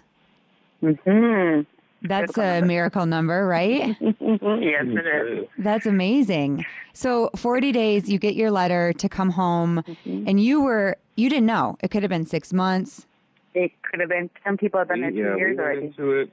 hmm 0.81 1.63
That's 2.03 2.37
a 2.39 2.61
miracle 2.63 3.07
number, 3.07 3.47
right? 3.47 3.97
yes, 4.01 4.17
it 4.21 5.39
is. 5.39 5.49
That's 5.59 5.87
amazing. 5.87 6.65
So 6.93 7.31
40 7.37 7.73
days, 7.73 8.09
you 8.09 8.19
get 8.19 8.35
your 8.35 8.51
letter 8.51 8.93
to 8.95 9.09
come 9.09 9.31
home, 9.31 9.83
Mm-hmm. 9.87 10.29
and 10.29 10.41
you 10.41 10.63
were, 10.63 10.97
you 11.17 11.29
didn't 11.29 11.47
know. 11.47 11.77
It 11.81 11.91
could 11.91 12.03
have 12.03 12.11
been 12.11 12.27
six 12.27 12.53
months. 12.53 13.07
It 13.55 13.73
could 13.83 14.01
have 14.01 14.09
been. 14.09 14.29
Some 14.45 14.57
people 14.57 14.79
have 14.79 14.89
been 14.89 15.01
there 15.01 15.11
two 15.11 15.17
yeah, 15.17 15.37
years 15.37 15.57
we 15.57 15.57
went 15.57 15.61
already. 15.61 15.87
into 15.87 16.13
it 16.13 16.31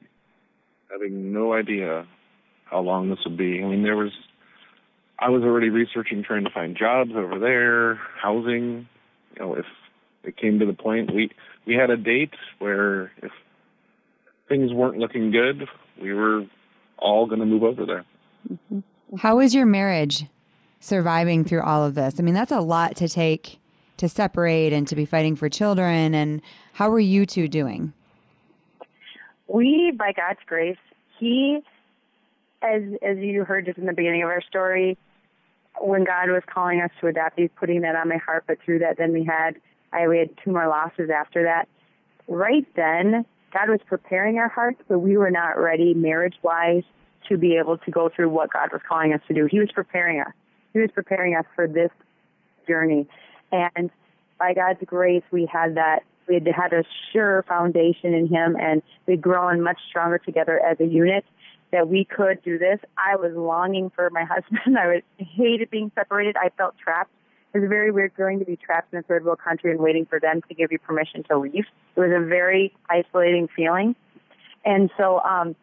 having 0.92 1.34
no 1.34 1.54
idea 1.54 2.06
how 2.66 2.80
long 2.82 3.10
this 3.10 3.20
would 3.26 3.38
be. 3.38 3.64
I 3.64 3.68
mean, 3.68 3.82
there 3.84 3.96
was, 3.96 4.12
I 5.18 5.30
was 5.30 5.42
already 5.44 5.70
researching, 5.70 6.24
trying 6.24 6.44
to 6.44 6.50
find 6.52 6.76
jobs 6.78 7.12
over 7.16 7.40
there, 7.40 7.96
housing. 8.22 8.88
You 9.36 9.40
know, 9.40 9.56
if 9.56 9.66
it 10.24 10.38
came 10.38 10.60
to 10.60 10.66
the 10.66 10.74
point, 10.74 11.14
we 11.14 11.32
we 11.66 11.74
had 11.76 11.90
a 11.90 11.98
date 11.98 12.34
where 12.60 13.12
if 13.22 13.32
things 14.48 14.72
weren't 14.72 14.98
looking 14.98 15.32
good, 15.32 15.68
we 16.02 16.14
were 16.14 16.46
all 16.98 17.26
going 17.26 17.40
to 17.40 17.46
move 17.46 17.64
over 17.64 17.86
there. 17.86 18.06
Mm-hmm. 18.52 18.80
How 19.18 19.40
is 19.40 19.54
your 19.54 19.66
marriage 19.66 20.26
surviving 20.80 21.44
through 21.44 21.62
all 21.62 21.84
of 21.84 21.96
this? 21.96 22.20
I 22.20 22.24
mean, 22.24 22.34
that's 22.34 22.52
a 22.52 22.62
lot 22.62 22.96
to 22.98 23.08
take 23.08 23.60
to 23.98 24.10
separate 24.10 24.74
and 24.74 24.88
to 24.88 24.96
be 24.96 25.06
fighting 25.06 25.36
for 25.36 25.50
children. 25.50 26.14
And 26.14 26.42
how 26.74 26.92
are 26.92 27.00
you 27.00 27.26
two 27.26 27.48
doing? 27.48 27.94
We, 29.48 29.94
by 29.98 30.14
God's 30.14 30.40
grace, 30.46 30.78
He, 31.20 31.60
as 32.62 32.82
as 33.02 33.18
you 33.18 33.44
heard 33.44 33.66
just 33.66 33.78
in 33.78 33.86
the 33.86 33.94
beginning 33.94 34.24
of 34.24 34.30
our 34.30 34.42
story, 34.42 34.98
when 35.80 36.04
God 36.04 36.30
was 36.30 36.44
calling 36.52 36.82
us 36.82 36.92
to 37.02 37.08
adopt, 37.08 37.38
He's 37.38 37.50
putting 37.56 37.82
that 37.82 37.96
on 37.96 38.10
my 38.10 38.18
heart. 38.18 38.46
But 38.48 38.58
through 38.66 38.80
that, 38.80 38.98
then 38.98 39.14
we 39.14 39.24
had 39.24 39.58
I 39.92 40.08
we 40.08 40.18
had 40.18 40.30
two 40.44 40.52
more 40.52 40.68
losses 40.68 41.10
after 41.10 41.44
that. 41.44 41.68
Right 42.28 42.66
then, 42.76 43.26
God 43.54 43.70
was 43.70 43.80
preparing 43.86 44.40
our 44.40 44.50
hearts, 44.50 44.82
but 44.88 45.00
we 45.00 45.16
were 45.16 45.30
not 45.30 45.60
ready, 45.60 45.94
marriage 45.94 46.36
wise, 46.42 46.84
to 47.30 47.38
be 47.38 47.56
able 47.58 47.78
to 47.78 47.92
go 47.92 48.10
through 48.10 48.30
what 48.30 48.52
God 48.52 48.72
was 48.72 48.82
calling 48.88 49.14
us 49.14 49.22
to 49.28 49.34
do. 49.34 49.46
He 49.46 49.60
was 49.60 49.70
preparing 49.72 50.20
us. 50.20 50.34
He 50.74 50.80
was 50.80 50.90
preparing 50.92 51.36
us 51.36 51.46
for 51.56 51.68
this 51.68 51.92
journey. 52.68 53.08
And 53.52 53.92
by 54.40 54.54
God's 54.54 54.80
grace, 54.86 55.24
we 55.32 55.46
had 55.46 55.76
that, 55.76 56.00
we 56.28 56.36
had 56.36 56.48
had 56.48 56.74
a 56.74 56.84
sure 57.12 57.46
foundation 57.48 58.14
in 58.14 58.28
Him 58.28 58.58
and 58.60 58.82
we'd 59.06 59.22
grown 59.22 59.62
much 59.62 59.80
stronger 59.88 60.18
together 60.18 60.60
as 60.60 60.80
a 60.80 60.86
unit 60.86 61.24
that 61.72 61.88
we 61.88 62.06
could 62.06 62.42
do 62.44 62.58
this. 62.58 62.80
I 62.98 63.16
was 63.16 63.34
longing 63.36 63.92
for 63.96 64.10
my 64.10 64.24
husband. 64.24 64.78
I 64.80 64.88
would 64.88 65.04
hated 65.18 65.70
being 65.70 65.92
separated. 65.96 66.36
I 66.38 66.50
felt 66.58 66.76
trapped. 66.78 67.12
It 67.54 67.60
was 67.60 67.70
very 67.70 67.92
weird 67.92 68.14
feeling 68.18 68.40
to 68.40 68.46
be 68.46 68.56
trapped 68.56 68.94
in 68.94 69.00
a 69.00 69.04
third 69.04 69.26
world 69.26 69.40
country 69.40 69.72
and 69.72 69.80
waiting 69.80 70.06
for 70.06 70.20
them 70.20 70.42
to 70.48 70.56
give 70.56 70.72
you 70.72 70.80
permission 70.80 71.24
to 71.30 71.38
leave. 71.38 71.66
It 71.96 72.00
was 72.00 72.12
a 72.12 72.26
very 72.26 72.74
isolating 72.90 73.48
feeling. 73.56 73.96
And 74.66 74.90
so, 74.98 75.20
um, 75.20 75.56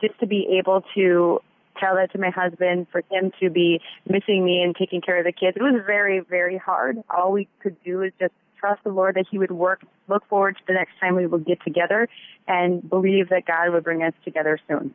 just 0.00 0.18
to 0.20 0.26
be 0.26 0.58
able 0.58 0.84
to 0.94 1.40
tell 1.80 1.96
that 1.96 2.12
to 2.12 2.18
my 2.18 2.30
husband, 2.30 2.86
for 2.92 3.02
him 3.10 3.32
to 3.40 3.50
be 3.50 3.80
missing 4.08 4.44
me 4.44 4.62
and 4.62 4.76
taking 4.76 5.00
care 5.00 5.18
of 5.18 5.24
the 5.24 5.32
kids, 5.32 5.56
it 5.56 5.62
was 5.62 5.80
very, 5.86 6.20
very 6.20 6.58
hard. 6.58 7.02
All 7.10 7.32
we 7.32 7.48
could 7.60 7.76
do 7.84 8.02
is 8.02 8.12
just 8.20 8.32
trust 8.62 8.84
the 8.84 8.90
Lord 8.90 9.16
that 9.16 9.26
He 9.30 9.38
would 9.38 9.50
work, 9.50 9.82
look 10.08 10.26
forward 10.28 10.56
to 10.56 10.62
the 10.66 10.74
next 10.74 10.92
time 11.00 11.16
we 11.16 11.26
would 11.26 11.44
get 11.44 11.58
together, 11.64 12.08
and 12.46 12.88
believe 12.88 13.28
that 13.30 13.44
God 13.44 13.72
would 13.72 13.82
bring 13.82 14.02
us 14.02 14.12
together 14.24 14.58
soon. 14.68 14.94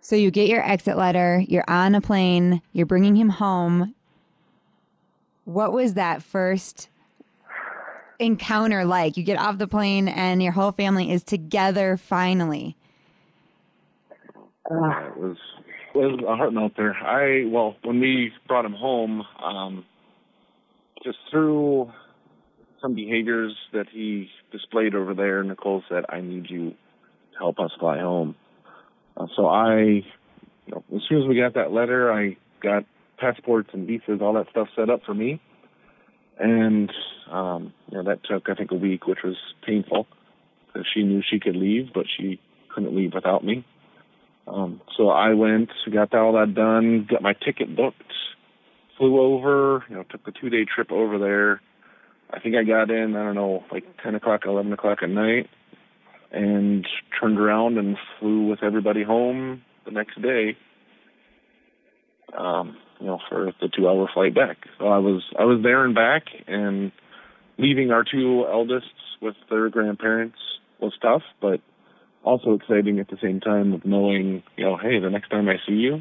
So 0.00 0.16
you 0.16 0.30
get 0.30 0.48
your 0.48 0.62
exit 0.62 0.96
letter, 0.96 1.42
you're 1.46 1.64
on 1.68 1.94
a 1.94 2.00
plane, 2.00 2.60
you're 2.72 2.86
bringing 2.86 3.16
him 3.16 3.30
home. 3.30 3.94
What 5.44 5.72
was 5.72 5.94
that 5.94 6.22
first 6.22 6.88
encounter 8.18 8.84
like? 8.84 9.16
You 9.16 9.22
get 9.22 9.38
off 9.38 9.58
the 9.58 9.66
plane 9.66 10.08
and 10.08 10.42
your 10.42 10.52
whole 10.52 10.72
family 10.72 11.10
is 11.10 11.22
together 11.22 11.96
finally. 11.96 12.76
Yeah, 14.70 15.08
it 15.08 15.16
was 15.16 15.36
it 15.94 15.98
was 15.98 16.20
a 16.26 16.36
heart 16.36 16.52
melter. 16.52 16.94
I 16.94 17.44
well, 17.50 17.76
when 17.82 18.00
we 18.00 18.32
brought 18.46 18.64
him 18.64 18.72
home, 18.72 19.24
um, 19.42 19.84
just 21.04 21.18
through 21.30 21.90
some 22.80 22.94
behaviors 22.94 23.54
that 23.72 23.86
he 23.90 24.28
displayed 24.50 24.94
over 24.94 25.14
there, 25.14 25.42
Nicole 25.42 25.82
said, 25.88 26.04
"I 26.08 26.20
need 26.20 26.48
you 26.48 26.70
to 26.70 27.38
help 27.38 27.58
us 27.58 27.70
fly 27.78 27.98
home." 27.98 28.36
Uh, 29.16 29.26
so 29.36 29.46
I, 29.46 29.80
you 29.80 30.04
know, 30.68 30.84
as 30.94 31.02
soon 31.08 31.22
as 31.22 31.28
we 31.28 31.36
got 31.36 31.54
that 31.54 31.72
letter, 31.72 32.12
I 32.12 32.36
got 32.60 32.84
passports 33.22 33.70
and 33.72 33.86
visas, 33.86 34.20
all 34.20 34.34
that 34.34 34.50
stuff 34.50 34.68
set 34.76 34.90
up 34.90 35.00
for 35.06 35.14
me, 35.14 35.40
and 36.38 36.90
um, 37.30 37.72
you 37.90 37.96
know 37.96 38.04
that 38.04 38.24
took 38.24 38.48
I 38.48 38.54
think 38.54 38.72
a 38.72 38.74
week, 38.76 39.06
which 39.06 39.20
was 39.24 39.36
painful 39.64 40.06
because 40.66 40.86
she 40.92 41.02
knew 41.02 41.22
she 41.22 41.38
could 41.38 41.56
leave, 41.56 41.92
but 41.94 42.06
she 42.16 42.40
couldn't 42.74 42.96
leave 42.96 43.12
without 43.14 43.44
me. 43.44 43.64
Um, 44.46 44.80
so 44.96 45.08
I 45.08 45.34
went, 45.34 45.70
got 45.92 46.14
all 46.14 46.32
that 46.32 46.54
done, 46.54 47.06
got 47.08 47.22
my 47.22 47.34
ticket 47.34 47.76
booked, 47.76 48.02
flew 48.98 49.20
over, 49.20 49.84
you 49.88 49.94
know, 49.94 50.04
took 50.10 50.24
the 50.24 50.32
two 50.32 50.50
day 50.50 50.64
trip 50.64 50.90
over 50.90 51.18
there. 51.18 51.60
I 52.32 52.40
think 52.40 52.56
I 52.56 52.64
got 52.64 52.90
in, 52.90 53.14
I 53.14 53.24
don't 53.24 53.34
know, 53.34 53.62
like 53.70 53.84
10 54.02 54.14
o'clock, 54.14 54.42
11 54.46 54.72
o'clock 54.72 54.98
at 55.02 55.10
night, 55.10 55.48
and 56.32 56.86
turned 57.20 57.38
around 57.38 57.78
and 57.78 57.96
flew 58.18 58.48
with 58.48 58.62
everybody 58.62 59.04
home 59.04 59.62
the 59.84 59.90
next 59.90 60.20
day. 60.20 60.56
Um, 62.36 62.76
you 63.02 63.08
know, 63.08 63.18
for 63.28 63.52
the 63.60 63.68
two 63.68 63.88
hour 63.88 64.08
flight 64.14 64.32
back. 64.32 64.58
So 64.78 64.86
I 64.86 64.98
was, 64.98 65.22
I 65.36 65.44
was 65.44 65.60
there 65.62 65.84
and 65.84 65.92
back, 65.92 66.22
and 66.46 66.92
leaving 67.58 67.90
our 67.90 68.04
two 68.04 68.46
eldest 68.48 68.86
with 69.20 69.34
their 69.50 69.68
grandparents 69.68 70.38
was 70.80 70.92
tough, 71.02 71.22
but 71.40 71.60
also 72.22 72.54
exciting 72.54 73.00
at 73.00 73.08
the 73.08 73.18
same 73.20 73.40
time 73.40 73.72
of 73.72 73.84
knowing, 73.84 74.44
you 74.56 74.64
know, 74.64 74.76
hey, 74.76 75.00
the 75.00 75.10
next 75.10 75.30
time 75.30 75.48
I 75.48 75.56
see 75.66 75.74
you, 75.74 76.00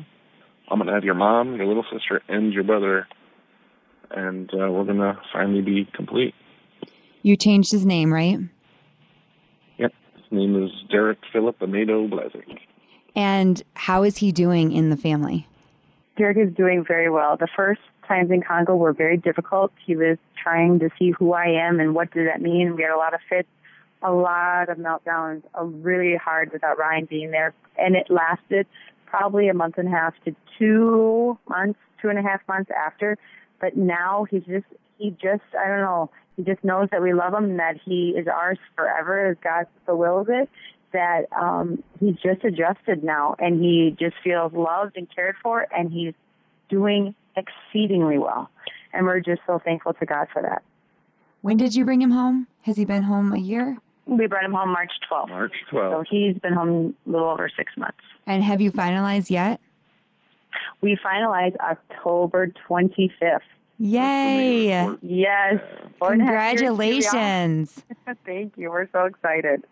I'm 0.70 0.78
gonna 0.78 0.93
have 0.93 1.04
your 1.04 1.16
mom, 1.16 1.56
your 1.56 1.66
little 1.66 1.86
sister, 1.91 2.22
and 2.28 2.54
your 2.54 2.64
brother, 2.64 3.08
and 4.12 4.47
uh, 4.54 4.72
we're 4.72 4.86
gonna 4.86 5.20
finally 5.34 5.62
be 5.62 5.89
complete. 5.93 6.36
You 7.24 7.36
changed 7.36 7.72
his 7.72 7.84
name, 7.84 8.14
right? 8.14 8.38
Yep. 9.78 9.91
His 10.16 10.24
name 10.32 10.64
is 10.64 10.70
Derek 10.91 11.18
Philip 11.34 11.60
Amado 11.62 12.08
Blazik. 12.08 12.60
And 13.16 13.62
how 13.74 14.04
is 14.04 14.18
he 14.18 14.32
doing 14.32 14.72
in 14.72 14.91
the 14.91 14.97
family? 14.97 15.47
Derek 16.18 16.38
is 16.38 16.53
doing 16.55 16.84
very 16.86 17.09
well. 17.09 17.38
The 17.38 17.47
first 17.55 17.82
times 18.07 18.32
in 18.32 18.41
Congo 18.41 18.76
were 18.76 18.93
very 18.93 19.18
difficult. 19.18 19.72
He 19.86 19.95
was 19.95 20.18
trying 20.41 20.80
to 20.80 20.89
see 20.99 21.12
who 21.12 21.34
I 21.34 21.45
am 21.45 21.80
and 21.80 21.95
what 21.95 22.12
does 22.12 22.28
that 22.28 22.41
mean. 22.41 22.76
We 22.76 22.84
had 22.84 22.91
a 22.91 22.97
lot 22.97 23.14
of 23.14 23.22
fits 23.30 23.47
a 24.01 24.12
lot 24.12 24.70
of 24.70 24.78
meltdowns, 24.78 25.43
uh, 25.59 25.64
really 25.64 26.16
hard 26.16 26.51
without 26.51 26.78
Ryan 26.78 27.05
being 27.05 27.32
there, 27.32 27.53
and 27.78 27.95
it 27.95 28.07
lasted 28.09 28.66
probably 29.05 29.49
a 29.49 29.53
month 29.53 29.78
and 29.78 29.88
a 29.88 29.91
half 29.91 30.14
to 30.26 30.36
two 30.57 31.38
months, 31.47 31.80
two 32.01 32.09
and 32.09 32.18
a 32.18 32.22
half 32.22 32.41
months 32.47 32.72
after. 32.72 33.18
But 33.59 33.78
now 33.78 34.26
he's 34.30 34.43
just, 34.43 34.66
he 34.97 35.12
just, 35.12 35.43
I 35.59 35.68
don't 35.68 35.82
know, 35.82 36.09
he 36.36 36.43
just 36.43 36.64
knows 36.64 36.88
that 36.91 37.01
we 37.01 37.14
love 37.14 37.34
him 37.34 37.43
and 37.43 37.59
that 37.59 37.76
he 37.84 38.16
is 38.18 38.28
ours 38.28 38.57
forever 38.76 39.28
as 39.28 39.38
God 39.43 39.66
so 39.86 39.95
wills 39.95 40.28
it. 40.30 40.49
That 40.94 41.26
um, 41.39 41.84
he's 42.00 42.16
just 42.16 42.44
adjusted 42.44 43.04
now, 43.04 43.36
and 43.39 43.62
he 43.62 43.96
just 44.00 44.16
feels 44.24 44.52
loved 44.54 44.98
and 44.98 45.08
cared 45.14 45.36
for, 45.42 45.68
and 45.76 45.92
he's 45.92 46.14
doing 46.70 47.16
exceedingly 47.36 48.18
well. 48.18 48.50
And 48.94 49.06
we're 49.06 49.22
just 49.22 49.42
so 49.48 49.60
thankful 49.64 49.94
to 49.94 50.06
God 50.06 50.28
for 50.34 50.42
that. 50.42 50.64
When 51.42 51.58
did 51.58 51.76
you 51.76 51.86
bring 51.86 52.02
him 52.02 52.12
home? 52.12 52.48
Has 52.64 52.78
he 52.78 52.86
been 52.86 53.04
home 53.04 53.34
a 53.34 53.39
year? 53.39 53.78
We 54.06 54.28
brought 54.28 54.44
him 54.44 54.54
home 54.54 54.70
March 54.70 54.92
12th. 55.10 55.30
March 55.30 55.54
12th. 55.72 55.92
So 55.92 56.04
he's 56.10 56.38
been 56.39 56.54
home 56.54 56.96
a 57.08 57.10
little 57.10 57.30
over 57.30 57.50
six 57.56 57.72
months. 57.78 57.98
And 58.28 58.44
have 58.44 58.60
you 58.62 58.72
finalized 58.72 59.30
yet? 59.30 59.62
We 60.82 60.98
finalized 60.98 61.56
October 61.58 62.52
25th. 62.70 63.39
Yay! 63.80 64.88
Yes. 65.02 65.60
Four 65.98 66.14
and 66.14 66.22
a 66.22 66.26
half 66.26 66.52
years, 66.54 66.62
here 66.62 66.74
we 66.74 66.86
are. 66.86 67.02
Congratulations. 67.02 67.84
Thank 68.26 68.58
you. 68.58 68.70
We're 68.70 68.89
so 68.92 69.06
excited. 69.06 69.64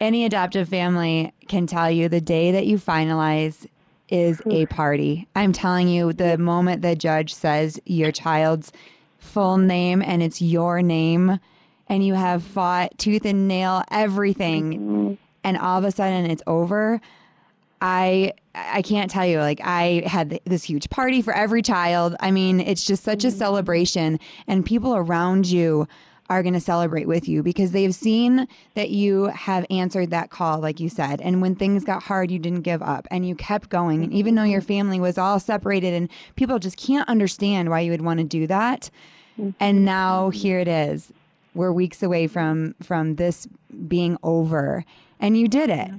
Any 0.00 0.24
adoptive 0.24 0.68
family 0.68 1.32
can 1.48 1.66
tell 1.66 1.90
you 1.90 2.08
the 2.08 2.20
day 2.20 2.52
that 2.52 2.66
you 2.66 2.78
finalize 2.78 3.66
is 4.08 4.40
a 4.46 4.66
party. 4.66 5.28
I'm 5.34 5.52
telling 5.52 5.88
you, 5.88 6.12
the 6.12 6.38
moment 6.38 6.82
the 6.82 6.94
judge 6.94 7.34
says 7.34 7.80
your 7.84 8.12
child's 8.12 8.72
full 9.18 9.58
name 9.58 10.00
and 10.00 10.22
it's 10.22 10.40
your 10.40 10.82
name, 10.82 11.40
and 11.88 12.06
you 12.06 12.14
have 12.14 12.42
fought 12.42 12.96
tooth 12.98 13.24
and 13.24 13.48
nail 13.48 13.82
everything, 13.90 14.72
mm-hmm. 14.72 15.14
and 15.44 15.58
all 15.58 15.78
of 15.78 15.84
a 15.84 15.90
sudden 15.90 16.30
it's 16.30 16.42
over. 16.46 17.00
I 17.80 18.32
I 18.54 18.82
can't 18.82 19.10
tell 19.10 19.26
you 19.26 19.40
like 19.40 19.60
I 19.62 20.02
had 20.06 20.40
this 20.44 20.64
huge 20.64 20.90
party 20.90 21.22
for 21.22 21.32
every 21.32 21.62
child. 21.62 22.16
I 22.20 22.30
mean, 22.30 22.60
it's 22.60 22.84
just 22.84 23.04
such 23.04 23.24
a 23.24 23.28
mm-hmm. 23.28 23.38
celebration 23.38 24.20
and 24.46 24.64
people 24.64 24.96
around 24.96 25.46
you 25.46 25.86
are 26.28 26.42
going 26.42 26.54
to 26.54 26.60
celebrate 26.60 27.06
with 27.06 27.28
you 27.28 27.42
because 27.42 27.72
they've 27.72 27.94
seen 27.94 28.46
that 28.74 28.90
you 28.90 29.24
have 29.24 29.64
answered 29.70 30.10
that 30.10 30.30
call 30.30 30.58
like 30.58 30.80
you 30.80 30.88
said 30.88 31.20
and 31.20 31.40
when 31.40 31.54
things 31.54 31.84
got 31.84 32.02
hard 32.02 32.30
you 32.30 32.38
didn't 32.38 32.62
give 32.62 32.82
up 32.82 33.06
and 33.10 33.26
you 33.26 33.34
kept 33.34 33.68
going 33.68 34.02
and 34.02 34.12
even 34.12 34.34
though 34.34 34.42
your 34.44 34.60
family 34.60 35.00
was 35.00 35.18
all 35.18 35.40
separated 35.40 35.94
and 35.94 36.08
people 36.36 36.58
just 36.58 36.76
can't 36.76 37.08
understand 37.08 37.70
why 37.70 37.80
you 37.80 37.90
would 37.90 38.02
want 38.02 38.18
to 38.18 38.24
do 38.24 38.46
that 38.46 38.90
and 39.60 39.84
now 39.84 40.30
here 40.30 40.58
it 40.58 40.68
is 40.68 41.12
we're 41.54 41.72
weeks 41.72 42.02
away 42.02 42.26
from 42.26 42.74
from 42.82 43.16
this 43.16 43.46
being 43.86 44.16
over 44.22 44.84
and 45.20 45.38
you 45.38 45.48
did 45.48 45.70
it 45.70 45.90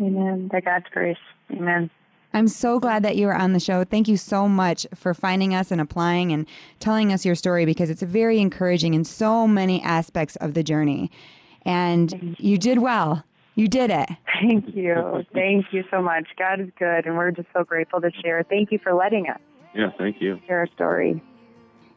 Amen. 0.00 0.48
By 0.48 0.60
God's 0.60 0.86
grace. 0.90 1.16
Amen. 1.50 1.90
I'm 2.34 2.48
so 2.48 2.78
glad 2.78 3.02
that 3.04 3.16
you 3.16 3.26
were 3.26 3.34
on 3.34 3.52
the 3.54 3.60
show. 3.60 3.84
Thank 3.84 4.06
you 4.06 4.16
so 4.16 4.48
much 4.48 4.86
for 4.94 5.14
finding 5.14 5.54
us 5.54 5.70
and 5.70 5.80
applying 5.80 6.30
and 6.32 6.46
telling 6.78 7.12
us 7.12 7.24
your 7.24 7.34
story 7.34 7.64
because 7.64 7.88
it's 7.90 8.02
very 8.02 8.38
encouraging 8.40 8.94
in 8.94 9.04
so 9.04 9.46
many 9.48 9.82
aspects 9.82 10.36
of 10.36 10.54
the 10.54 10.62
journey. 10.62 11.10
And 11.62 12.36
you 12.38 12.58
did 12.58 12.78
well. 12.78 13.24
You 13.54 13.66
did 13.66 13.90
it. 13.90 14.08
Thank 14.40 14.74
you. 14.76 15.24
Thank 15.34 15.66
you 15.72 15.82
so 15.90 16.00
much. 16.00 16.26
God 16.38 16.60
is 16.60 16.68
good, 16.78 17.06
and 17.06 17.16
we're 17.16 17.32
just 17.32 17.48
so 17.52 17.64
grateful 17.64 18.00
to 18.00 18.10
share. 18.22 18.42
Thank 18.44 18.70
you 18.70 18.78
for 18.78 18.94
letting 18.94 19.28
us 19.28 19.40
Yeah, 19.74 19.90
thank 19.98 20.20
you. 20.20 20.40
share 20.46 20.60
our 20.60 20.68
story. 20.74 21.20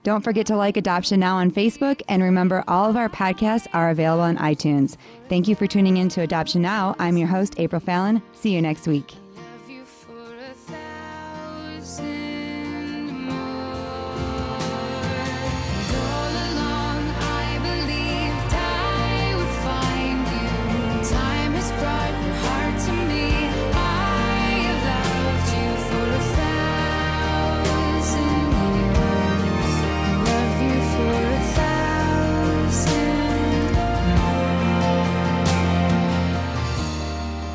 Don't 0.04 0.24
forget 0.24 0.48
to 0.48 0.56
like 0.56 0.78
Adoption 0.78 1.20
Now 1.20 1.36
on 1.38 1.52
Facebook. 1.52 2.02
And 2.10 2.24
remember, 2.24 2.64
all 2.68 2.90
of 2.90 2.96
our 2.96 3.10
podcasts 3.10 3.68
are 3.74 3.92
available 3.92 4.24
on 4.24 4.38
iTunes. 4.38 4.98
Thank 5.30 5.48
you 5.48 5.56
for 5.56 5.68
tuning 5.68 5.98
in 5.98 6.10
to 6.10 6.22
Adoption 6.22 6.64
Now. 6.64 6.96
I'm 6.98 7.18
your 7.18 7.28
host, 7.28 7.54
April 7.60 7.80
Fallon. 7.80 8.24
See 8.34 8.50
you 8.56 8.62
next 8.64 8.88
week. 8.88 9.14